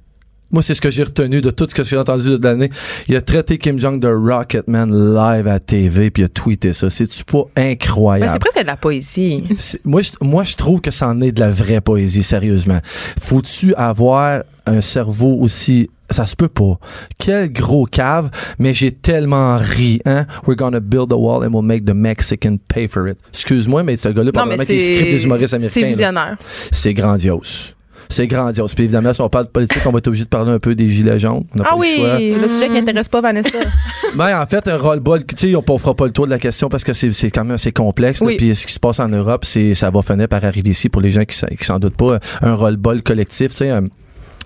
moi, 0.51 0.61
c'est 0.61 0.73
ce 0.73 0.81
que 0.81 0.89
j'ai 0.91 1.03
retenu 1.03 1.41
de 1.41 1.49
tout 1.49 1.67
ce 1.69 1.75
que 1.75 1.83
j'ai 1.83 1.97
entendu 1.97 2.37
de 2.37 2.43
l'année. 2.43 2.69
Il 3.07 3.15
a 3.15 3.21
traité 3.21 3.57
Kim 3.57 3.79
Jong 3.79 3.99
de 3.99 4.07
Rocketman 4.07 4.89
live 5.15 5.47
à 5.47 5.59
TV, 5.59 6.11
puis 6.11 6.23
il 6.23 6.25
a 6.25 6.29
tweeté 6.29 6.73
ça. 6.73 6.89
C'est-tu 6.89 7.23
pas 7.23 7.43
Ben, 7.55 7.71
incroyable? 7.71 8.31
c'est 8.33 8.39
presque 8.39 8.61
de 8.61 8.67
la 8.67 8.77
poésie. 8.77 9.43
Moi, 9.85 10.01
je, 10.01 10.11
moi, 10.21 10.43
je 10.43 10.55
trouve 10.55 10.81
que 10.81 10.91
c'en 10.91 11.19
est 11.21 11.31
de 11.31 11.39
la 11.39 11.49
vraie 11.51 11.81
poésie, 11.81 12.23
sérieusement. 12.23 12.79
Faut-tu 13.21 13.73
avoir 13.75 14.43
un 14.65 14.81
cerveau 14.81 15.37
aussi 15.39 15.89
ça 16.09 16.25
se 16.25 16.35
peut 16.35 16.49
pas. 16.49 16.77
Quel 17.17 17.53
gros 17.53 17.85
cave, 17.85 18.29
mais 18.59 18.73
j'ai 18.73 18.91
tellement 18.91 19.57
ri, 19.57 20.01
hein? 20.05 20.25
We're 20.45 20.57
gonna 20.57 20.81
build 20.81 21.13
a 21.13 21.15
wall 21.15 21.41
and 21.45 21.53
we'll 21.53 21.61
make 21.63 21.85
the 21.85 21.93
Mexican 21.95 22.57
pay 22.67 22.89
for 22.89 23.07
it. 23.07 23.17
Excuse-moi, 23.29 23.83
mais 23.83 23.95
ce 23.95 24.09
gars-là, 24.09 24.33
probablement 24.33 24.57
mais 24.59 24.65
qu'il 24.65 24.81
script 24.81 25.03
des 25.09 25.23
humoristes 25.23 25.47
c'est 25.51 25.55
américains. 25.55 25.73
c'est 25.73 25.87
visionnaire. 25.87 26.37
C'est 26.71 26.93
grandiose. 26.93 27.75
C'est 28.12 28.28
grandiose. 28.28 28.74
Puis 28.76 28.84
évidemment, 28.84 29.13
si 29.13 29.21
on 29.21 29.30
parle 29.30 29.45
de 29.45 29.50
politique, 29.50 29.82
on 29.86 29.91
va 29.91 29.97
être 29.97 30.08
obligé 30.08 30.26
de 30.26 30.30
parler 30.30 30.52
un 30.52 30.60
peu 30.60 30.76
des 30.76 30.89
gilets 30.89 31.17
jaunes. 31.19 31.45
On 31.58 31.62
Ah 31.62 31.69
pas 31.71 31.76
oui, 31.78 32.36
le 32.39 32.47
sujet 32.47 32.67
qui 32.67 32.74
n'intéresse 32.74 33.10
pas 33.10 33.21
Vanessa. 33.21 33.50
Ben, 34.15 34.41
en 34.41 34.45
fait, 34.45 34.67
un 34.67 34.78
roll-ball, 34.78 35.24
tu 35.26 35.36
sais, 35.38 35.56
on 35.56 35.63
ne 35.74 35.78
fera 35.78 35.95
pas 35.95 36.06
le 36.06 36.12
tour 36.12 36.26
de 36.26 36.32
la 36.32 36.38
question 36.39 36.67
parce 36.67 36.84
que 36.84 36.91
c'est 36.93 37.32
quand 37.32 37.45
même 37.45 37.56
assez 37.56 37.71
complexe. 37.71 38.19
là. 38.21 38.28
Puis 38.38 38.54
ce 38.56 38.67
qui 38.67 38.74
se 38.74 38.80
passe 38.80 39.00
en 39.00 39.08
Europe, 39.08 39.45
c'est 39.45 39.74
ça 39.74 39.89
va 39.89 40.02
finir 40.02 40.28
par 40.28 40.43
arriver 40.43 40.71
ici 40.71 40.89
pour 40.89 41.02
les 41.02 41.12
gens 41.13 41.24
qui, 41.24 41.36
s'en- 41.38 41.47
qui 41.47 41.63
s'en 41.63 41.80
doutent 41.80 41.95
pas. 41.95 42.19
Un 42.41 42.54
roll-ball 42.56 43.02
collectif, 43.04 43.52
tu 43.52 43.56
sais, 43.58 43.71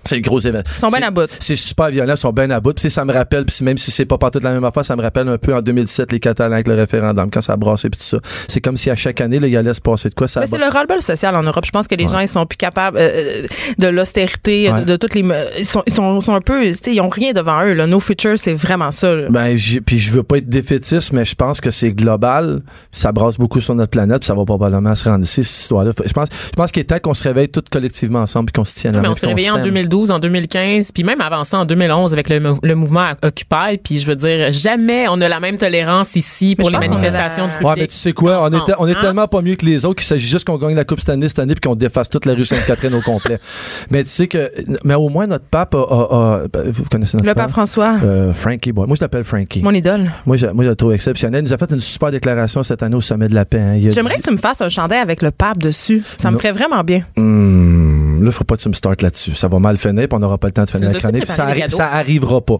c'est 0.06 0.16
le 0.16 0.22
gros 0.22 0.38
événement. 0.40 0.62
Ils 0.74 0.78
sont 0.78 0.88
bien 0.88 1.02
à 1.02 1.10
bout. 1.10 1.28
C'est 1.38 1.56
super 1.56 1.88
violent, 1.90 2.14
ils 2.14 2.18
sont 2.18 2.32
bien 2.32 2.50
à 2.50 2.60
bout. 2.60 2.72
Puis, 2.72 2.90
ça 2.90 3.04
me 3.04 3.12
rappelle, 3.12 3.44
puis 3.44 3.64
même 3.64 3.78
si 3.78 3.90
c'est 3.90 4.04
pas 4.06 4.18
partout 4.18 4.38
la 4.42 4.52
même 4.52 4.64
affaire, 4.64 4.84
ça 4.84 4.96
me 4.96 5.02
rappelle 5.02 5.28
un 5.28 5.38
peu 5.38 5.54
en 5.54 5.60
2007 5.62 6.12
les 6.12 6.20
Catalans 6.20 6.52
avec 6.54 6.68
le 6.68 6.74
référendum, 6.74 7.30
quand 7.30 7.40
ça 7.42 7.54
a 7.54 7.56
brassé 7.56 7.90
puis 7.90 7.98
tout 7.98 8.06
ça. 8.06 8.18
C'est 8.48 8.60
comme 8.60 8.76
si 8.76 8.90
à 8.90 8.96
chaque 8.96 9.20
année, 9.20 9.38
là, 9.38 9.46
il 9.46 9.56
allait 9.56 9.74
se 9.74 9.80
passer 9.80 10.08
de 10.08 10.14
quoi. 10.14 10.28
Ça 10.28 10.40
Mais 10.40 10.46
c'est 10.46 10.58
le 10.58 10.66
ras-le-bol 10.66 11.02
social 11.02 11.34
en 11.36 11.42
Europe. 11.42 11.64
Je 11.64 11.70
pense 11.70 11.86
que 11.86 11.94
les 11.94 12.08
gens, 12.08 12.20
ils 12.20 12.28
sont 12.28 12.46
plus 12.46 12.56
capables 12.56 12.96
euh, 13.00 13.46
de 13.78 13.86
l'austérité, 13.88 14.70
Ouais. 14.70 14.80
de, 14.80 14.84
de 14.92 14.96
toutes 14.96 15.14
les. 15.14 15.24
Ils 15.58 15.64
sont, 15.66 15.82
ils 15.86 15.92
sont, 15.92 16.20
sont 16.20 16.34
un 16.34 16.40
peu. 16.40 16.62
tu 16.64 16.74
sais, 16.74 16.94
Ils 16.94 17.00
ont 17.00 17.08
rien 17.08 17.32
devant 17.32 17.62
eux. 17.64 17.72
Là. 17.74 17.86
No 17.86 18.00
future, 18.00 18.34
c'est 18.38 18.54
vraiment 18.54 18.90
ça. 18.90 19.14
là. 19.14 19.28
Ben, 19.30 19.56
puis 19.84 19.98
je 19.98 20.12
veux 20.12 20.22
pas 20.22 20.38
être 20.38 20.48
défaitiste, 20.48 21.12
mais 21.12 21.24
je 21.24 21.34
pense 21.34 21.60
que 21.60 21.70
c'est 21.70 21.92
global. 21.92 22.62
Ça 22.92 23.12
brasse 23.12 23.36
beaucoup 23.38 23.60
sur 23.60 23.74
notre 23.74 23.90
planète, 23.90 24.20
puis 24.20 24.26
ça 24.26 24.34
va 24.34 24.44
probablement 24.44 24.94
se 24.94 25.04
rendre 25.08 25.24
ici, 25.24 25.44
cette 25.44 25.56
histoire-là. 25.62 25.92
Je 26.04 26.12
pense, 26.12 26.28
je 26.30 26.52
pense 26.56 26.72
qu'il 26.72 26.80
est 26.80 26.84
temps 26.84 26.98
qu'on 26.98 27.14
se 27.14 27.22
réveille 27.22 27.48
tous 27.48 27.62
collectivement 27.70 28.20
ensemble, 28.20 28.46
puis 28.52 28.60
qu'on 28.60 28.64
se 28.64 28.78
tienne 28.78 28.94
la 28.94 29.00
Mais 29.02 29.08
main, 29.08 29.12
on 29.12 29.14
s'est 29.14 29.26
réveillé 29.26 29.50
en 29.50 29.54
s'aime. 29.54 29.64
2012, 29.96 30.10
en 30.10 30.18
2015, 30.18 30.92
puis 30.92 31.04
même 31.04 31.20
avant 31.20 31.44
ça, 31.44 31.58
en 31.58 31.64
2011, 31.64 32.12
avec 32.12 32.28
le, 32.28 32.40
mou- 32.40 32.58
le 32.62 32.74
mouvement 32.74 33.12
Occupy. 33.22 33.78
Puis 33.82 34.00
je 34.00 34.06
veux 34.06 34.16
dire, 34.16 34.50
jamais 34.50 35.06
on 35.08 35.20
a 35.20 35.28
la 35.28 35.40
même 35.40 35.56
tolérance 35.58 36.16
ici 36.16 36.54
pour 36.56 36.70
les 36.70 36.78
manifestations 36.78 37.44
la- 37.44 37.50
du 37.50 37.56
public. 37.56 37.68
Ouais, 37.70 37.80
mais 37.82 37.86
tu 37.86 37.94
sais 37.94 38.12
quoi, 38.12 38.42
on, 38.44 38.52
est 38.88 38.92
hein? 38.92 38.98
tellement 39.00 39.26
pas 39.28 39.40
mieux 39.40 39.56
que 39.56 39.64
les 39.64 39.84
autres 39.84 39.96
qu'il 39.96 40.06
s'agit 40.06 40.26
juste 40.26 40.46
qu'on 40.46 40.58
gagne 40.58 40.74
la 40.74 40.84
Coupe 40.84 41.00
cette 41.00 41.08
année, 41.10 41.28
cette 41.28 41.38
année, 41.38 41.54
puis 41.54 41.68
qu'on 41.68 41.74
défasse 41.76 42.10
toute 42.10 42.26
la 42.26 42.34
rue 42.34 42.44
Sainte-Catherine 42.44 42.94
au 42.94 43.00
complet. 43.00 43.38
Mais 43.90 44.02
tu 44.04 44.10
sais 44.10 44.26
que, 44.26 44.50
mais 44.84 44.94
au 44.94 45.08
moins 45.08 45.26
notre 45.26 45.44
pape 45.46 45.74
a, 45.74 45.78
a- 45.78 46.42
a- 46.42 46.48
ben, 46.52 46.70
vous 46.70 46.84
connaissez 46.84 47.16
notre 47.16 47.26
Le 47.26 47.34
pape 47.34 47.50
François, 47.50 47.96
Euh, 48.02 48.32
Frankie 48.32 48.72
Boy. 48.72 48.86
Moi, 48.86 48.96
je 48.96 49.00
l'appelle 49.02 49.24
Frankie. 49.24 49.62
mon 49.62 49.70
idole. 49.72 50.10
Moi, 50.26 50.36
je, 50.36 50.46
moi, 50.46 50.64
je 50.64 50.70
le 50.70 50.76
trouve 50.76 50.92
exceptionnel. 50.92 51.42
Il 51.44 51.48
nous 51.48 51.52
a 51.52 51.58
fait 51.58 51.70
une 51.72 51.80
super 51.80 52.10
déclaration 52.10 52.62
cette 52.62 52.82
année 52.82 52.96
au 52.96 53.00
sommet 53.00 53.28
de 53.28 53.34
la 53.34 53.44
paix. 53.44 53.60
hein. 53.60 53.78
J'aimerais 53.90 54.14
dit- 54.16 54.20
que 54.22 54.26
tu 54.28 54.32
me 54.32 54.38
fasses 54.38 54.60
un 54.60 54.68
chandail 54.68 54.98
avec 55.00 55.22
le 55.22 55.30
pape 55.30 55.58
dessus. 55.58 56.02
Ça 56.18 56.30
me 56.30 56.36
ferait 56.36 56.52
vraiment 56.52 56.82
bien. 56.84 57.02
Hmm, 57.16 57.95
là, 58.26 58.32
faut 58.32 58.44
pas 58.44 58.56
que 58.56 58.62
tu 58.62 58.68
me 58.68 58.74
startes 58.74 59.02
là-dessus. 59.02 59.34
Ça 59.34 59.48
va 59.48 59.58
mal 59.58 59.76
finir, 59.76 60.08
puis 60.08 60.16
on 60.16 60.18
n'aura 60.18 60.38
pas 60.38 60.48
le 60.48 60.52
temps 60.52 60.64
de 60.64 60.70
finir 60.70 60.92
la 60.92 60.98
chronique. 60.98 61.26
Ça, 61.26 61.46
arri- 61.46 61.80
arrivera 61.80 62.40
pas. 62.40 62.56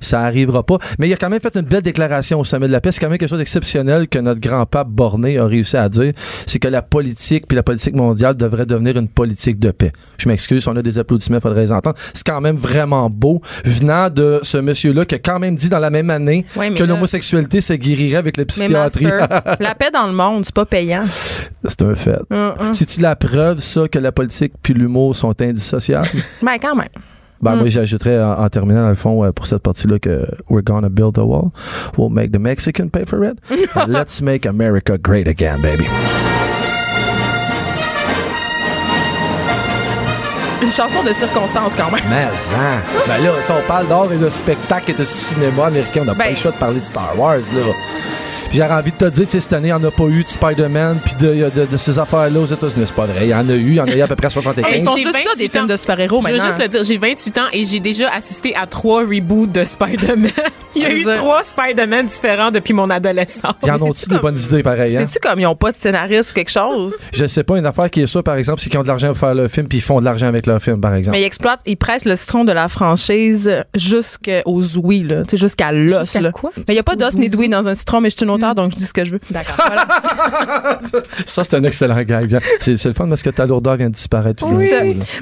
Ça 0.00 0.20
arrivera 0.20 0.62
pas. 0.62 0.78
Mais 0.98 1.08
il 1.08 1.12
a 1.12 1.16
quand 1.16 1.28
même 1.30 1.40
fait 1.40 1.54
une 1.56 1.62
belle 1.62 1.82
déclaration 1.82 2.40
au 2.40 2.44
sommet 2.44 2.66
de 2.68 2.72
la 2.72 2.80
paix. 2.80 2.92
C'est 2.92 3.00
quand 3.00 3.08
même 3.08 3.18
quelque 3.18 3.28
chose 3.28 3.38
d'exceptionnel 3.38 4.08
que 4.08 4.18
notre 4.18 4.40
grand-pape 4.40 4.88
Borné 4.88 5.38
a 5.38 5.46
réussi 5.46 5.76
à 5.76 5.88
dire. 5.88 6.12
C'est 6.46 6.58
que 6.58 6.68
la 6.68 6.82
politique 6.82 7.46
puis 7.48 7.56
la 7.56 7.62
politique 7.62 7.94
mondiale 7.94 8.36
devrait 8.36 8.66
devenir 8.66 8.96
une 8.96 9.08
politique 9.08 9.58
de 9.58 9.70
paix. 9.70 9.92
Je 10.18 10.28
m'excuse, 10.28 10.62
si 10.62 10.68
on 10.68 10.76
a 10.76 10.82
des 10.82 10.98
applaudissements, 10.98 11.40
faudrait 11.40 11.62
les 11.62 11.72
entendre. 11.72 11.96
C'est 12.14 12.24
quand 12.26 12.40
même 12.40 12.56
vraiment 12.56 13.10
beau 13.10 13.40
venant 13.64 14.10
de 14.10 14.40
ce 14.42 14.58
monsieur-là 14.58 15.04
qui 15.04 15.14
a 15.14 15.18
quand 15.18 15.38
même 15.38 15.54
dit 15.54 15.68
dans 15.68 15.78
la 15.78 15.90
même 15.90 16.10
année 16.10 16.44
Ouais, 16.56 16.70
que 16.72 16.84
l'homosexualité 16.84 17.60
se 17.60 17.72
guérirait 17.74 18.16
avec 18.16 18.36
la 18.36 18.42
Mais 18.42 18.46
psychiatrie. 18.46 19.04
master, 19.04 19.56
la 19.60 19.74
paix 19.74 19.90
dans 19.92 20.06
le 20.06 20.12
monde, 20.12 20.44
c'est 20.44 20.54
pas 20.54 20.64
payant. 20.66 21.04
C'est 21.64 21.82
un 21.82 21.94
fait. 21.94 22.18
Hum. 22.30 22.52
C'est-tu 22.72 23.00
la 23.00 23.16
preuve, 23.16 23.58
ça, 23.58 23.88
que 23.88 23.98
la 23.98 24.12
politique 24.12 24.52
puis 24.62 24.74
l'humour 24.74 25.05
sont 25.14 25.34
indissociables? 25.40 26.08
Ben, 26.42 26.56
quand 26.60 26.74
même. 26.76 26.88
Ben, 27.42 27.54
Mm. 27.54 27.58
moi, 27.58 27.68
j'ajouterais 27.68 28.22
en, 28.22 28.42
en 28.44 28.48
terminant, 28.48 28.82
dans 28.84 28.88
le 28.88 28.94
fond, 28.94 29.22
euh, 29.24 29.30
pour 29.32 29.46
cette 29.46 29.62
partie-là, 29.62 29.98
que 29.98 30.26
we're 30.48 30.62
gonna 30.64 30.88
build 30.88 31.18
a 31.18 31.22
wall. 31.24 31.50
We'll 31.98 32.08
make 32.10 32.32
the 32.32 32.38
Mexican 32.40 32.88
pay 32.88 33.04
for 33.06 33.22
it. 33.24 33.38
And 33.76 33.88
let's 33.88 34.22
make 34.22 34.46
America 34.46 34.96
great 34.96 35.28
again, 35.28 35.58
baby. 35.60 35.84
Une 40.62 40.70
chanson 40.72 41.02
de 41.04 41.12
circonstance, 41.12 41.72
quand 41.76 41.90
même. 41.92 42.00
Mais, 42.08 42.24
hein? 42.24 42.80
Ben 43.06 43.22
là, 43.22 43.30
si 43.42 43.50
on 43.50 43.68
parle 43.68 43.86
d'art 43.88 44.10
et 44.12 44.16
de 44.16 44.30
spectacle 44.30 44.90
et 44.90 44.94
de 44.94 45.04
cinéma 45.04 45.66
américain, 45.66 46.00
on 46.02 46.04
n'a 46.06 46.14
pas 46.14 46.24
Ben- 46.24 46.30
le 46.30 46.36
choix 46.36 46.50
de 46.50 46.56
parler 46.56 46.80
de 46.80 46.84
Star 46.84 47.12
Wars, 47.18 47.36
là. 47.36 47.72
Puis 48.56 48.62
j'aurais 48.64 48.80
envie 48.80 48.90
de 48.90 48.96
te 48.96 49.04
dire, 49.04 49.24
tu 49.26 49.32
sais, 49.32 49.40
cette 49.40 49.52
année, 49.52 49.68
il 49.68 49.74
n'y 49.76 49.84
en 49.84 49.84
a 49.84 49.90
pas 49.90 50.04
eu 50.04 50.22
de 50.22 50.28
Spider-Man 50.28 50.98
puis 51.04 51.14
de, 51.16 51.50
de, 51.54 51.66
de 51.70 51.76
ces 51.76 51.98
affaires-là 51.98 52.40
aux 52.40 52.46
États-Unis. 52.46 52.84
C'est 52.86 52.94
pas 52.96 53.04
vrai. 53.04 53.24
Il 53.26 53.28
y 53.28 53.34
en 53.34 53.46
a 53.46 53.52
eu. 53.52 53.66
Il 53.72 53.74
y 53.74 53.80
en 53.82 53.84
a 53.86 53.94
eu 53.94 54.00
à 54.00 54.06
peu 54.08 54.16
près 54.16 54.30
75. 54.30 54.64
Ils 54.74 54.82
font 54.82 54.96
J'ai 54.96 55.02
juste 55.02 55.12
ça, 55.14 55.18
28 55.24 55.38
des 55.38 55.48
films 55.48 55.64
ans. 55.64 55.66
de 55.66 55.76
super-héros 55.76 56.20
Je 56.22 56.26
veux 56.26 56.32
maintenant. 56.32 56.46
juste 56.46 56.62
le 56.62 56.68
dire, 56.68 56.84
j'ai 56.84 56.96
28 56.96 57.38
ans 57.38 57.42
et 57.52 57.64
j'ai 57.66 57.80
déjà 57.80 58.10
assisté 58.14 58.56
à 58.56 58.66
trois 58.66 59.02
reboots 59.02 59.52
de 59.52 59.62
Spider-Man. 59.62 60.30
Il 60.74 60.82
y 60.82 60.84
a 60.86 60.90
eu 60.90 61.04
dire- 61.04 61.16
trois 61.16 61.42
Spider-Man 61.42 62.06
différents 62.06 62.50
depuis 62.50 62.72
mon 62.72 62.88
adolescence. 62.88 63.54
Il 63.62 63.68
y 63.68 63.70
en 63.70 63.92
c'est-tu 63.92 64.08
des 64.10 64.14
comme- 64.16 64.22
bonnes 64.22 64.38
idées, 64.38 64.62
pareil, 64.62 64.96
hein? 64.96 65.04
C'est-tu 65.06 65.26
comme 65.26 65.38
ils 65.40 65.46
ont 65.46 65.54
pas 65.56 65.72
de 65.72 65.76
scénariste 65.76 66.30
ou 66.30 66.34
quelque 66.34 66.50
chose? 66.50 66.94
Je 67.12 67.26
sais 67.26 67.44
pas, 67.44 67.58
une 67.58 67.64
affaire 67.66 67.90
qui 67.90 68.02
est 68.02 68.06
sûre, 68.06 68.22
par 68.22 68.36
exemple, 68.36 68.60
c'est 68.62 68.68
qu'ils 68.70 68.78
ont 68.78 68.82
de 68.82 68.88
l'argent 68.88 69.08
pour 69.08 69.16
faire 69.18 69.34
le 69.34 69.48
film 69.48 69.68
puis 69.68 69.78
ils 69.78 69.82
font 69.82 70.00
de 70.00 70.04
l'argent 70.06 70.26
avec 70.28 70.46
leur 70.46 70.60
film, 70.62 70.80
par 70.80 70.94
exemple. 70.94 71.16
Mais 71.16 71.22
ils 71.22 71.26
exploitent, 71.26 71.60
ils 71.66 71.76
pressent 71.76 72.04
le 72.06 72.16
citron 72.16 72.44
de 72.44 72.52
la 72.52 72.68
franchise 72.68 73.50
jusqu'aux 73.74 74.62
ouïes, 74.78 75.02
là. 75.02 75.22
Tu 75.22 75.30
sais, 75.32 75.36
jusqu'à 75.36 75.72
l'os, 75.72 76.14
là. 76.14 76.30
quoi? 76.30 76.50
Mais 76.56 76.64
il 76.68 76.74
n'y 76.74 76.78
a 76.80 76.82
pas 76.82 76.96
d'os 76.96 77.14
ni 77.14 77.28
d'ouïe 77.30 77.48
dans 77.48 77.68
un 77.68 77.74
citron, 77.74 78.00
mais 78.00 78.10
je 78.10 78.16
suis 78.16 78.24
une 78.24 78.30
donc 78.54 78.72
je 78.72 78.76
dis 78.76 78.86
ce 78.86 78.92
que 78.92 79.04
je 79.04 79.12
veux. 79.12 79.20
D'accord. 79.30 79.56
Ça, 81.26 81.44
c'est 81.44 81.56
un 81.56 81.64
excellent 81.64 82.00
gag. 82.02 82.38
C'est 82.60 82.76
c'est 82.76 82.88
le 82.88 82.94
fun 82.94 83.08
parce 83.08 83.22
que 83.22 83.30
ta 83.30 83.46
lourdeur 83.46 83.76
vient 83.76 83.88
de 83.88 83.94
disparaître. 83.94 84.44
Oui. 84.50 84.70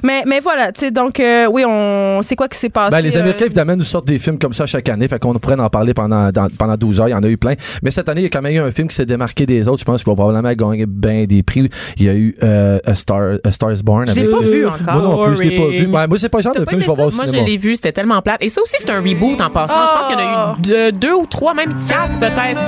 Mais, 0.02 0.22
mais 0.26 0.40
voilà, 0.40 0.72
tu 0.72 0.80
sais, 0.80 0.90
donc, 0.90 1.20
euh, 1.20 1.46
oui, 1.50 1.64
on 1.66 2.20
sait 2.22 2.37
quoi 2.37 2.48
qui 2.48 2.58
s'est 2.58 2.68
passé. 2.68 2.90
Ben, 2.90 3.00
les 3.00 3.16
Américains, 3.16 3.42
euh, 3.44 3.46
évidemment, 3.46 3.76
nous 3.76 3.84
sortent 3.84 4.06
des 4.06 4.18
films 4.18 4.38
comme 4.38 4.52
ça 4.52 4.66
chaque 4.66 4.88
année. 4.88 5.08
Fait 5.08 5.18
qu'on 5.18 5.34
pourrait 5.34 5.58
en 5.58 5.68
parler 5.68 5.94
pendant, 5.94 6.30
dans- 6.30 6.48
pendant 6.56 6.76
12 6.76 7.00
heures. 7.00 7.08
Il 7.08 7.12
y 7.12 7.14
en 7.14 7.22
a 7.22 7.28
eu 7.28 7.37
plein. 7.37 7.54
Mais 7.82 7.90
cette 7.90 8.08
année, 8.08 8.20
il 8.22 8.24
y 8.24 8.26
a 8.26 8.30
quand 8.30 8.42
même 8.42 8.54
eu 8.54 8.58
un 8.60 8.70
film 8.70 8.88
qui 8.88 8.96
s'est 8.96 9.06
démarqué 9.06 9.46
des 9.46 9.68
autres. 9.68 9.80
Je 9.80 9.84
pense 9.84 10.02
qu'il 10.02 10.10
va 10.12 10.16
probablement 10.16 10.52
gagner 10.54 10.87
bien 10.87 11.24
des 11.24 11.42
prix. 11.42 11.68
Il 11.96 12.04
y 12.04 12.08
a 12.08 12.14
eu 12.14 12.34
euh, 12.42 12.78
A, 12.87 12.94
Star, 12.94 13.20
A 13.44 13.52
Star 13.52 13.72
is 13.72 13.82
Born. 13.82 14.06
Je 14.08 14.14
l'ai 14.14 14.28
pas 14.28 14.40
vu 14.40 14.62
Moi 14.64 14.74
encore. 14.80 15.02
non 15.02 15.24
plus, 15.26 15.37
je 15.37 15.42
l'ai 15.42 15.56
pas 15.56 15.66
vu. 15.68 15.87
Ouais, 15.87 16.06
moi, 16.06 16.18
c'est 16.18 16.28
pas 16.28 16.38
le 16.38 16.42
genre 16.42 16.54
de 16.54 16.60
pas 16.64 16.70
film 16.70 16.80
que 16.80 16.84
je 16.84 16.90
vais 16.90 16.96
voir 16.96 17.08
au 17.08 17.10
Moi, 17.12 17.24
je 17.26 17.32
l'ai 17.32 17.56
vu, 17.56 17.76
c'était 17.76 17.92
tellement 17.92 18.20
plate. 18.22 18.42
Et 18.42 18.48
ça 18.48 18.60
aussi, 18.62 18.74
c'est 18.78 18.90
un 18.90 19.00
reboot 19.00 19.40
en 19.40 19.50
passant. 19.50 19.74
Je 19.74 19.98
pense 19.98 20.08
qu'il 20.08 20.18
y 20.18 20.28
en 20.28 20.32
a 20.32 20.54
eu 20.58 20.60
deux, 20.62 20.92
deux 20.92 21.14
ou 21.14 21.26
trois, 21.26 21.54
même 21.54 21.74
quatre 21.88 22.18
peut-être. 22.18 22.60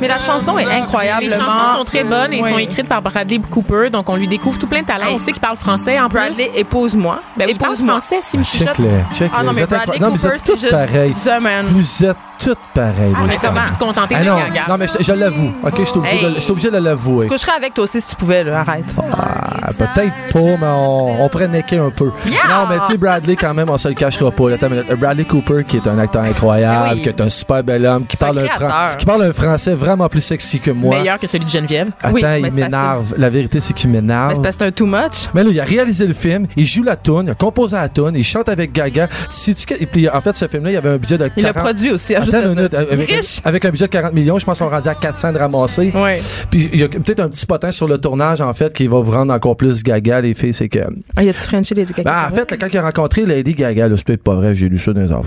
Mais 0.00 0.08
la 0.08 0.18
chanson 0.18 0.58
est 0.58 0.64
incroyablement. 0.66 1.34
Les 1.36 1.40
chansons 1.40 1.78
sont 1.78 1.84
très 1.84 2.04
bonnes 2.04 2.32
et 2.32 2.42
Oui. 2.42 2.48
sont 2.50 2.58
écrites 2.58 2.88
par 2.88 3.02
Bradley 3.02 3.40
Cooper, 3.50 3.90
donc 3.90 4.08
on 4.08 4.16
lui 4.16 4.26
découvre 4.28 4.58
tout 4.58 4.66
plein 4.66 4.80
de 4.82 4.86
talents. 4.86 5.06
Hey. 5.08 5.14
On 5.14 5.18
sait 5.18 5.32
qu'il 5.32 5.40
parle 5.40 5.56
français 5.56 5.98
en 6.00 6.08
Bradley, 6.08 6.48
plus. 6.48 6.58
épouse-moi. 6.60 7.20
Ben 7.36 7.44
oui, 7.46 7.52
il 7.54 7.58
parle 7.58 7.72
épouse-moi. 7.74 8.00
français, 8.00 8.18
si 8.22 8.38
me 8.38 8.42
Check 8.44 8.60
chuchote. 8.60 8.78
les, 8.78 8.88
check 9.14 9.30
Ah 9.36 9.42
non, 9.42 9.52
mais 9.54 9.66
Bradley 9.66 9.98
Cooper, 9.98 10.28
êtes 10.28 10.40
c'est 10.44 10.58
juste 10.58 10.70
pareilles. 10.70 11.12
The 11.14 11.40
Man. 11.40 11.66
Vous 11.66 12.04
êtes 12.04 12.16
toutes 12.44 12.58
pareilles. 12.74 13.12
Ah, 13.14 13.20
mais 13.26 13.36
comment? 13.40 13.60
Contenter 13.78 14.14
Ah 14.18 14.22
de 14.22 14.28
non, 14.28 14.36
non, 14.68 14.76
mais 14.78 14.86
je, 14.86 15.02
je 15.02 15.12
l'avoue. 15.12 15.52
OK, 15.64 15.74
je 15.78 15.84
suis 15.84 15.98
obligé, 15.98 16.16
Hey. 16.16 16.34
de, 16.34 16.50
obligé 16.50 16.70
l'avouer. 16.70 17.26
Je 17.28 17.32
coucherais 17.32 17.52
avec 17.56 17.74
toi 17.74 17.84
aussi 17.84 18.00
si 18.00 18.08
tu 18.08 18.16
pouvais, 18.16 18.44
là. 18.44 18.60
Arrête. 18.60 18.84
Ah, 19.12 19.70
peut-être 19.76 20.12
pas, 20.32 20.40
mais 20.40 20.66
on, 20.66 21.22
on 21.24 21.28
pourrait 21.28 21.48
necker 21.48 21.78
un 21.78 21.90
peu. 21.90 22.06
Non, 22.06 22.66
mais 22.68 22.78
tu 22.80 22.86
sais, 22.92 22.98
Bradley, 22.98 23.36
quand 23.36 23.54
même, 23.54 23.68
on 23.70 23.78
se 23.78 23.88
le 23.88 23.94
cachera 23.94 24.30
pas. 24.30 24.50
là. 24.50 24.56
Bradley 24.96 25.24
Cooper, 25.24 25.64
qui 25.66 25.76
est 25.76 25.86
un 25.86 25.98
acteur 25.98 26.22
incroyable, 26.22 26.94
Oui. 26.94 27.02
qui 27.02 27.08
est 27.08 27.20
un 27.20 27.28
super 27.28 27.62
bel 27.62 27.84
homme, 27.86 28.06
qui 28.06 28.16
parle, 28.16 28.38
un 28.38 28.46
fran- 28.46 28.96
qui 28.98 29.06
parle 29.06 29.22
un 29.22 29.32
français 29.32 29.74
vraiment 29.74 30.08
plus 30.08 30.20
sexy 30.20 30.60
que 30.60 30.70
moi. 30.70 30.98
Meilleur 30.98 31.18
que 31.18 31.26
celui 31.26 31.44
de 31.44 31.50
Geneviève. 31.50 31.90
Attends, 32.02 32.14
Oui, 32.14 32.22
mais 32.22 32.40
il 32.40 32.52
m'énerve. 32.52 33.14
La 33.18 33.28
vérité, 33.30 33.60
c'est 33.60 33.72
qu'il 33.74 33.90
Mais 33.90 34.00
m'énerve. 34.00 34.40
que 34.42 34.50
c'est 34.50 34.62
un 34.62 34.70
too 34.72 34.86
much. 34.86 35.28
Mais 35.34 35.42
là, 35.44 35.50
il 35.52 35.60
a 35.60 35.64
réalisé 35.64 36.06
le 36.06 36.14
film, 36.14 36.46
il 36.56 36.64
joue 36.66 36.82
la 36.82 36.96
tune, 36.96 37.22
il 37.24 37.30
a 37.30 37.34
composé 37.34 37.76
la 37.76 37.88
tune, 37.88 38.12
il 38.14 38.24
chante 38.24 38.48
avec 38.48 38.72
Gaga. 38.72 39.08
Sais-tu 39.28 39.66
que- 39.66 39.80
Et 39.82 39.86
puis, 39.86 40.08
en 40.08 40.20
fait, 40.20 40.34
ce 40.34 40.46
film-là, 40.48 40.70
il 40.70 40.74
y 40.74 40.76
avait 40.76 40.90
un 40.90 40.96
budget 40.96 41.18
de 41.18 41.24
40... 41.24 41.32
Il 41.36 41.44
l'a 41.44 41.52
produit 41.54 41.90
aussi. 41.92 42.14
hein, 42.16 42.20
Attends 42.34 42.46
à 42.46 42.50
une 42.50 42.56
minute, 42.56 42.70
dire. 42.70 42.86
avec, 42.90 43.10
Riche. 43.10 43.40
avec 43.44 43.64
un 43.64 43.70
budget 43.70 43.84
de 43.86 43.90
40 43.90 44.12
millions, 44.12 44.38
je 44.38 44.44
pense 44.44 44.58
qu'on 44.58 44.66
est 44.66 44.74
rendu 44.74 44.88
à 44.88 44.94
400 44.94 45.32
de 45.32 45.38
ramasser. 45.38 45.92
Ouais. 45.94 46.20
Puis 46.50 46.68
il 46.72 46.80
y 46.80 46.84
a 46.84 46.88
peut-être 46.88 47.20
un 47.20 47.28
petit 47.28 47.46
potin 47.46 47.70
sur 47.72 47.88
le 47.88 47.98
tournage, 47.98 48.40
en 48.40 48.52
fait, 48.54 48.72
qui 48.72 48.86
va 48.86 49.00
vous 49.00 49.10
rendre 49.12 49.32
encore 49.32 49.56
plus 49.56 49.82
gaga, 49.82 50.20
les 50.20 50.34
filles. 50.34 50.54
C'est 50.54 50.68
que. 50.68 50.80
Ah, 51.16 51.22
y 51.24 51.28
a-tu 51.28 51.40
Frenché 51.40 51.74
Lady 51.74 51.92
Gaga? 51.92 52.10
Ben, 52.10 52.32
en 52.32 52.34
fait, 52.36 52.50
là, 52.50 52.56
quand 52.60 52.68
il 52.72 52.78
a 52.78 52.82
rencontré 52.82 53.26
Lady 53.26 53.54
Gaga, 53.54 53.88
là, 53.88 53.96
c'est 53.96 54.06
peut-être 54.06 54.22
pas 54.22 54.34
vrai, 54.34 54.54
j'ai 54.54 54.68
lu 54.68 54.78
ça 54.78 54.92
dans 54.92 55.00
les 55.00 55.08
là, 55.08 55.20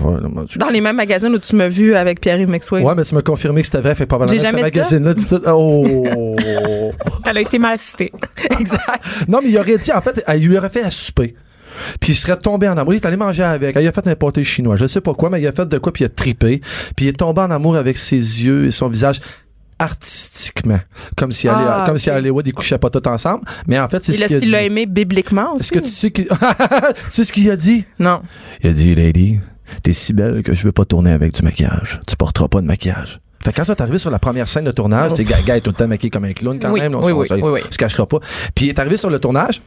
tu- 0.48 0.58
Dans 0.58 0.68
les 0.68 0.80
mêmes 0.80 0.96
magazines 0.96 1.34
où 1.34 1.38
tu 1.38 1.54
m'as 1.56 1.68
vu 1.68 1.94
avec 1.94 2.20
Pierre-Yves 2.20 2.48
Maxwell. 2.48 2.82
Ouais, 2.84 2.94
mais 2.96 3.04
tu 3.04 3.14
m'as 3.14 3.22
confirmé 3.22 3.60
que 3.60 3.66
c'était 3.66 3.80
vrai, 3.80 3.94
fait 3.94 4.06
probablement 4.06 4.36
J'ai 4.38 4.42
que 4.44 4.50
ce 4.50 4.56
jamais 4.56 4.70
dit 4.70 5.20
ça? 5.20 5.36
magazine-là. 5.38 5.54
Oh! 5.54 6.34
Elle 7.26 7.38
a 7.38 7.40
été 7.40 7.58
mal 7.58 7.78
citée. 7.78 8.12
exact. 8.60 8.82
non, 9.28 9.40
mais 9.42 9.50
il 9.50 9.58
aurait 9.58 9.78
dit, 9.78 9.92
en 9.92 10.00
fait, 10.02 10.22
il 10.36 10.46
lui 10.48 10.58
aurait 10.58 10.68
fait 10.70 10.82
à 10.82 10.90
souper. 10.90 11.34
Puis 12.00 12.12
il 12.12 12.16
serait 12.16 12.36
tombé 12.38 12.68
en 12.68 12.76
amour. 12.76 12.92
Il 12.94 12.96
est 12.96 13.06
allé 13.06 13.16
manger 13.16 13.42
avec. 13.42 13.76
Il 13.80 13.86
a 13.86 13.92
fait 13.92 14.06
un 14.06 14.14
pâté 14.14 14.44
chinois. 14.44 14.76
Je 14.76 14.86
sais 14.86 15.00
pas 15.00 15.14
quoi, 15.14 15.30
mais 15.30 15.40
il 15.40 15.46
a 15.46 15.52
fait 15.52 15.68
de 15.68 15.78
quoi, 15.78 15.92
puis 15.92 16.02
il 16.04 16.06
a 16.06 16.10
tripé. 16.10 16.60
Puis 16.96 17.06
il 17.06 17.08
est 17.08 17.18
tombé 17.18 17.40
en 17.40 17.50
amour 17.50 17.76
avec 17.76 17.96
ses 17.96 18.16
yeux 18.16 18.66
et 18.66 18.70
son 18.70 18.88
visage 18.88 19.20
artistiquement. 19.78 20.80
Comme 21.16 21.32
si, 21.32 21.48
à- 21.48 21.82
Ah, 21.82 21.84
comme 21.86 21.98
si 21.98 22.10
couchaient 22.54 22.78
pas 22.78 22.90
tous 22.90 23.08
ensemble. 23.08 23.44
Mais 23.66 23.78
en 23.78 23.88
fait, 23.88 24.02
c'est 24.04 24.12
ce 24.12 24.24
qu'il 24.24 24.36
a 24.36 24.40
qu'il 24.40 24.50
l'a 24.50 24.60
dit. 24.60 24.66
aimé 24.66 24.86
bibliquement 24.86 25.54
aussi? 25.54 25.62
Est-ce 25.64 25.72
que 25.72 25.78
tu 25.80 25.88
sais 25.90 26.10
qu'il... 26.10 26.26
tu 26.28 26.34
sais 27.08 27.24
ce 27.24 27.32
qu'il 27.32 27.50
a 27.50 27.56
dit? 27.56 27.84
Non. 27.98 28.22
Il 28.62 28.70
a 28.70 28.72
dit, 28.72 28.94
Lady, 28.94 29.40
t'es 29.82 29.92
si 29.92 30.12
belle 30.12 30.42
que 30.42 30.54
je 30.54 30.64
veux 30.64 30.72
pas 30.72 30.84
tourner 30.84 31.12
avec 31.12 31.32
du 31.34 31.42
maquillage. 31.42 32.00
Tu 32.06 32.16
porteras 32.16 32.48
pas 32.48 32.60
de 32.60 32.66
maquillage. 32.66 33.20
Fait 33.42 33.50
que 33.52 33.56
quand 33.56 33.64
ça 33.64 33.74
est 33.74 33.80
arrivé 33.82 33.98
sur 33.98 34.10
la 34.10 34.18
première 34.18 34.48
scène 34.48 34.64
de 34.64 34.70
tournage, 34.70 35.12
sais, 35.14 35.24
Gaga 35.24 35.58
est 35.58 35.60
tout 35.60 35.70
le 35.70 35.76
temps 35.76 35.88
maquillée 35.88 36.08
comme 36.10 36.24
un 36.24 36.32
clown 36.32 36.58
quand 36.58 36.70
Oui, 36.72 36.80
même. 36.80 36.92
là, 36.92 36.98
on 36.98 37.02
oui, 37.02 37.08
se- 37.08 37.12
on 37.12 37.20
oui, 37.20 37.26
se- 37.28 37.34
oui, 37.34 37.50
oui. 37.52 37.60
se 37.68 37.76
cachera 37.76 38.06
pas. 38.06 38.18
Puis 38.54 38.66
il 38.66 38.68
est 38.70 38.78
arrivé 38.78 38.96
sur 38.96 39.10
le 39.10 39.18
tournage. 39.18 39.60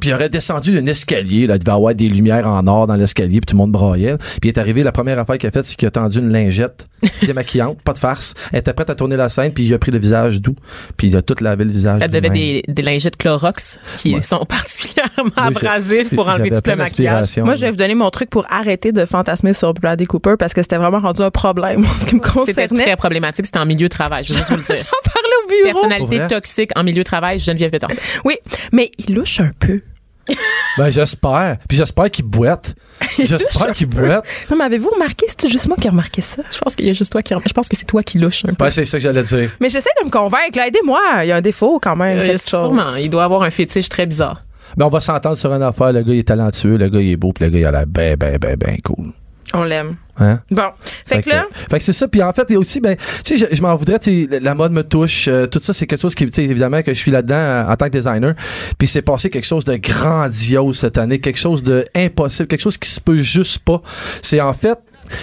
Puis 0.00 0.10
il 0.10 0.12
aurait 0.12 0.28
descendu 0.28 0.74
d'un 0.74 0.86
escalier, 0.86 1.46
là, 1.46 1.54
il 1.54 1.58
devait 1.58 1.72
avoir 1.72 1.94
des 1.94 2.08
lumières 2.08 2.46
en 2.46 2.66
or 2.66 2.86
dans 2.86 2.96
l'escalier, 2.96 3.40
puis 3.40 3.46
tout 3.46 3.54
le 3.54 3.58
monde 3.58 3.72
braillait. 3.72 4.16
Puis 4.18 4.40
il 4.44 4.48
est 4.48 4.58
arrivé, 4.58 4.82
la 4.82 4.92
première 4.92 5.18
affaire 5.18 5.38
qu'il 5.38 5.48
a 5.48 5.52
faite, 5.52 5.64
c'est 5.64 5.76
qu'il 5.76 5.88
a 5.88 5.90
tendu 5.90 6.18
une 6.18 6.30
lingette 6.30 6.86
démaquillante, 7.22 7.80
pas 7.82 7.92
de 7.92 7.98
farce. 7.98 8.34
Elle 8.52 8.60
était 8.60 8.72
prête 8.72 8.90
à 8.90 8.94
tourner 8.94 9.16
la 9.16 9.28
scène, 9.28 9.52
puis 9.52 9.64
il 9.64 9.74
a 9.74 9.78
pris 9.78 9.90
le 9.90 9.98
visage 9.98 10.40
doux, 10.40 10.54
puis 10.96 11.08
il 11.08 11.16
a 11.16 11.22
tout 11.22 11.34
lavé 11.40 11.64
le 11.64 11.70
visage. 11.72 12.00
Ça 12.00 12.08
devait 12.08 12.30
des, 12.30 12.62
des 12.68 12.82
lingettes 12.82 13.16
Clorox 13.16 13.78
qui 13.96 14.14
Ouais. 14.14 14.20
sont 14.20 14.44
particulièrement 14.48 15.30
abrasifs 15.36 16.14
pour 16.14 16.28
enlever 16.28 16.50
tout 16.50 16.60
le 16.64 16.76
maquillage. 16.76 17.36
Moi, 17.38 17.54
je 17.56 17.62
vais 17.62 17.70
vous 17.70 17.76
donner 17.76 17.94
mon 17.94 18.10
truc 18.10 18.30
pour 18.30 18.46
arrêter 18.50 18.92
de 18.92 19.04
fantasmer 19.04 19.52
sur 19.52 19.72
Bradley 19.74 20.06
Cooper 20.06 20.34
parce 20.38 20.54
que 20.54 20.62
c'était 20.62 20.76
vraiment 20.76 21.00
rendu 21.00 21.22
un 21.22 21.30
problème 21.30 21.80
en 21.84 21.88
ce 21.94 22.04
qui 22.06 22.14
me 22.16 22.20
C'était 22.46 22.64
concernait. 22.68 22.84
très 22.84 22.96
problématique. 22.96 23.46
C'était 23.46 23.58
en 23.58 23.66
milieu 23.66 23.86
de 23.88 23.92
travail. 23.92 24.24
Je 24.24 24.32
veux 24.32 24.38
juste 24.38 24.50
vous 24.50 24.56
le 24.56 24.62
dire. 24.62 24.76
J'en 24.76 25.12
parlais 25.12 25.36
au 25.44 25.48
bureau. 25.72 25.80
Personnalité 25.88 26.26
toxique 26.34 26.70
en 26.76 26.84
milieu 26.84 26.98
de 27.02 27.04
travail, 27.06 27.38
Geneviève 27.38 27.70
Peterson. 27.70 28.00
Oui, 28.24 28.36
mais 28.72 28.90
il 28.98 29.14
louche 29.14 29.40
un 29.40 29.50
peu. 29.58 29.80
Ben, 30.78 30.90
j'espère. 30.90 31.56
Puis 31.66 31.78
j'espère 31.78 32.10
qu'il 32.10 32.26
boite. 32.26 32.74
J'espère 33.18 33.72
qu'il 33.74 33.86
boite. 33.86 34.24
Non, 34.50 34.56
mais 34.58 34.64
avez-vous 34.64 34.90
remarqué? 34.90 35.24
C'est 35.38 35.48
juste 35.48 35.68
moi 35.68 35.76
qui 35.80 35.86
ai 35.86 35.90
remarqué 35.90 36.20
ça? 36.20 36.42
Je 36.52 36.58
pense 36.58 36.76
qu'il 36.76 36.86
y 36.86 36.90
a 36.90 36.92
juste 36.92 37.10
toi 37.12 37.22
qui. 37.22 37.32
Je 37.46 37.52
pense 37.54 37.68
que 37.68 37.76
c'est 37.76 37.86
toi 37.86 38.02
qui 38.02 38.18
louche 38.18 38.44
un 38.44 38.48
peu. 38.48 38.64
Ben, 38.66 38.70
c'est 38.70 38.84
ça 38.84 38.98
que 38.98 39.02
j'allais 39.02 39.22
dire. 39.22 39.50
Mais 39.58 39.70
j'essaie 39.70 39.88
de 40.00 40.04
me 40.04 40.10
convaincre. 40.10 40.56
là. 40.56 40.66
Aidez-moi. 40.66 41.00
Il 41.22 41.28
y 41.28 41.32
a 41.32 41.36
un 41.36 41.40
défaut 41.40 41.78
quand 41.80 41.96
même. 41.96 42.18
Euh, 42.18 42.26
quelque 42.26 42.32
chose. 42.38 42.48
sûrement. 42.60 42.94
Il 43.00 43.08
doit 43.08 43.24
avoir 43.24 43.42
un 43.42 43.50
fétiche 43.50 43.88
très 43.88 44.04
bizarre. 44.04 44.42
Mais 44.76 44.84
on 44.84 44.90
va 44.90 45.00
s'entendre 45.00 45.36
sur 45.38 45.50
une 45.54 45.62
affaire. 45.62 45.92
Le 45.92 46.02
gars, 46.02 46.12
il 46.12 46.18
est 46.18 46.28
talentueux. 46.28 46.76
Le 46.76 46.88
gars, 46.88 47.00
il 47.00 47.10
est 47.12 47.16
beau. 47.16 47.32
Puis 47.32 47.44
le 47.46 47.50
gars, 47.52 47.58
il 47.58 47.64
a 47.64 47.70
l'air 47.70 47.86
ben, 47.86 48.16
ben, 48.16 48.36
ben, 48.36 48.56
ben 48.56 48.76
cool. 48.84 49.12
On 49.54 49.62
l'aime. 49.64 49.96
Hein? 50.18 50.40
Bon. 50.50 50.70
Fait, 51.06 51.22
que 51.22 51.28
là, 51.28 51.46
fait 51.70 51.78
que 51.78 51.84
c'est 51.84 51.92
ça. 51.92 52.08
Puis 52.08 52.22
en 52.22 52.32
fait, 52.32 52.44
il 52.48 52.54
y 52.54 52.56
a 52.56 52.58
aussi, 52.58 52.80
ben, 52.80 52.96
tu 53.24 53.38
sais, 53.38 53.46
je, 53.50 53.54
je 53.54 53.62
m'en 53.62 53.74
voudrais, 53.76 53.98
tu 53.98 54.26
sais, 54.30 54.40
la- 54.40 54.54
mode 54.54 54.72
me 54.72 54.82
touche. 54.82 55.28
euh, 55.28 55.46
tout 55.46 55.60
ça, 55.60 55.72
c'est 55.72 55.86
quelque 55.86 56.00
chose 56.00 56.14
qui, 56.14 56.26
tu 56.26 56.32
sais, 56.32 56.42
évidemment, 56.44 56.82
que 56.82 56.92
je 56.92 56.98
suis 56.98 57.10
là-dedans 57.10 57.34
euh, 57.36 57.68
en 57.68 57.76
tant 57.76 57.86
que 57.86 57.92
designer. 57.96 58.34
Puis 58.78 58.88
c'est 58.88 59.02
passé 59.02 59.30
quelque 59.30 59.46
chose 59.46 59.64
de 59.64 59.76
grandiose 59.76 60.78
cette 60.78 60.98
année, 60.98 61.20
quelque 61.20 61.38
chose 61.38 61.62
de 61.62 61.84
impossible, 61.94 62.48
quelque 62.48 62.60
chose 62.62 62.76
qui 62.78 62.88
se 62.90 63.00
peut 63.00 63.20
juste 63.22 63.58
pas. 63.60 63.82
C'est 64.22 64.40
en 64.40 64.52
fait, 64.52 64.78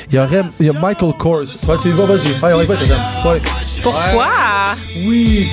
il 0.09 0.15
y 0.15 0.19
aurait, 0.19 0.43
il 0.59 0.67
y 0.67 0.69
a 0.69 0.73
Michael 0.73 1.13
Kors. 1.19 1.41
Ouais, 1.41 1.75
tu 1.81 1.89
y 1.89 1.91
vas, 1.91 2.05
vas-y. 2.05 2.31
Ouais, 2.41 2.53
on 2.53 2.61
y 2.61 2.65
va, 2.65 2.75
t'es 2.77 2.85
là. 2.85 2.97
Ouais. 3.25 3.41
Pourquoi? 3.81 4.29
Oui. 5.05 5.47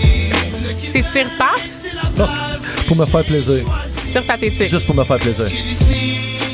C'est 0.87 1.03
tire-patte? 1.03 2.29
Pour 2.87 2.97
me 2.97 3.05
faire 3.07 3.25
plaisir. 3.25 3.65
Tire-pathétique. 4.13 4.69
Juste 4.69 4.87
pour 4.87 4.95
me 4.97 5.05
faire 5.05 5.19
plaisir. 5.19 5.47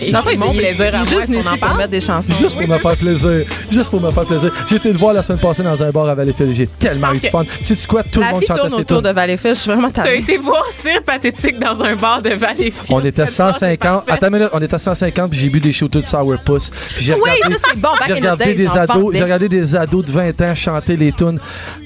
Et 0.09 0.36
mon 0.36 0.52
il- 0.52 0.59
plaisir 0.59 0.92
il 1.02 1.09
juste 1.09 1.26
qu'on 1.26 1.40
en 1.40 1.50
pour 1.50 1.59
parle? 1.59 1.76
mettre 1.78 1.90
des 1.90 2.00
chansons? 2.00 2.32
Juste 2.38 2.59
pour 2.59 2.68
me 2.68 2.78
faire 2.78 2.96
plaisir. 2.96 3.30
Juste 3.70 3.90
pour 3.90 4.00
me 4.00 4.11
faire 4.11 4.24
plaisir. 4.24 4.52
J'ai 4.68 4.76
été 4.76 4.92
le 4.92 4.98
voir 4.98 5.14
la 5.14 5.22
semaine 5.22 5.38
passée 5.38 5.62
dans 5.62 5.82
un 5.82 5.90
bar 5.90 6.09
à 6.09 6.14
Valleyfield. 6.14 6.52
J'ai 6.54 6.66
tellement 6.66 7.12
eu 7.12 7.18
de 7.20 7.26
fun. 7.26 7.44
Sais-tu 7.61 7.86
quoi? 7.86 8.02
Tout 8.02 8.20
le 8.20 8.26
monde 8.26 8.44
chantait 8.46 8.68
ses 8.68 8.74
autour 8.74 8.98
tunes. 8.98 9.09
de 9.11 9.14
Valleyfield. 9.14 9.57
Je 9.57 9.61
suis 9.61 9.70
vraiment 9.70 9.90
T'as 9.90 10.12
été 10.14 10.36
voir 10.36 10.64
Cire 10.70 11.02
Pathétique 11.04 11.59
dans 11.59 11.82
un 11.82 11.94
bar 11.96 12.22
de 12.22 12.30
Valleyfield. 12.30 12.86
On 12.90 13.00
était 13.04 13.26
Cette 13.26 13.36
part, 13.36 13.54
c'est 13.54 13.61
150. 13.61 13.78
parfait. 14.07 14.12
Attends 14.12 14.26
une 14.28 14.32
minute, 14.34 14.50
on 14.52 14.61
était 14.61 14.78
150 14.78 15.30
puis 15.30 15.38
j'ai 15.40 15.48
bu 15.48 15.61
des 15.61 15.72
shooters 15.72 16.02
de 16.02 16.07
Sourpuss. 16.07 16.70
Puis 16.96 17.04
j'ai 17.04 17.14
Oui, 17.14 17.20
regardé, 17.34 17.54
ça 17.57 17.61
c'est 17.70 17.78
bon. 17.78 17.88
J'ai 18.07 18.12
regardé 18.14 18.54
des 18.54 18.68
ados, 18.76 19.14
j'ai 19.16 19.22
regardé 19.22 19.48
des 19.48 19.76
ados 19.76 20.04
de 20.04 20.11
20 20.12 20.40
ans 20.42 20.54
chanter 20.54 20.96
les 20.96 21.12
tunes. 21.12 21.38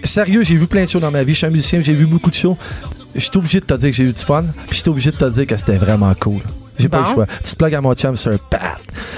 Sérieux, 0.04 0.42
j'ai 0.42 0.56
vu 0.56 0.66
plein 0.66 0.84
de 0.84 0.88
shows 0.90 1.00
dans 1.00 1.10
ma 1.10 1.22
vie. 1.22 1.32
Je 1.32 1.38
suis 1.38 1.46
un 1.46 1.50
musicien, 1.50 1.80
j'ai 1.80 1.94
vu 1.94 2.06
beaucoup 2.06 2.30
de 2.30 2.34
shows. 2.34 2.56
Je 3.14 3.20
suis 3.20 3.30
obligé 3.36 3.60
de 3.60 3.64
te 3.64 3.74
dire 3.74 3.90
que 3.90 3.96
j'ai 3.96 4.04
eu 4.04 4.12
du 4.12 4.20
fun, 4.20 4.42
puis 4.68 4.76
je 4.76 4.82
suis 4.82 4.88
obligé 4.88 5.10
de 5.10 5.16
te 5.16 5.24
dire 5.24 5.46
que 5.46 5.56
c'était 5.56 5.76
vraiment 5.78 6.12
cool. 6.20 6.40
J'ai 6.80 6.88
pas 6.88 7.00
le 7.00 7.04
choix. 7.06 7.26
Tu 7.42 7.50
te 7.52 7.56
plugues 7.56 7.74
à 7.74 7.80
mon 7.80 7.94
chum 7.94 8.16
Sir 8.16 8.38
Pat. 8.50 8.60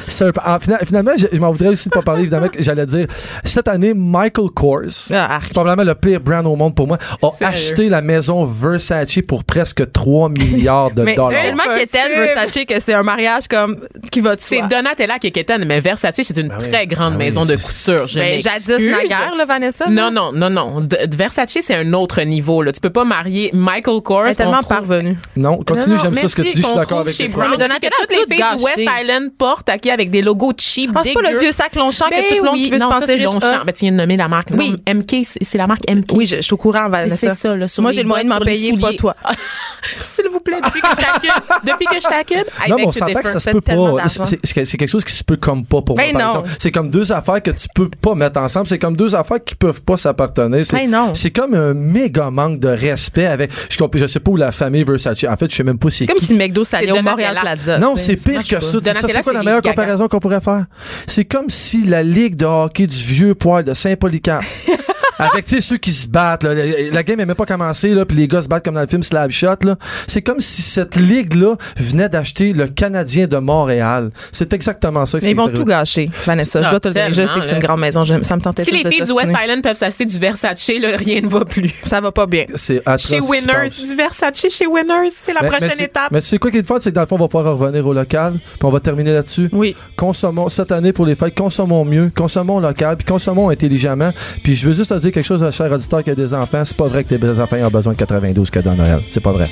Sir 0.06 0.32
Pat. 0.32 0.44
En 0.46 0.58
fina- 0.58 0.78
finalement, 0.84 1.12
je, 1.16 1.26
je 1.32 1.38
m'en 1.38 1.52
voudrais 1.52 1.68
aussi 1.68 1.88
de 1.88 1.94
pas 1.94 2.02
parler, 2.02 2.22
évidemment, 2.22 2.48
que 2.48 2.62
j'allais 2.62 2.86
dire, 2.86 3.06
cette 3.44 3.68
année, 3.68 3.94
Michael 3.94 4.50
Kors, 4.54 4.82
Ah, 5.12 5.38
probablement 5.52 5.88
le 5.88 5.94
pire 5.94 6.20
brand 6.20 6.46
au 6.46 6.56
monde 6.56 6.74
pour 6.74 6.86
moi, 6.86 6.98
a 7.22 7.30
Sérieux? 7.30 7.46
acheté 7.54 7.88
la 7.88 8.02
maison 8.02 8.44
Versace 8.44 9.18
pour 9.26 9.44
presque 9.44 9.90
3 9.92 10.28
milliards 10.28 10.90
de 10.90 11.02
Mais 11.02 11.12
c'est 11.12 11.16
dollars. 11.16 11.42
tellement 11.42 11.62
qu'Étienne 11.76 12.12
Versace 12.14 12.64
que 12.66 12.80
c'est 12.80 12.94
un 12.94 13.02
mariage 13.02 13.48
comme 13.48 13.76
qui 14.10 14.20
va 14.20 14.36
de 14.36 14.40
C'est. 14.40 14.62
Donatella 14.62 15.18
qui 15.18 15.28
est 15.28 15.30
quétaine, 15.32 15.64
mais 15.66 15.80
Versace, 15.80 16.20
c'est 16.22 16.36
une 16.36 16.52
oui. 16.52 16.70
très 16.70 16.86
grande 16.86 17.12
Ben 17.14 17.18
oui, 17.18 17.24
maison 17.26 17.44
de 17.44 17.52
couture. 17.54 18.06
Je 18.06 18.18
Ben, 18.18 18.40
jadis 18.40 18.68
naguère, 18.68 19.34
là, 19.36 19.44
Vanessa. 19.44 19.86
Non, 19.88 20.10
non, 20.10 20.32
non, 20.32 20.50
non. 20.50 20.80
De- 20.80 21.06
de 21.06 21.16
Versace, 21.16 21.56
c'est 21.60 21.74
un 21.74 21.92
autre 21.92 22.20
niveau. 22.22 22.62
Là. 22.62 22.72
Tu 22.72 22.80
peux 22.80 22.90
pas 22.90 23.04
marier 23.04 23.50
Michael 23.54 24.00
Kors. 24.02 24.24
Elle 24.26 24.32
est 24.32 24.34
tellement 24.34 24.58
trouve- 24.60 24.68
parvenue. 24.68 25.16
Non, 25.36 25.58
continue, 25.62 25.96
j'aime 26.02 26.14
ça 26.14 26.28
ce 26.28 26.34
que 26.36 26.42
tu 26.42 26.48
dis, 26.54 26.62
je 26.62 26.66
suis 26.66 26.74
d'accord 26.76 27.00
avec 27.00 27.14
toi. 27.16 27.26
Mais 27.58 27.88
que 27.88 27.94
toutes 28.00 28.10
les 28.10 28.34
filles 28.36 28.44
du 28.56 28.64
West. 28.64 28.78
Island 29.00 29.30
portent, 29.36 29.68
avec 29.68 30.10
des 30.10 30.22
logos 30.22 30.52
cheap, 30.58 30.90
Ah, 30.94 31.00
c'est 31.04 31.12
pas 31.12 31.30
le 31.30 31.38
vieux 31.38 31.52
sac 31.52 31.74
Longchamp 31.74 32.06
Ben 32.10 32.22
que 32.22 32.28
tout 32.30 32.42
le 32.42 32.50
monde 32.50 32.54
oui, 32.54 32.70
veut 32.70 32.78
non, 32.78 32.88
se 32.88 32.94
ça, 32.94 33.00
penser. 33.00 33.18
Longchamp. 33.18 33.64
Ben, 33.64 33.72
tu 33.72 33.84
viens 33.84 33.92
de 33.92 33.96
nommer 33.96 34.16
la 34.16 34.28
marque. 34.28 34.50
Non, 34.50 34.58
Oui. 34.58 34.76
MK, 34.92 35.26
c'est 35.40 35.58
la 35.58 35.66
marque 35.66 35.88
MK. 35.90 36.12
Oui, 36.12 36.26
je, 36.26 36.36
je 36.36 36.40
suis 36.42 36.54
au 36.54 36.56
courant, 36.56 36.88
Vanessa. 36.88 37.16
c'est 37.16 37.34
ça, 37.34 37.56
là, 37.56 37.68
sur 37.68 37.82
Moi, 37.82 37.92
j'ai 37.92 38.02
le 38.02 38.08
moyen 38.08 38.24
de 38.24 38.28
m'en 38.28 38.38
payer, 38.38 38.76
pas 38.76 38.92
toi. 38.94 39.16
S'il 40.04 40.28
vous 40.28 40.40
plaît, 40.40 40.60
depuis 40.64 40.80
que 40.80 40.88
je 40.90 40.96
t'accube, 40.96 41.44
depuis 41.64 41.86
que 41.86 41.96
je 41.96 42.08
t'accube, 42.08 42.46
I 42.66 42.70
Non, 42.70 42.76
mais 42.76 42.86
on 42.86 42.92
s'entend 42.92 43.20
que 43.20 43.28
ça 43.28 43.40
se 43.40 43.50
peut 43.50 43.60
pas. 43.60 44.04
C'est 44.08 44.76
quelque 44.76 44.86
chose 44.86 45.04
qui 45.04 45.12
se 45.12 45.24
peut 45.24 45.36
comme 45.36 45.64
pas 45.64 45.82
pour 45.82 45.96
Ben 45.96 46.12
moi, 46.12 46.20
par 46.20 46.34
non. 46.34 46.40
exemple. 46.40 46.56
C'est 46.60 46.70
comme 46.70 46.90
deux 46.90 47.12
affaires 47.12 47.42
que 47.42 47.50
tu 47.50 47.66
peux 47.74 47.88
pas 47.88 48.14
mettre 48.14 48.38
ensemble. 48.40 48.66
C'est 48.66 48.78
comme 48.78 48.96
deux 48.96 49.14
affaires 49.14 49.42
qui 49.44 49.54
peuvent 49.54 49.82
pas 49.82 49.96
s'appartenir. 49.96 50.64
C'est 50.64 50.76
Ben 50.76 50.90
non. 50.90 51.14
c'est 51.14 51.30
comme 51.30 51.54
un 51.54 51.74
méga 51.74 52.30
manque 52.30 52.60
de 52.60 52.68
respect 52.68 53.26
avec. 53.26 53.50
Je, 53.68 54.06
sais 54.06 54.20
pas 54.20 54.30
où 54.30 54.36
la 54.36 54.52
famille 54.52 54.84
Versace. 54.84 55.24
En 55.24 55.36
fait, 55.36 55.50
je 55.50 55.56
sais 55.56 55.64
même 55.64 55.78
pas 55.78 55.90
si. 55.90 55.98
C'est 55.98 56.06
comme 56.06 56.18
si 56.18 56.34
McDo 56.34 56.64
s'allait 56.64 56.92
C'est 56.92 56.98
au 56.98 57.02
Montréal. 57.02 57.38
Plaza. 57.42 57.78
Non, 57.78 57.96
c'est 57.96 58.16
pire 58.16 58.42
que 58.42 58.60
ça. 58.60 58.60
Ça, 58.60 59.08
c'est 59.08 59.22
quoi 59.22 59.32
la 59.32 59.42
meilleure 59.42 59.62
comparaison 59.62 60.08
qu'on 60.08 60.20
pourrait 60.20 60.40
faire? 60.40 60.66
C'est 61.06 61.24
comme 61.24 61.48
si 61.48 61.84
la 61.84 62.02
ligue 62.02 62.36
de 62.36 62.46
hockey 62.46 62.86
du 62.86 62.96
vieux 62.96 63.34
poil 63.34 63.64
de 63.64 63.74
Saint-Polycarpe. 63.74 64.44
Avec, 65.18 65.44
tu 65.44 65.54
sais, 65.56 65.60
ceux 65.60 65.76
qui 65.76 65.92
se 65.92 66.08
battent, 66.08 66.42
là. 66.44 66.54
La, 66.54 66.62
la 66.92 67.02
game 67.02 67.16
n'est 67.18 67.26
même 67.26 67.36
pas 67.36 67.46
commencé, 67.46 67.94
là, 67.94 68.04
puis 68.04 68.16
les 68.16 68.28
gars 68.28 68.42
se 68.42 68.48
battent 68.48 68.64
comme 68.64 68.74
dans 68.74 68.80
le 68.80 68.86
film 68.86 69.02
Slab 69.02 69.30
Shot, 69.30 69.56
là. 69.64 69.76
C'est 70.06 70.22
comme 70.22 70.40
si 70.40 70.62
cette 70.62 70.96
ligue-là 70.96 71.56
venait 71.76 72.08
d'acheter 72.08 72.52
le 72.52 72.66
Canadien 72.68 73.26
de 73.26 73.36
Montréal. 73.36 74.10
C'est 74.32 74.52
exactement 74.52 75.06
ça 75.06 75.18
que 75.18 75.24
Mais 75.24 75.30
ils 75.32 75.34
c'est 75.36 75.42
vont 75.42 75.48
tout 75.48 75.64
gâcher, 75.64 76.10
Vanessa. 76.26 76.62
Je 76.62 76.70
dois 76.70 76.80
te 76.80 76.88
le 76.88 76.94
dire. 76.94 77.08
Je 77.12 77.26
sais 77.26 77.40
que 77.40 77.46
c'est 77.46 77.54
une 77.56 77.62
grande 77.62 77.80
maison. 77.80 78.04
Ça 78.04 78.36
me 78.36 78.40
tentait 78.40 78.64
Si 78.64 78.70
les 78.72 78.88
filles 78.90 79.02
du 79.04 79.12
West. 79.12 79.32
Island 79.42 79.62
peuvent 79.62 79.76
s'acheter 79.76 80.04
du 80.04 80.18
Versace, 80.18 80.68
là, 80.80 80.96
rien 80.96 81.20
ne 81.20 81.28
va 81.28 81.44
plus. 81.44 81.70
Ça 81.82 82.00
va 82.00 82.12
pas 82.12 82.26
bien. 82.26 82.44
C'est 82.54 82.82
Chez 82.98 83.20
Winners, 83.20 83.68
du 83.88 83.94
Versace 83.96 84.46
chez 84.50 84.66
Winners, 84.66 85.10
c'est 85.10 85.32
la 85.32 85.42
Mais- 85.42 85.48
prochaine 85.48 85.70
mais 85.78 85.84
étape. 85.84 86.10
Mais 86.10 86.20
c'est 86.20 86.38
quoi 86.38 86.50
qui 86.50 86.58
est 86.58 86.60
le 86.62 86.66
fun, 86.66 86.76
c'est 86.80 86.90
que 86.90 86.94
dans 86.94 87.02
le 87.02 87.06
fond, 87.06 87.16
on 87.16 87.18
va 87.20 87.28
pouvoir 87.28 87.56
revenir 87.56 87.86
au 87.86 87.92
local, 87.92 88.34
puis 88.34 88.58
on 88.64 88.70
va 88.70 88.80
terminer 88.80 89.12
là-dessus. 89.12 89.48
Oui. 89.52 89.74
Consommons, 89.96 90.48
cette 90.48 90.72
année 90.72 90.92
pour 90.92 91.06
les 91.06 91.14
fêtes, 91.14 91.34
consommons 91.36 91.84
mieux, 91.84 92.10
consommons 92.14 92.58
local, 92.60 92.96
puis 92.96 93.06
consommons 93.06 93.50
intelligemment. 93.50 94.12
Puis 94.42 94.56
je 94.56 94.66
veux 94.66 94.72
juste 94.74 94.90
te 94.90 94.98
dire 94.98 95.11
quelque 95.12 95.26
chose 95.26 95.42
à 95.44 95.50
cher 95.50 95.70
auditeur 95.70 96.02
qui 96.02 96.10
a 96.10 96.14
des 96.14 96.34
enfants. 96.34 96.64
C'est 96.64 96.76
pas 96.76 96.88
vrai 96.88 97.04
que 97.04 97.14
tes 97.14 97.40
enfants 97.40 97.56
ont 97.56 97.70
besoin 97.70 97.92
de 97.92 97.98
92 97.98 98.50
cadeaux 98.50 98.70
à 98.70 98.74
Noël. 98.74 99.02
C'est 99.10 99.22
pas 99.22 99.32
vrai. 99.32 99.48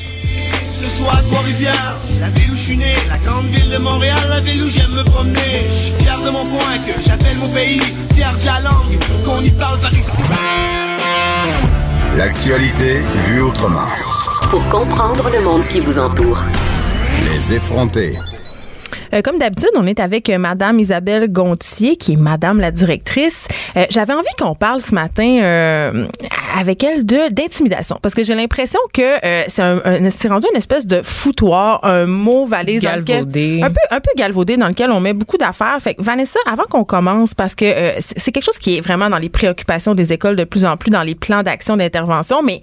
Ce 0.73 0.87
soir 0.87 1.23
Trois-Rivières, 1.29 1.97
la 2.21 2.29
ville 2.31 2.51
où 2.53 2.57
je 2.57 2.61
suis 2.61 2.77
né, 2.77 2.95
la 3.09 3.19
grande 3.19 3.47
ville 3.47 3.71
de 3.71 3.79
Montréal, 3.79 4.19
la 4.29 4.41
ville 4.41 4.63
où 4.65 4.69
j'aime 4.69 4.91
me 4.97 5.05
promener. 5.05 5.67
Je 5.69 5.75
suis 5.75 5.93
fier 6.01 6.19
de 6.19 6.31
mon 6.31 6.45
coin 6.47 6.79
que 6.87 7.03
j'appelle 7.07 7.37
mon 7.39 7.49
pays, 7.49 7.81
fier 8.15 8.33
de 8.41 8.47
la 8.47 8.61
langue 8.61 8.99
qu'on 9.25 9.43
y 9.43 9.51
parle 9.51 9.79
par 9.81 9.93
ici. 9.93 10.11
L'actualité 12.17 13.01
vue 13.27 13.43
autrement. 13.43 13.87
Pour 14.51 14.67
comprendre 14.69 15.31
le 15.33 15.45
monde 15.45 15.67
qui 15.67 15.81
vous 15.81 15.99
entoure. 15.99 16.43
Les 17.31 17.53
effronter. 17.55 18.19
Euh, 19.13 19.23
comme 19.23 19.39
d'habitude, 19.39 19.71
on 19.77 19.87
est 19.87 20.01
avec 20.01 20.29
euh, 20.31 20.39
Madame 20.39 20.79
Isabelle 20.79 21.31
Gontier, 21.31 21.97
qui 21.97 22.13
est 22.13 22.17
Madame 22.17 22.61
la 22.61 22.71
directrice. 22.71 23.49
Euh, 23.77 23.85
J'avais 23.91 24.13
envie 24.13 24.35
qu'on 24.39 24.55
parle 24.55 24.81
ce 24.81 24.95
matin 24.95 25.39
euh, 25.43 26.07
avec 26.59 26.83
elle 26.85 27.05
de 27.05 27.33
d'intimidation, 27.33 27.99
parce 28.03 28.15
que 28.15 28.23
j'ai 28.23 28.35
l'impression 28.35 28.81
que 28.93 29.15
c'est 29.49 29.63
un, 29.63 29.81
rendu 30.29 30.47
une 30.53 30.57
espèce 30.59 30.87
de 30.87 31.01
foutoir, 31.03 31.81
un 31.85 32.07
mot 32.07 32.45
valise 32.47 32.83
lequel- 32.83 33.05
Galvaudé. 33.05 33.61
un 33.63 33.71
peu 33.71 33.81
un 33.91 34.01
peu 34.01 34.11
galvaudé 34.17 34.57
dans 34.57 34.69
lequel 34.69 34.91
on 34.91 35.01
met 35.01 35.13
beaucoup 35.13 35.37
d'affaires. 35.39 35.77
Fait 35.81 35.95
que 35.95 36.03
Vanessa, 36.03 36.39
avant 36.51 36.65
qu'on 36.65 36.85
commence, 36.85 37.35
parce 37.35 37.55
que 37.55 37.67
c'est 37.99 38.33
quelque 38.33 38.45
chose 38.45 38.59
qui 38.59 38.77
est 38.79 38.81
vraiment 38.81 39.09
dans 39.11 39.19
les 39.19 39.29
préoccupations 39.29 39.95
des 39.95 40.13
écoles 40.13 40.37
de 40.37 40.45
plus 40.45 40.65
en 40.65 40.77
plus, 40.77 40.91
dans 40.91 41.03
les 41.03 41.15
plans 41.15 41.43
d'action 41.43 41.77
d'intervention, 41.77 42.43
mais 42.43 42.63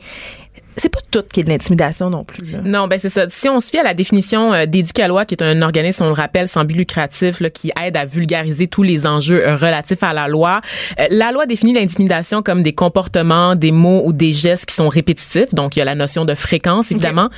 c'est 0.78 0.90
pas 0.90 1.00
tout 1.10 1.24
qui 1.32 1.40
est 1.40 1.44
de 1.44 1.50
l'intimidation 1.50 2.10
non 2.10 2.24
plus. 2.24 2.52
là. 2.52 2.60
Non, 2.64 2.88
ben 2.88 3.00
c'est 3.00 3.10
ça. 3.10 3.26
Si 3.30 3.50
on 3.50 3.60
se 3.60 3.70
fie 3.70 3.80
à 3.80 3.84
la 3.84 3.94
définition 3.94 4.54
euh, 4.54 4.66
d'Éducalois, 4.66 5.26
qui 5.26 5.36
est 5.36 5.44
un 5.44 5.62
organisme, 5.62 6.04
on 6.04 6.08
le 6.08 6.14
rappelle, 6.14 6.48
sans 6.48 6.64
but 6.66 6.76
lucratif, 6.76 7.40
là, 7.40 7.50
qui 7.50 7.72
aide 7.82 7.98
à 7.98 8.06
vulgariser 8.06 8.68
tous 8.68 8.84
les 8.84 9.08
enjeux 9.08 9.46
euh, 9.46 9.56
relatifs 9.56 10.04
à 10.04 10.14
la 10.14 10.28
loi, 10.28 10.62
euh, 11.00 11.08
la 11.10 11.32
loi 11.32 11.46
définit 11.46 11.74
l'intimidation 11.74 12.44
comme 12.44 12.62
des 12.62 12.74
comportements, 12.74 13.56
des 13.56 13.72
mots 13.72 14.04
ou 14.06 14.14
des 14.14 14.34
gestes 14.34 14.68
qui 14.68 14.76
sont 14.76 14.90
répétitifs. 14.90 15.54
Donc, 15.54 15.76
il 15.76 15.80
y 15.80 15.82
a 15.82 15.86
la 15.86 15.96
notion 15.96 16.26
de 16.26 16.36
fréquence, 16.36 16.92
évidemment, 16.92 17.30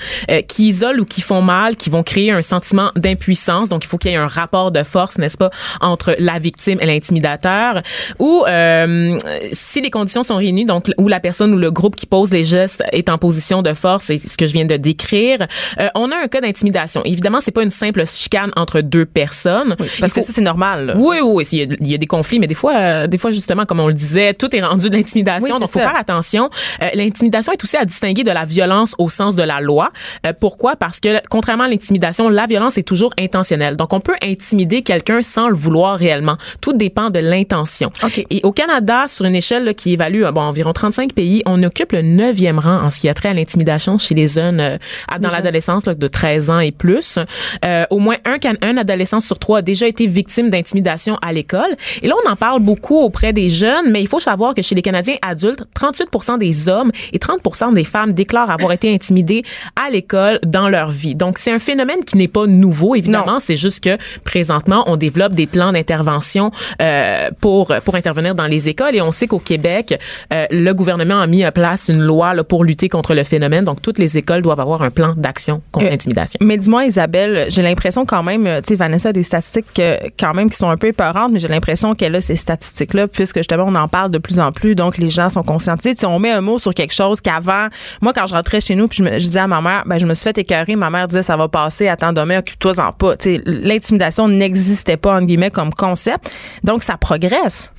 qui 0.48 0.70
isolent 0.70 1.00
ou 1.00 1.06
qui 1.06 1.22
font 1.22 1.42
mal, 1.42 1.76
qui 1.76 1.90
vont 1.90 2.04
créer 2.04 2.32
un 2.32 2.42
sentiment 2.42 2.92
d'impuissance. 2.96 3.70
Donc, 3.70 3.86
il 3.86 3.88
faut 3.88 3.98
qu'il 3.98 4.12
y 4.12 4.14
ait 4.14 4.18
un 4.18 4.28
rapport 4.28 4.72
de 4.72 4.84
force, 4.84 5.18
n'est-ce 5.18 5.38
pas, 5.38 5.50
entre 5.82 6.16
la 6.20 6.40
victime 6.40 6.80
et 6.82 6.86
l'intimidateur. 6.86 7.82
Ou 8.20 8.44
euh, 8.48 9.18
si 9.54 9.82
les 9.82 9.90
conditions 9.90 10.24
sont 10.24 10.36
réunies, 10.36 10.66
donc 10.66 10.92
où 10.98 11.08
la 11.08 11.20
personne 11.20 11.54
ou 11.54 11.58
le 11.58 11.72
groupe 11.72 11.96
qui 11.96 12.06
pose 12.06 12.32
les 12.32 12.44
gestes 12.44 12.84
est 12.92 13.10
en 13.10 13.18
position 13.18 13.29
de 13.30 13.74
force, 13.74 14.06
c'est 14.06 14.18
ce 14.18 14.38
que 14.38 14.46
je 14.46 14.54
viens 14.54 14.66
de 14.66 14.78
décrire, 14.78 15.48
euh, 15.80 15.90
on 15.96 16.12
a 16.12 16.18
un 16.18 16.28
cas 16.28 16.42
d'intimidation. 16.42 17.02
Évidemment, 17.06 17.40
c'est 17.42 17.52
pas 17.52 17.64
une 17.64 17.72
simple 17.72 18.06
chicane 18.06 18.52
entre 18.56 18.82
deux 18.82 19.06
personnes. 19.06 19.76
Parce 20.00 20.14
que 20.14 20.22
ça, 20.22 20.32
c'est 20.34 20.42
normal. 20.42 20.88
là. 20.88 20.94
oui, 20.98 21.18
oui, 21.22 21.32
oui. 21.36 21.48
Il 21.52 21.60
y, 21.60 21.62
a, 21.62 21.76
il 21.80 21.88
y 21.88 21.94
a 21.94 21.98
des 21.98 22.08
conflits, 22.08 22.40
mais 22.40 22.48
des 22.48 22.56
fois, 22.56 22.76
euh, 22.76 23.08
des 23.08 23.18
fois 23.18 23.32
justement, 23.32 23.66
comme 23.66 23.80
on 23.80 23.88
le 23.88 23.94
disait, 23.94 24.34
tout 24.34 24.54
est 24.56 24.62
rendu 24.62 24.90
de 24.90 24.96
l'intimidation. 24.96 25.56
Oui, 25.56 25.60
donc, 25.60 25.70
faut 25.70 25.80
ça. 25.80 25.90
faire 25.90 26.00
attention. 26.00 26.50
Euh, 26.82 26.90
l'intimidation 26.94 27.54
est 27.54 27.64
aussi 27.64 27.78
à 27.78 27.86
distinguer 27.86 28.24
de 28.24 28.32
la 28.32 28.46
violence 28.46 28.96
au 28.98 29.10
sens 29.10 29.36
de 29.36 29.44
la 29.44 29.60
loi. 29.60 29.92
Euh, 30.26 30.34
pourquoi? 30.40 30.76
Parce 30.76 31.00
que 31.00 31.22
contrairement 31.30 31.66
à 31.66 31.68
l'intimidation, 31.68 32.30
la 32.30 32.46
violence 32.46 32.78
est 32.78 32.84
toujours 32.84 33.14
intentionnelle. 33.20 33.76
Donc, 33.76 33.94
on 33.94 34.00
peut 34.00 34.16
intimider 34.22 34.82
quelqu'un 34.82 35.22
sans 35.22 35.50
le 35.50 35.56
vouloir 35.56 35.98
réellement. 35.98 36.38
Tout 36.62 36.74
dépend 36.74 37.10
de 37.10 37.20
l'intention. 37.20 37.92
OK. 38.04 38.26
Et 38.30 38.42
au 38.44 38.52
Canada, 38.52 39.06
sur 39.08 39.26
une 39.26 39.36
échelle 39.36 39.66
là, 39.66 39.74
qui 39.74 39.94
évalue 39.94 40.24
bon, 40.34 40.42
environ 40.42 40.74
35 40.74 41.14
pays, 41.14 41.42
on 41.46 41.62
occupe 41.64 41.92
le 41.92 42.02
neuvième 42.02 42.60
rang 42.60 42.84
en 42.84 42.90
ce 42.90 43.00
qui 43.00 43.10
a 43.10 43.14
trait 43.20 43.30
à 43.30 43.34
l'intimidation 43.34 43.98
chez 43.98 44.16
les 44.16 44.28
jeunes 44.28 44.60
euh, 44.60 44.78
dans 45.20 45.30
l'adolescence 45.30 45.84
de 45.84 46.08
13 46.08 46.50
ans 46.50 46.60
et 46.60 46.72
plus. 46.72 47.20
Euh, 47.66 47.86
au 47.90 48.00
moins 48.00 48.16
un, 48.26 48.38
un 48.62 48.78
adolescent 48.78 49.20
sur 49.20 49.38
trois 49.38 49.60
a 49.60 49.62
déjà 49.62 49.88
été 49.88 50.08
victime 50.08 50.50
d'intimidation 50.50 51.18
à 51.22 51.34
l'école. 51.34 51.76
Et 52.02 52.08
là, 52.08 52.16
on 52.26 52.30
en 52.30 52.36
parle 52.36 52.62
beaucoup 52.62 52.98
auprès 52.98 53.34
des 53.34 53.50
jeunes, 53.50 53.92
mais 53.92 54.02
il 54.02 54.08
faut 54.08 54.20
savoir 54.20 54.56
que 54.56 54.62
chez 54.62 54.76
les 54.76 54.82
Canadiens 54.82 55.16
adultes, 55.22 55.64
38 55.74 56.10
des 56.40 56.70
hommes 56.70 56.92
et 57.12 57.20
30 57.20 57.74
des 57.74 57.84
femmes 57.84 58.14
déclarent 58.14 58.50
avoir 58.50 58.72
été 58.72 58.94
intimidés 58.94 59.44
à 59.76 59.90
l'école 59.90 60.40
dans 60.46 60.70
leur 60.70 60.90
vie. 60.90 61.16
Donc, 61.16 61.38
c'est 61.38 61.52
un 61.52 61.60
phénomène 61.60 62.04
qui 62.06 62.18
n'est 62.18 62.28
pas 62.28 62.48
nouveau, 62.48 62.96
évidemment. 62.96 63.40
C'est 63.40 63.58
juste 63.58 63.84
que 63.84 63.98
présentement, 64.24 64.84
on 64.88 64.96
développe 64.96 65.36
des 65.36 65.48
plans 65.48 65.72
d'intervention 65.72 66.52
euh, 66.82 67.30
pour 67.42 67.74
pour 67.84 67.96
intervenir 67.96 68.36
dans 68.36 68.48
les 68.48 68.70
écoles. 68.70 68.96
Et 68.96 69.02
on 69.02 69.12
sait 69.12 69.28
qu'au 69.28 69.40
Québec, 69.40 70.00
euh, 70.34 70.46
le 70.52 70.74
gouvernement 70.74 71.20
a 71.20 71.28
mis 71.28 71.46
en 71.46 71.52
place 71.52 71.90
une 71.90 72.02
loi 72.02 72.34
là, 72.34 72.44
pour 72.44 72.64
lutter 72.64 72.90
contre 72.90 73.09
le 73.14 73.24
phénomène. 73.24 73.66
Donc, 73.66 73.82
toutes 73.82 73.98
les 73.98 74.18
écoles 74.18 74.42
doivent 74.42 74.60
avoir 74.60 74.82
un 74.82 74.90
plan 74.90 75.14
d'action 75.16 75.62
contre 75.72 75.88
Euh, 75.88 75.90
l'intimidation. 75.92 76.38
Mais 76.42 76.58
dis-moi, 76.58 76.86
Isabelle, 76.86 77.46
j'ai 77.50 77.62
l'impression 77.62 78.06
quand 78.06 78.24
même, 78.24 78.46
euh, 78.48 78.62
tu 78.62 78.70
sais, 78.70 78.76
Vanessa 78.76 79.10
a 79.10 79.14
des 79.14 79.24
statistiques 79.24 79.80
euh, 79.80 79.98
quand 80.20 80.34
même 80.34 80.50
qui 80.50 80.58
sont 80.58 80.70
un 80.70 80.78
peu 80.78 80.88
épeurantes, 80.88 81.32
mais 81.32 81.40
j'ai 81.40 81.48
l'impression 81.48 81.96
qu'elle 81.96 82.16
a 82.16 82.22
ces 82.22 82.36
statistiques-là, 82.36 83.08
puisque 83.08 83.38
justement, 83.38 83.66
on 83.68 83.76
en 83.76 83.88
parle 83.88 84.12
de 84.12 84.18
plus 84.18 84.40
en 84.40 84.52
plus, 84.52 84.76
donc 84.76 84.98
les 84.98 85.10
gens 85.10 85.30
sont 85.30 85.44
conscientisés. 85.44 85.96
Tu 85.96 86.02
sais, 86.02 86.06
on 86.08 86.20
met 86.20 86.32
un 86.32 86.42
mot 86.42 86.60
sur 86.60 86.74
quelque 86.74 86.94
chose 86.94 87.22
qu'avant, 87.22 87.68
moi, 88.02 88.14
quand 88.14 88.28
je 88.28 88.34
rentrais 88.34 88.62
chez 88.62 88.76
nous, 88.76 88.88
puis 88.88 89.00
je, 89.00 89.04
me- 89.04 89.20
je 89.20 89.26
disais 89.26 89.40
à 89.40 89.48
ma 89.48 89.62
mère, 89.62 89.84
ben, 89.86 89.98
je 89.98 90.06
me 90.06 90.14
suis 90.14 90.24
fait 90.24 90.38
écœurer, 90.38 90.76
ma 90.76 90.90
mère 90.90 91.08
disait, 91.08 91.24
ça 91.24 91.38
va 91.38 91.48
passer, 91.48 91.88
attends 91.88 92.14
demain, 92.14 92.40
occupe-toi-en 92.40 92.92
pas. 92.94 93.16
Tu 93.18 93.36
sais, 93.36 93.42
l'intimidation 93.46 94.28
n'existait 94.28 94.98
pas, 94.98 95.16
entre 95.16 95.26
guillemets, 95.26 95.52
comme 95.52 95.74
concept. 95.74 96.32
Donc, 96.64 96.84
ça 96.84 96.98
progresse. 96.98 97.72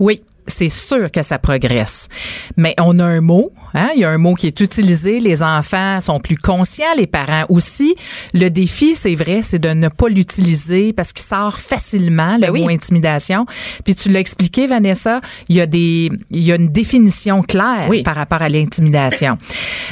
Oui, 0.00 0.20
c'est 0.46 0.68
sûr 0.68 1.10
que 1.10 1.22
ça 1.22 1.38
progresse. 1.38 2.08
Mais 2.56 2.74
on 2.80 2.98
a 2.98 3.04
un 3.04 3.20
mot, 3.20 3.52
hein, 3.76 3.90
il 3.94 4.00
y 4.00 4.04
a 4.04 4.10
un 4.10 4.18
mot 4.18 4.34
qui 4.34 4.46
est 4.48 4.60
utilisé, 4.60 5.20
les 5.20 5.42
enfants 5.42 6.00
sont 6.00 6.18
plus 6.18 6.36
conscients, 6.36 6.86
les 6.96 7.06
parents 7.06 7.44
aussi. 7.48 7.94
Le 8.34 8.48
défi, 8.48 8.94
c'est 8.96 9.14
vrai, 9.14 9.40
c'est 9.42 9.58
de 9.58 9.68
ne 9.68 9.88
pas 9.88 10.08
l'utiliser 10.08 10.92
parce 10.92 11.12
qu'il 11.12 11.24
sort 11.24 11.58
facilement 11.58 12.34
le 12.34 12.40
Ben 12.46 12.50
oui. 12.50 12.62
mot 12.62 12.70
intimidation. 12.70 13.46
Puis 13.84 13.94
tu 13.94 14.10
l'as 14.10 14.20
expliqué 14.20 14.66
Vanessa, 14.66 15.20
il 15.48 15.56
y 15.56 15.60
a 15.60 15.66
des 15.66 16.10
il 16.30 16.42
y 16.42 16.52
a 16.52 16.56
une 16.56 16.68
définition 16.68 17.42
claire 17.42 17.86
Oui. 17.88 18.02
par 18.02 18.16
rapport 18.16 18.42
à 18.42 18.48
l'intimidation. 18.48 19.38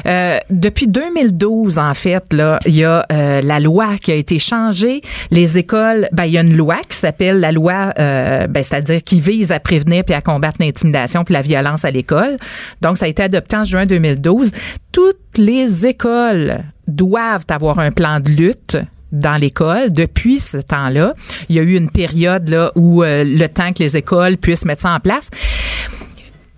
Euh, 0.07 0.39
depuis 0.51 0.89
2012 0.89 1.78
en 1.78 1.95
fait 1.95 2.32
là, 2.32 2.59
il 2.66 2.74
y 2.74 2.85
a 2.85 3.07
euh, 3.12 3.41
la 3.43 3.61
loi 3.61 3.97
qui 4.01 4.11
a 4.12 4.14
été 4.14 4.39
changée, 4.39 5.01
les 5.30 5.59
écoles 5.59 6.09
ben 6.12 6.24
il 6.24 6.32
y 6.32 6.39
a 6.39 6.41
une 6.41 6.57
loi 6.57 6.76
qui 6.89 6.97
s'appelle 6.97 7.41
la 7.41 7.53
loi 7.53 7.93
euh, 7.99 8.47
ben 8.47 8.62
c'est-à-dire 8.62 9.03
qui 9.03 9.20
vise 9.20 9.53
à 9.53 9.61
prévenir 9.61 10.05
puis 10.05 10.14
à 10.14 10.20
combattre 10.20 10.57
l'intimidation 10.61 11.24
puis 11.24 11.35
la 11.35 11.43
violence 11.43 11.85
à 11.85 11.91
l'école. 11.91 12.37
Donc 12.80 12.97
ça 12.99 13.05
a 13.07 13.09
été 13.09 13.22
adopté 13.22 13.57
en 13.57 13.64
juin 13.75 13.87
2012. 13.87 14.53
Toutes 14.93 15.37
les 15.37 15.85
écoles 15.87 16.64
doivent 16.87 17.47
avoir 17.49 17.81
un 17.81 17.91
plan 17.91 18.20
de 18.20 18.31
lutte 18.31 18.77
dans 19.11 19.37
l'école 19.37 19.93
depuis 19.93 20.39
ce 20.39 20.59
temps-là. 20.59 21.14
Il 21.49 21.57
y 21.57 21.59
a 21.59 21.62
eu 21.62 21.77
une 21.77 21.91
période 21.91 22.49
là 22.49 22.70
où 22.77 23.03
euh, 23.03 23.25
le 23.25 23.47
temps 23.49 23.72
que 23.72 23.83
les 23.83 23.97
écoles 23.97 24.37
puissent 24.37 24.64
mettre 24.64 24.83
ça 24.83 24.93
en 24.93 25.01
place. 25.01 25.31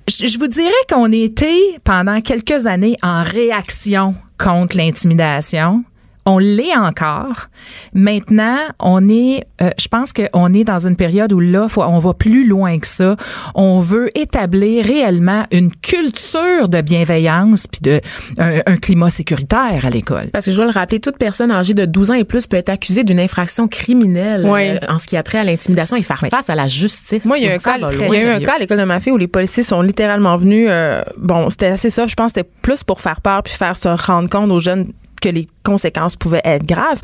Je, 0.09 0.27
je 0.27 0.39
vous 0.39 0.47
dirais 0.47 0.71
qu'on 0.91 1.11
était 1.11 1.79
pendant 1.85 2.21
quelques 2.21 2.67
années 2.67 2.97
en 3.03 3.23
réaction 3.23 4.15
contre 4.39 4.77
l'intimidation. 4.77 5.85
On 6.27 6.39
l'est 6.39 6.77
encore. 6.77 7.47
Maintenant, 7.95 8.57
on 8.81 9.09
est, 9.09 9.45
euh, 9.63 9.71
je 9.79 9.89
pense 9.89 10.13
qu'on 10.13 10.53
est 10.55 10.65
dans 10.65 10.87
une 10.87 10.97
période 10.97 11.33
où 11.33 11.41
là, 11.41 11.69
faut- 11.69 11.83
on 11.83 11.99
va 11.99 12.15
plus 12.15 12.47
loin 12.47 12.79
que 12.79 12.87
ça. 12.87 13.17
On 13.55 13.81
veut 13.81 14.11
établir 14.19 14.85
réellement 14.85 15.45
une 15.53 15.71
culture 15.75 16.69
de 16.69 16.81
bienveillance 16.81 17.67
puis 17.67 17.81
de 17.83 18.01
un, 18.39 18.61
un 18.67 18.77
climat 18.77 19.11
sécuritaire 19.11 19.85
à 19.85 19.91
l'école. 19.91 20.31
Parce 20.33 20.47
que 20.47 20.51
je 20.51 20.57
dois 20.57 20.67
le 20.67 20.73
rappeler, 20.73 21.01
toute 21.01 21.17
personne 21.19 21.51
âgée 21.51 21.75
de 21.75 21.85
12 21.85 22.11
ans 22.11 22.15
et 22.15 22.25
plus 22.25 22.47
peut 22.47 22.57
être 22.57 22.71
accusée 22.71 23.05
d'une 23.05 23.21
infraction 23.21 23.69
criminelle 23.69 24.45
Oui. 24.49 24.69
euh, 24.71 24.79
en 24.89 24.99
ce 24.99 25.07
qui 25.07 25.17
a 25.17 25.23
trait 25.23 25.39
à 25.39 25.45
l'intimidation 25.45 25.97
et 25.97 26.03
faire 26.03 26.19
face 26.31 26.51
à 26.51 26.55
la 26.55 26.67
justice. 26.67 27.25
Moi, 27.25 27.39
il 27.39 27.45
y 27.45 27.49
a 27.49 27.55
un 27.55 27.59
cas, 27.59 27.77
il 27.79 27.99
y 27.99 28.17
a 28.17 28.23
eu 28.23 28.27
un 28.29 28.41
cas 28.41 28.55
à 28.57 28.59
l'école 28.59 28.79
de 28.79 28.85
ma 28.85 29.01
fille 29.01 29.13
où 29.13 29.17
les 29.17 29.29
policiers 29.29 29.63
sont 29.63 29.81
littéralement 29.83 30.37
venus. 30.37 30.67
euh, 30.71 31.03
bon, 31.19 31.51
c'était 31.51 31.67
assez 31.67 31.91
ça. 31.91 32.07
Je 32.07 32.15
pense 32.15 32.33
que 32.33 32.41
c'était 32.41 32.51
plus 32.63 32.83
pour 32.83 33.01
faire 33.01 33.21
peur 33.21 33.43
puis 33.43 33.53
faire 33.55 33.77
se 33.77 33.89
rendre 33.89 34.29
compte 34.29 34.51
aux 34.51 34.59
jeunes 34.59 34.89
que 35.27 35.35
les 35.35 35.49
conséquences 35.65 36.15
pouvaient 36.15 36.43
être 36.45 36.65
graves. 36.65 37.01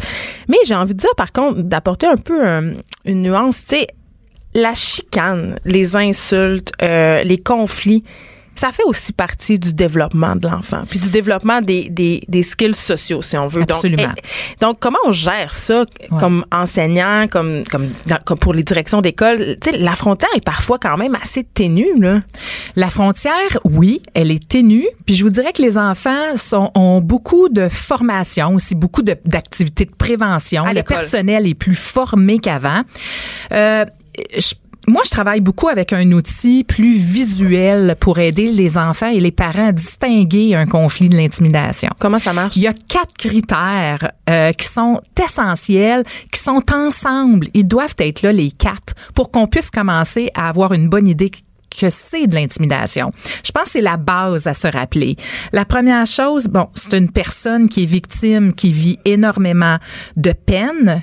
Mais 0.48 0.58
j'ai 0.64 0.76
envie 0.76 0.94
de 0.94 0.98
dire, 0.98 1.14
par 1.16 1.32
contre, 1.32 1.62
d'apporter 1.62 2.06
un 2.06 2.16
peu 2.16 2.46
euh, 2.46 2.74
une 3.04 3.22
nuance. 3.22 3.66
Tu 3.66 3.76
sais, 3.76 3.88
la 4.54 4.74
chicane, 4.74 5.58
les 5.64 5.96
insultes, 5.96 6.72
euh, 6.82 7.24
les 7.24 7.38
conflits, 7.38 8.04
ça 8.54 8.70
fait 8.72 8.84
aussi 8.84 9.12
partie 9.12 9.58
du 9.58 9.72
développement 9.74 10.36
de 10.36 10.46
l'enfant, 10.46 10.82
puis 10.88 10.98
du 10.98 11.10
développement 11.10 11.60
des, 11.60 11.88
des, 11.88 12.22
des 12.28 12.42
skills 12.42 12.74
sociaux, 12.74 13.22
si 13.22 13.36
on 13.36 13.46
veut. 13.46 13.62
Absolument. 13.62 14.02
Donc, 14.08 14.16
eh, 14.18 14.56
donc 14.60 14.76
comment 14.80 14.98
on 15.04 15.12
gère 15.12 15.52
ça 15.54 15.84
comme 16.20 16.44
enseignant, 16.52 17.26
comme, 17.30 17.64
comme, 17.70 17.88
dans- 18.06 18.18
comme 18.24 18.38
pour 18.38 18.52
les 18.54 18.62
directions 18.62 19.00
d'école? 19.00 19.56
Tu 19.60 19.70
sais, 19.70 19.76
la 19.78 19.94
frontière 19.96 20.30
est 20.36 20.44
parfois 20.44 20.78
quand 20.78 20.96
même 20.96 21.16
assez 21.20 21.44
ténue, 21.44 21.88
là. 21.98 22.20
La 22.76 22.90
frontière, 22.90 23.32
oui, 23.64 24.02
elle 24.14 24.30
est 24.30 24.46
ténue. 24.48 24.86
Puis 25.06 25.14
je 25.14 25.24
vous 25.24 25.30
dirais 25.30 25.52
que 25.52 25.62
les 25.62 25.78
enfants 25.78 26.36
sont, 26.36 26.70
ont 26.74 27.00
beaucoup 27.00 27.48
de 27.48 27.68
formation, 27.68 28.54
aussi 28.54 28.74
beaucoup 28.74 29.02
d'activités 29.02 29.84
de, 29.86 29.92
prévention. 29.92 30.64
À 30.64 30.72
Le 30.72 30.82
personnel 30.82 31.46
est 31.46 31.54
plus 31.54 31.74
formé 31.74 32.38
qu'avant. 32.38 32.82
Euh, 33.52 33.84
je- 34.36 34.54
moi, 34.88 35.02
je 35.04 35.10
travaille 35.10 35.40
beaucoup 35.40 35.68
avec 35.68 35.92
un 35.92 36.10
outil 36.10 36.64
plus 36.64 36.96
visuel 36.96 37.94
pour 38.00 38.18
aider 38.18 38.50
les 38.50 38.76
enfants 38.76 39.10
et 39.10 39.20
les 39.20 39.30
parents 39.30 39.68
à 39.68 39.72
distinguer 39.72 40.56
un 40.56 40.66
conflit 40.66 41.08
de 41.08 41.16
l'intimidation. 41.16 41.90
Comment 42.00 42.18
ça 42.18 42.32
marche? 42.32 42.56
Il 42.56 42.62
y 42.62 42.66
a 42.66 42.72
quatre 42.72 43.14
critères 43.16 44.10
euh, 44.28 44.50
qui 44.52 44.66
sont 44.66 45.00
essentiels, 45.22 46.02
qui 46.32 46.40
sont 46.40 46.64
ensemble. 46.74 47.46
Ils 47.54 47.66
doivent 47.66 47.94
être 47.98 48.22
là, 48.22 48.32
les 48.32 48.50
quatre, 48.50 48.94
pour 49.14 49.30
qu'on 49.30 49.46
puisse 49.46 49.70
commencer 49.70 50.30
à 50.34 50.48
avoir 50.48 50.72
une 50.72 50.88
bonne 50.88 51.06
idée 51.06 51.30
que 51.74 51.90
c'est 51.90 52.26
de 52.26 52.34
l'intimidation. 52.34 53.12
Je 53.44 53.52
pense 53.52 53.64
que 53.64 53.70
c'est 53.70 53.80
la 53.80 53.96
base 53.96 54.46
à 54.46 54.54
se 54.54 54.68
rappeler. 54.68 55.16
La 55.52 55.64
première 55.64 56.06
chose, 56.06 56.48
bon, 56.48 56.68
c'est 56.74 56.94
une 56.94 57.10
personne 57.10 57.68
qui 57.68 57.84
est 57.84 57.86
victime, 57.86 58.54
qui 58.54 58.72
vit 58.72 58.98
énormément 59.04 59.78
de 60.16 60.32
peine, 60.32 61.02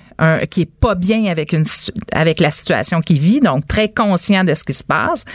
qui 0.49 0.61
est 0.61 0.71
pas 0.79 0.95
bien 0.95 1.25
avec 1.25 1.53
une 1.53 1.65
avec 2.11 2.39
la 2.39 2.51
situation 2.51 3.01
qu'il 3.01 3.19
vit, 3.19 3.39
donc 3.39 3.67
très 3.67 3.89
conscient 3.89 4.43
de 4.43 4.53
ce 4.53 4.63
qui 4.63 4.73
se 4.73 4.83
passe. 4.83 5.25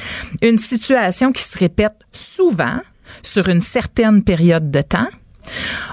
Une 0.42 0.58
situation 0.58 1.32
qui 1.32 1.42
se 1.42 1.58
répète 1.58 1.94
souvent 2.12 2.78
sur 3.22 3.48
une 3.48 3.60
certaine 3.60 4.22
période 4.22 4.70
de 4.70 4.82
temps. 4.82 5.08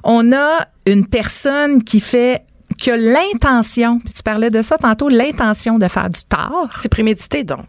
On 0.04 0.32
a 0.32 0.68
une 0.86 1.06
personne 1.06 1.84
qui 1.84 2.00
fait 2.00 2.44
qui 2.78 2.90
a 2.90 2.98
l'intention, 2.98 4.00
tu 4.00 4.24
parlais 4.24 4.50
de 4.50 4.62
ça 4.62 4.78
tantôt, 4.78 5.10
l'intention 5.10 5.78
de 5.78 5.88
faire 5.88 6.10
du 6.10 6.22
tort. 6.24 6.70
C'est 6.82 6.90
prémédité, 6.90 7.44
donc. 7.44 7.66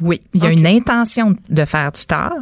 Oui, 0.00 0.20
il 0.32 0.42
y 0.42 0.46
a 0.46 0.50
une 0.50 0.66
intention 0.66 1.36
de 1.48 1.64
faire 1.64 1.92
du 1.92 2.04
tort. 2.06 2.38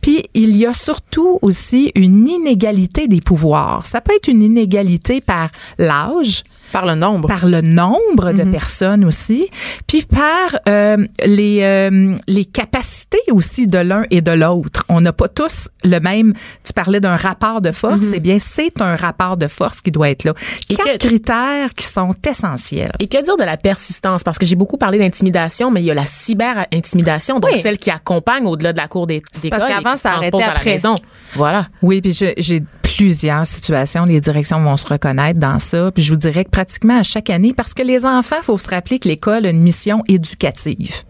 Puis 0.00 0.24
il 0.34 0.56
y 0.56 0.66
a 0.66 0.72
surtout 0.74 1.38
aussi 1.42 1.92
une 1.94 2.26
inégalité 2.26 3.08
des 3.08 3.20
pouvoirs. 3.20 3.84
Ça 3.84 4.00
peut 4.00 4.14
être 4.16 4.28
une 4.28 4.42
inégalité 4.42 5.20
par 5.20 5.50
l'âge, 5.76 6.44
Par 6.72 6.84
le 6.86 6.94
nombre. 6.94 7.28
par 7.28 7.46
le 7.46 7.60
nombre 7.60 8.32
de 8.32 8.44
personnes 8.44 9.04
aussi, 9.04 9.48
puis 9.86 10.02
par 10.02 10.60
euh, 10.68 10.98
les 11.24 11.60
euh, 11.62 12.14
les 12.26 12.44
capacités 12.44 13.18
aussi 13.30 13.66
de 13.66 13.78
l'un 13.78 14.04
et 14.10 14.20
de 14.20 14.32
l'autre. 14.32 14.84
On 14.88 15.00
n'a 15.00 15.12
pas 15.12 15.28
tous 15.28 15.68
le 15.84 15.98
même. 15.98 16.34
Tu 16.64 16.72
parlais 16.72 17.00
d'un 17.00 17.16
rapport 17.16 17.60
de 17.60 17.72
force. 17.72 18.06
Eh 18.12 18.20
bien, 18.20 18.38
c'est 18.38 18.80
un 18.82 18.96
rapport 18.96 19.36
de 19.36 19.46
force 19.46 19.80
qui 19.80 19.90
doit 19.90 20.10
être 20.10 20.24
là. 20.24 20.34
Et 20.70 20.74
Quatre 20.76 20.98
que- 20.98 21.06
critères 21.08 21.74
qui 21.74 21.86
sont 21.86 22.14
essentiels. 22.28 22.92
Et 22.98 23.06
que 23.06 23.22
dire 23.22 23.36
de 23.36 23.44
la 23.44 23.56
persistance? 23.56 24.22
Parce 24.22 24.38
que 24.38 24.44
j'ai 24.46 24.56
beaucoup 24.56 24.76
parlé 24.78 24.98
d'intimidation, 24.98 25.70
mais 25.70 25.80
il 25.82 25.86
y 25.86 25.90
a 25.90 25.94
la 25.94 26.04
cyber-intimidation, 26.04 27.38
donc 27.40 27.50
Oui. 27.52 27.60
celle 27.60 27.78
qui 27.78 27.90
accompagne 27.90 28.46
au-delà 28.46 28.72
de 28.72 28.78
la 28.78 28.88
cour 28.88 29.06
des 29.06 29.22
d'école 29.42 29.58
parce 29.58 29.72
qu'avant, 29.72 29.96
ça 29.96 30.12
arrêtait 30.14 30.42
à 30.42 30.46
la 30.48 30.52
après. 30.56 30.72
maison. 30.72 30.94
Voilà. 31.34 31.68
Oui, 31.82 32.00
puis 32.00 32.12
j'ai 32.12 32.62
plusieurs 32.96 33.46
situations. 33.46 34.04
Les 34.04 34.20
directions 34.20 34.60
vont 34.60 34.76
se 34.76 34.86
reconnaître 34.86 35.38
dans 35.38 35.58
ça. 35.58 35.90
Puis 35.92 36.02
je 36.02 36.12
vous 36.12 36.18
dirais 36.18 36.44
que 36.44 36.50
pratiquement 36.50 36.98
à 36.98 37.02
chaque 37.02 37.30
année, 37.30 37.52
parce 37.52 37.74
que 37.74 37.82
les 37.82 38.04
enfants, 38.04 38.36
faut 38.42 38.58
se 38.58 38.68
rappeler 38.68 38.98
que 38.98 39.08
l'école 39.08 39.46
a 39.46 39.50
une 39.50 39.62
mission 39.62 40.02
éducative. 40.08 41.02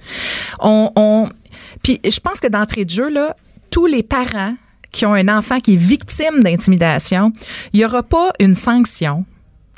On, 0.60 1.28
puis 1.82 2.00
je 2.04 2.20
pense 2.20 2.40
que 2.40 2.48
d'entrée 2.48 2.84
de 2.84 2.90
jeu 2.90 3.10
là, 3.10 3.36
tous 3.70 3.86
les 3.86 4.02
parents 4.02 4.54
qui 4.90 5.06
ont 5.06 5.14
un 5.14 5.28
enfant 5.28 5.58
qui 5.60 5.74
est 5.74 5.76
victime 5.76 6.42
d'intimidation, 6.42 7.32
il 7.72 7.80
y 7.80 7.84
aura 7.84 8.02
pas 8.02 8.32
une 8.40 8.54
sanction 8.54 9.24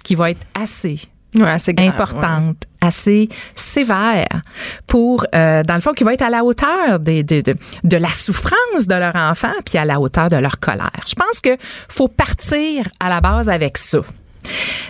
qui 0.04 0.14
va 0.14 0.30
être 0.30 0.46
assez 0.54 0.96
Ouais, 1.34 1.48
assez 1.48 1.72
grave, 1.74 1.88
importante, 1.88 2.56
assez 2.80 3.28
sévère 3.54 4.42
pour, 4.86 5.24
euh, 5.34 5.62
dans 5.62 5.74
le 5.74 5.80
fond, 5.80 5.92
qui 5.92 6.02
va 6.04 6.14
être 6.14 6.22
à 6.22 6.30
la 6.30 6.42
hauteur 6.44 6.98
des, 6.98 7.22
des- 7.22 7.42
de, 7.42 7.54
de 7.84 7.96
la 7.96 8.08
souffrance 8.12 8.86
de 8.86 8.94
leur 8.96 9.14
enfant, 9.14 9.52
puis 9.64 9.78
à 9.78 9.84
la 9.84 10.00
hauteur 10.00 10.28
de 10.28 10.36
leur 10.36 10.58
colère. 10.58 10.90
Je 11.08 11.14
pense 11.14 11.40
que 11.40 11.56
faut 11.88 12.08
partir 12.08 12.86
à 12.98 13.08
la 13.08 13.20
base 13.20 13.48
avec 13.48 13.78
ça. 13.78 14.00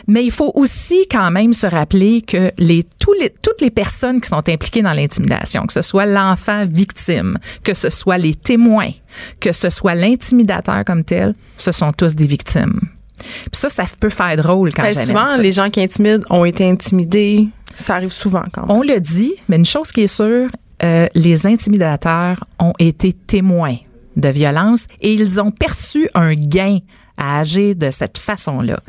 Mais 0.06 0.24
il 0.24 0.30
faut 0.30 0.52
aussi 0.54 1.06
quand 1.10 1.30
même 1.30 1.52
se 1.52 1.66
rappeler 1.66 2.22
que 2.22 2.52
les, 2.56 2.86
tous 2.98 3.12
les, 3.14 3.30
toutes 3.42 3.60
les 3.60 3.70
personnes 3.70 4.20
qui 4.20 4.28
sont 4.28 4.48
impliquées 4.48 4.80
dans 4.82 4.92
l'intimidation, 4.92 5.66
que 5.66 5.72
ce 5.72 5.82
soit 5.82 6.06
l'enfant 6.06 6.64
victime, 6.64 7.36
que 7.64 7.74
ce 7.74 7.90
soit 7.90 8.16
les 8.16 8.34
témoins, 8.34 8.92
que 9.40 9.52
ce 9.52 9.68
soit 9.68 9.94
l'intimidateur 9.96 10.84
comme 10.86 11.04
tel, 11.04 11.34
ce 11.56 11.72
sont 11.72 11.90
tous 11.92 12.14
des 12.14 12.26
victimes. 12.26 12.80
Puis 13.20 13.60
ça, 13.60 13.68
ça 13.68 13.84
peut 13.98 14.10
faire 14.10 14.36
drôle 14.36 14.72
quand 14.72 14.82
Ben, 14.82 14.92
j'amène 14.94 15.06
souvent, 15.08 15.26
ça. 15.26 15.42
les 15.42 15.52
gens 15.52 15.70
qui 15.70 15.80
intimident 15.80 16.24
ont 16.30 16.44
été 16.44 16.68
intimidés. 16.68 17.48
Ça 17.74 17.94
arrive 17.96 18.12
souvent 18.12 18.42
quand 18.52 18.66
même. 18.66 18.76
On 18.76 18.82
le 18.82 18.98
dit, 19.00 19.32
mais 19.48 19.56
une 19.56 19.64
chose 19.64 19.92
qui 19.92 20.02
est 20.02 20.06
sûre, 20.06 20.48
euh, 20.82 21.06
les 21.14 21.46
intimidateurs 21.46 22.42
ont 22.58 22.72
été 22.78 23.12
témoins 23.12 23.76
de 24.16 24.28
violence 24.28 24.86
et 25.00 25.14
ils 25.14 25.40
ont 25.40 25.50
perçu 25.50 26.08
un 26.14 26.34
gain 26.34 26.78
à 27.16 27.40
agir 27.40 27.76
de 27.76 27.90
cette 27.90 28.18
façon-là. 28.18 28.80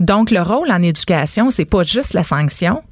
Donc, 0.00 0.30
le 0.30 0.42
rôle 0.42 0.70
en 0.70 0.82
éducation, 0.82 1.50
c'est 1.50 1.64
pas 1.64 1.82
juste 1.84 2.14
la 2.14 2.24
sanction, 2.24 2.82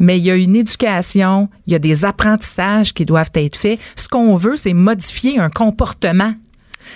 mais 0.00 0.18
il 0.18 0.24
y 0.24 0.30
a 0.30 0.34
une 0.34 0.56
éducation, 0.56 1.48
il 1.66 1.72
y 1.72 1.76
a 1.76 1.78
des 1.78 2.04
apprentissages 2.04 2.92
qui 2.92 3.06
doivent 3.06 3.30
être 3.34 3.56
faits. 3.56 3.78
Ce 3.96 4.08
qu'on 4.08 4.36
veut, 4.36 4.56
c'est 4.56 4.74
modifier 4.74 5.38
un 5.38 5.48
comportement. 5.48 6.34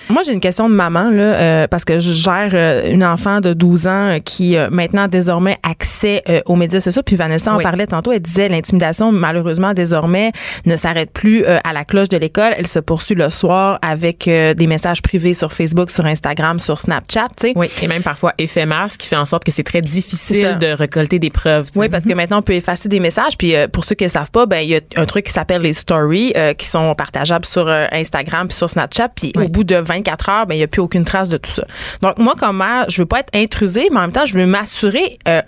Moi, 0.09 0.21
j'ai 0.25 0.31
une 0.33 0.39
question 0.39 0.69
de 0.69 0.73
maman, 0.73 1.09
là, 1.09 1.21
euh, 1.35 1.67
parce 1.67 1.83
que 1.85 1.99
je 1.99 2.13
gère 2.13 2.51
euh, 2.53 2.91
une 2.91 3.03
enfant 3.03 3.41
de 3.41 3.53
12 3.53 3.87
ans 3.87 3.91
euh, 4.09 4.19
qui 4.19 4.55
a 4.55 4.69
maintenant 4.69 5.07
désormais 5.07 5.57
accès 5.63 6.23
euh, 6.29 6.39
aux 6.45 6.55
médias 6.55 6.79
sociaux. 6.79 7.01
Puis 7.05 7.15
Vanessa 7.15 7.51
en 7.53 7.57
Oui. 7.57 7.63
parlait 7.63 7.87
tantôt. 7.87 8.11
Elle 8.11 8.21
disait 8.21 8.47
l'intimidation, 8.49 9.11
malheureusement, 9.11 9.73
désormais, 9.73 10.31
ne 10.65 10.75
s'arrête 10.77 11.11
plus 11.11 11.43
euh, 11.43 11.59
à 11.63 11.73
la 11.73 11.83
cloche 11.83 12.09
de 12.09 12.17
l'école. 12.17 12.53
Elle 12.57 12.67
se 12.67 12.79
poursuit 12.79 13.15
le 13.15 13.29
soir 13.29 13.79
avec 13.81 14.27
euh, 14.27 14.53
des 14.53 14.67
messages 14.67 15.01
privés 15.01 15.33
sur 15.33 15.51
Facebook, 15.51 15.89
sur 15.91 16.05
Instagram, 16.05 16.59
sur 16.59 16.79
Snapchat, 16.79 17.27
tu 17.39 17.47
sais. 17.47 17.53
Oui. 17.55 17.67
Et 17.81 17.87
même 17.87 18.03
parfois 18.03 18.33
éphémère, 18.37 18.89
ce 18.89 18.97
qui 18.97 19.07
fait 19.07 19.15
en 19.17 19.25
sorte 19.25 19.43
que 19.43 19.51
c'est 19.51 19.63
très 19.63 19.81
difficile 19.81 20.57
de 20.59 20.67
récolter 20.67 21.19
des 21.19 21.29
preuves. 21.29 21.65
tu 21.67 21.73
sais. 21.73 21.79
Oui, 21.79 21.89
parce 21.89 22.05
que 22.05 22.13
maintenant, 22.13 22.39
on 22.39 22.43
peut 22.43 22.53
effacer 22.53 22.87
des 22.87 22.99
messages. 22.99 23.37
Puis 23.37 23.55
euh, 23.55 23.67
pour 23.67 23.83
ceux 23.83 23.95
qui 23.95 24.05
ne 24.05 24.09
savent 24.09 24.31
pas, 24.31 24.45
ben 24.45 24.59
il 24.59 24.69
y 24.69 24.75
a 24.75 24.79
un 24.95 25.05
truc 25.05 25.25
qui 25.25 25.31
s'appelle 25.33 25.61
les 25.61 25.73
stories 25.73 26.33
euh, 26.37 26.53
qui 26.53 26.65
sont 26.65 26.95
partageables 26.95 27.45
sur 27.45 27.67
euh, 27.67 27.85
Instagram 27.91 28.47
puis 28.47 28.55
sur 28.57 28.69
Snapchat. 28.69 29.09
Puis 29.09 29.31
Oui. 29.35 29.45
au 29.45 29.47
bout 29.49 29.63
de 29.63 29.75
24 29.97 30.29
heures, 30.29 30.45
ben 30.45 30.55
il 30.55 30.57
n'y 30.59 30.63
a 30.63 30.67
plus 30.67 30.81
aucune 30.81 31.05
trace 31.05 31.29
de 31.29 31.37
tout 31.37 31.51
ça. 31.51 31.63
Donc 32.01 32.17
moi, 32.19 32.35
comme 32.37 32.57
mère, 32.57 32.85
je 32.89 33.01
veux 33.01 33.05
pas 33.05 33.19
être 33.19 33.35
intrusée, 33.35 33.87
mais 33.91 33.97
en 33.97 34.01
même 34.01 34.11
temps, 34.11 34.25
je 34.25 34.33
veux 34.37 34.45
m'assurer... 34.45 35.17
euh, 35.27 35.41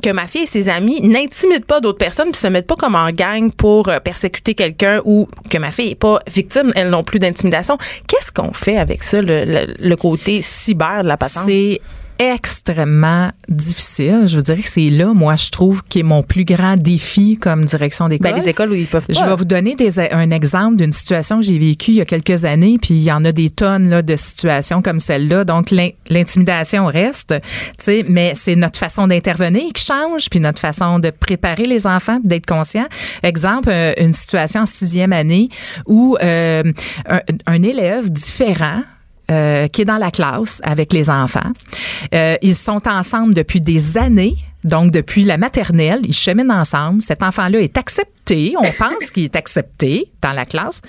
que 0.00 0.10
ma 0.10 0.28
fille 0.28 0.42
et 0.44 0.46
ses 0.46 0.68
amis 0.68 1.00
n'intimident 1.02 1.66
pas 1.66 1.80
d'autres 1.80 1.98
personnes 1.98 2.30
puis 2.30 2.38
se 2.38 2.46
mettent 2.46 2.68
pas 2.68 2.76
comme 2.76 2.94
en 2.94 3.10
gang 3.10 3.50
pour 3.52 3.88
euh, 3.88 3.98
persécuter 3.98 4.54
quelqu'un 4.54 5.00
ou 5.04 5.26
que 5.50 5.58
ma 5.58 5.72
fille 5.72 5.90
est 5.90 5.94
pas 5.96 6.20
victime 6.32 6.72
elle 6.76 6.90
non 6.90 7.02
plus 7.02 7.18
d'intimidation. 7.18 7.78
Qu'est-ce 8.06 8.30
qu'on 8.30 8.52
fait 8.52 8.76
avec 8.78 9.02
ça 9.02 9.20
le, 9.20 9.44
le- 9.44 9.74
le 9.76 9.96
côté 9.96 10.40
cyber 10.40 11.02
de 11.02 11.08
la 11.08 11.16
patente? 11.16 11.42
C'est 11.46 11.80
extrêmement 12.18 13.30
difficile. 13.48 14.22
Je 14.26 14.36
vous 14.36 14.42
dirais 14.42 14.62
que 14.62 14.68
c'est 14.68 14.90
là, 14.90 15.12
moi, 15.14 15.36
je 15.36 15.50
trouve, 15.50 15.82
qui 15.88 16.00
est 16.00 16.02
mon 16.04 16.22
plus 16.22 16.44
grand 16.44 16.76
défi 16.76 17.38
comme 17.38 17.64
direction 17.64 18.08
d'école. 18.08 18.32
Ben, 18.32 18.38
les 18.40 18.48
écoles 18.48 18.70
où 18.70 18.74
ils 18.74 18.86
peuvent 18.86 19.06
pas. 19.06 19.12
Je 19.12 19.24
vais 19.24 19.34
vous 19.36 19.44
donner 19.44 19.74
des, 19.74 19.98
un 20.00 20.30
exemple 20.30 20.76
d'une 20.76 20.92
situation 20.92 21.36
que 21.40 21.46
j'ai 21.46 21.58
vécue 21.58 21.92
il 21.92 21.96
y 21.96 22.00
a 22.00 22.04
quelques 22.04 22.44
années, 22.44 22.78
puis 22.80 22.94
il 22.94 23.02
y 23.02 23.12
en 23.12 23.24
a 23.24 23.32
des 23.32 23.50
tonnes 23.50 23.88
là, 23.88 24.02
de 24.02 24.16
situations 24.16 24.82
comme 24.82 25.00
celle-là. 25.00 25.44
Donc, 25.44 25.70
l'in- 25.70 25.90
l'intimidation 26.08 26.86
reste, 26.86 27.34
tu 27.40 27.44
sais, 27.78 28.04
mais 28.08 28.32
c'est 28.34 28.56
notre 28.56 28.78
façon 28.78 29.06
d'intervenir 29.06 29.72
qui 29.72 29.84
change, 29.84 30.28
puis 30.30 30.40
notre 30.40 30.60
façon 30.60 30.98
de 30.98 31.10
préparer 31.10 31.64
les 31.64 31.86
enfants, 31.86 32.18
d'être 32.24 32.46
conscient. 32.46 32.86
Exemple, 33.22 33.68
euh, 33.70 33.92
une 33.98 34.14
situation 34.14 34.62
en 34.62 34.66
sixième 34.66 35.12
année 35.12 35.48
où 35.86 36.16
euh, 36.22 36.62
un, 37.08 37.20
un 37.46 37.62
élève 37.62 38.10
différent 38.10 38.82
euh, 39.30 39.68
qui 39.68 39.82
est 39.82 39.84
dans 39.84 39.98
la 39.98 40.10
classe 40.10 40.60
avec 40.64 40.92
les 40.92 41.10
enfants. 41.10 41.52
Euh, 42.14 42.36
ils 42.42 42.54
sont 42.54 42.86
ensemble 42.88 43.34
depuis 43.34 43.60
des 43.60 43.98
années. 43.98 44.36
Donc, 44.64 44.90
depuis 44.90 45.22
la 45.24 45.38
maternelle, 45.38 46.00
ils 46.04 46.14
cheminent 46.14 46.50
ensemble. 46.50 47.02
Cet 47.02 47.22
enfant-là 47.22 47.60
est 47.60 47.76
accepté. 47.76 48.54
On 48.58 48.72
pense 48.78 49.10
qu'il 49.12 49.24
est 49.24 49.36
accepté 49.36 50.10
dans 50.22 50.32
la 50.32 50.44
classe. 50.44 50.80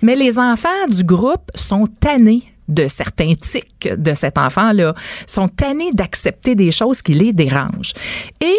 Mais 0.00 0.16
les 0.16 0.38
enfants 0.38 0.68
du 0.88 1.04
groupe 1.04 1.50
sont 1.54 1.86
tannés 1.86 2.42
de 2.68 2.88
certains 2.88 3.34
tics 3.34 3.88
de 3.96 4.14
cet 4.14 4.38
enfant-là, 4.38 4.94
sont 5.26 5.48
tannés 5.48 5.92
d'accepter 5.92 6.54
des 6.54 6.70
choses 6.70 7.02
qui 7.02 7.14
les 7.14 7.32
dérangent. 7.32 7.92
Et 8.40 8.56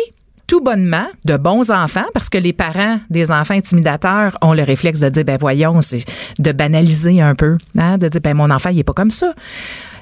tout 0.48 0.62
bonnement, 0.62 1.08
de 1.26 1.38
bons 1.38 1.72
enfants, 1.72 2.06
parce 2.14 2.30
que 2.30 2.38
les 2.38 2.54
parents 2.54 3.00
des 3.10 3.32
enfants 3.32 3.54
intimidateurs 3.54 4.38
ont 4.42 4.54
le 4.54 4.64
réflexe 4.64 5.00
de 5.00 5.10
dire, 5.10 5.24
ben 5.24 5.38
voyons, 5.40 5.82
c'est 5.82 6.06
de 6.40 6.52
banaliser 6.52 7.22
un 7.22 7.36
peu, 7.36 7.58
hein, 7.78 7.98
de 7.98 8.08
dire, 8.08 8.22
ben 8.22 8.36
mon 8.36 8.52
enfant, 8.52 8.70
il 8.70 8.80
est 8.80 8.84
pas 8.84 8.94
comme 8.94 9.12
ça. 9.12 9.34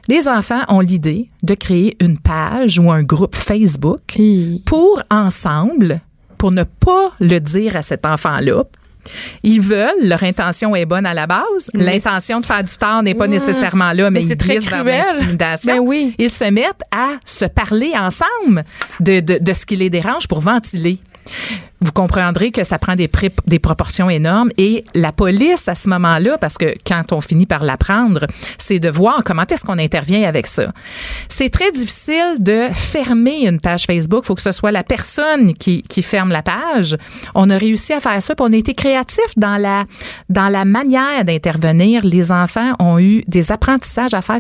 Les 0.07 0.27
enfants 0.27 0.61
ont 0.67 0.79
l'idée 0.79 1.29
de 1.43 1.53
créer 1.53 1.95
une 2.01 2.17
page 2.17 2.79
ou 2.79 2.91
un 2.91 3.03
groupe 3.03 3.35
Facebook 3.35 4.17
pour 4.65 5.01
ensemble, 5.09 6.01
pour 6.37 6.51
ne 6.51 6.63
pas 6.63 7.11
le 7.19 7.39
dire 7.39 7.77
à 7.77 7.81
cet 7.81 8.05
enfant-là, 8.05 8.63
ils 9.43 9.61
veulent, 9.61 10.03
leur 10.03 10.23
intention 10.23 10.75
est 10.75 10.85
bonne 10.85 11.05
à 11.05 11.13
la 11.13 11.27
base. 11.27 11.69
L'intention 11.73 12.39
de 12.39 12.45
faire 12.45 12.63
du 12.63 12.75
tort 12.75 13.03
n'est 13.03 13.15
pas 13.15 13.27
nécessairement 13.27 13.91
là, 13.93 14.09
mais, 14.09 14.21
Mais 14.21 14.27
c'est 14.27 14.33
ils 14.33 14.37
très 14.37 14.55
glissent 14.57 14.69
vers 14.69 14.83
l'intimidation. 14.83 15.75
Ben 15.75 15.79
oui. 15.79 16.15
Ils 16.17 16.29
se 16.29 16.45
mettent 16.45 16.83
à 16.91 17.15
se 17.25 17.45
parler 17.45 17.91
ensemble 17.95 18.63
de, 18.99 19.19
de, 19.19 19.37
de 19.39 19.53
ce 19.53 19.65
qui 19.65 19.75
les 19.75 19.89
dérange 19.89 20.27
pour 20.27 20.41
ventiler. 20.41 20.99
Vous 21.83 21.91
comprendrez 21.91 22.51
que 22.51 22.63
ça 22.63 22.77
prend 22.77 22.95
des, 22.95 23.07
proportions 23.59 24.09
énormes 24.09 24.51
et 24.57 24.85
la 24.93 25.11
police 25.11 25.67
à 25.67 25.73
ce 25.73 25.89
moment-là, 25.89 26.37
parce 26.37 26.57
que 26.57 26.75
quand 26.85 27.11
on 27.11 27.21
finit 27.21 27.47
par 27.47 27.63
l'apprendre, 27.63 28.27
c'est 28.59 28.79
de 28.79 28.89
voir 28.89 29.23
comment 29.23 29.45
est-ce 29.49 29.65
qu'on 29.65 29.79
intervient 29.79 30.27
avec 30.27 30.45
ça. 30.45 30.71
C'est 31.27 31.49
très 31.49 31.71
difficile 31.71 32.37
de 32.39 32.67
fermer 32.73 33.47
une 33.47 33.59
page 33.59 33.85
Facebook. 33.85 34.23
Il 34.25 34.27
faut 34.27 34.35
que 34.35 34.41
ce 34.41 34.51
soit 34.51 34.71
la 34.71 34.83
personne 34.83 35.53
qui, 35.53 35.81
qui 35.81 36.03
ferme 36.03 36.29
la 36.29 36.43
page. 36.43 36.97
On 37.33 37.49
a 37.49 37.57
réussi 37.57 37.93
à 37.93 37.99
faire 37.99 38.21
ça, 38.21 38.35
puis 38.35 38.45
on 38.47 38.53
a 38.53 38.57
été 38.57 38.75
créatif 38.75 39.25
dans 39.37 39.57
la 39.57 39.85
dans 40.29 40.49
la 40.49 40.65
manière 40.65 41.25
d'intervenir. 41.25 42.05
Les 42.05 42.31
enfants 42.31 42.73
ont 42.79 42.99
eu 42.99 43.23
des 43.27 43.51
apprentissages 43.51 44.13
à 44.13 44.21
faire 44.21 44.39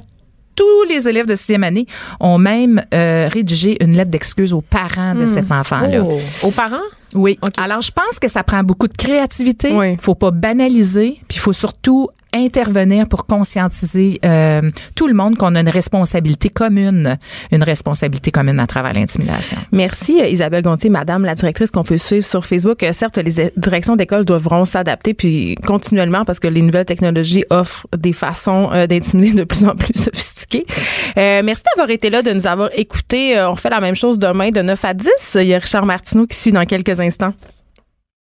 tous 0.55 0.83
les 0.89 1.07
élèves 1.07 1.25
de 1.25 1.35
sixième 1.35 1.63
année 1.63 1.85
ont 2.19 2.37
même 2.37 2.83
euh, 2.93 3.27
rédigé 3.31 3.83
une 3.83 3.93
lettre 3.93 4.11
d'excuse 4.11 4.53
aux 4.53 4.61
parents 4.61 5.15
de 5.15 5.27
cet 5.27 5.51
enfant-là. 5.51 6.01
Oh. 6.03 6.19
Aux 6.43 6.51
parents? 6.51 6.77
Oui. 7.13 7.37
Alors, 7.57 7.81
je 7.81 7.91
pense 7.91 8.19
que 8.19 8.27
ça 8.29 8.43
prend 8.43 8.63
beaucoup 8.63 8.87
de 8.87 8.95
créativité. 8.97 9.71
Oui. 9.73 9.97
faut 9.99 10.15
pas 10.15 10.31
banaliser, 10.31 11.19
puis 11.27 11.37
il 11.37 11.39
faut 11.39 11.53
surtout 11.53 12.09
intervenir 12.33 13.07
pour 13.09 13.25
conscientiser 13.25 14.17
euh, 14.23 14.61
tout 14.95 15.07
le 15.09 15.13
monde 15.13 15.35
qu'on 15.37 15.53
a 15.55 15.59
une 15.59 15.67
responsabilité 15.67 16.47
commune, 16.49 17.17
une 17.51 17.61
responsabilité 17.63 18.31
commune 18.31 18.57
à 18.61 18.67
travers 18.67 18.93
l'intimidation. 18.93 19.57
Merci 19.73 20.21
euh, 20.21 20.27
Isabelle 20.27 20.63
Gontier, 20.63 20.89
Madame 20.89 21.25
la 21.25 21.35
directrice 21.35 21.71
qu'on 21.71 21.83
peut 21.83 21.97
suivre 21.97 22.25
sur 22.25 22.45
Facebook. 22.45 22.83
Euh, 22.83 22.93
Certes, 22.93 23.17
les 23.17 23.41
é- 23.41 23.53
directions 23.57 23.97
d'école 23.97 24.23
devront 24.23 24.63
s'adapter 24.63 25.13
puis 25.13 25.55
continuellement 25.67 26.23
parce 26.23 26.39
que 26.39 26.47
les 26.47 26.61
nouvelles 26.61 26.85
technologies 26.85 27.43
offrent 27.49 27.85
des 27.97 28.13
façons 28.13 28.69
euh, 28.71 28.87
d'intimider 28.87 29.33
de 29.33 29.43
plus 29.43 29.65
en 29.65 29.75
plus 29.75 29.91
sophistiquées. 30.01 30.40
Euh, 30.59 31.41
merci 31.43 31.63
d'avoir 31.75 31.89
été 31.89 32.09
là, 32.09 32.21
de 32.21 32.31
nous 32.31 32.47
avoir 32.47 32.69
écoutés. 32.73 33.37
Euh, 33.37 33.49
on 33.49 33.55
fait 33.55 33.69
la 33.69 33.81
même 33.81 33.95
chose 33.95 34.19
demain 34.19 34.49
de 34.49 34.61
9 34.61 34.85
à 34.85 34.93
10. 34.93 35.09
Il 35.35 35.47
y 35.47 35.53
a 35.53 35.59
Richard 35.59 35.85
Martineau 35.85 36.25
qui 36.25 36.37
suit 36.37 36.51
dans 36.51 36.65
quelques 36.65 36.99
instants. 36.99 37.33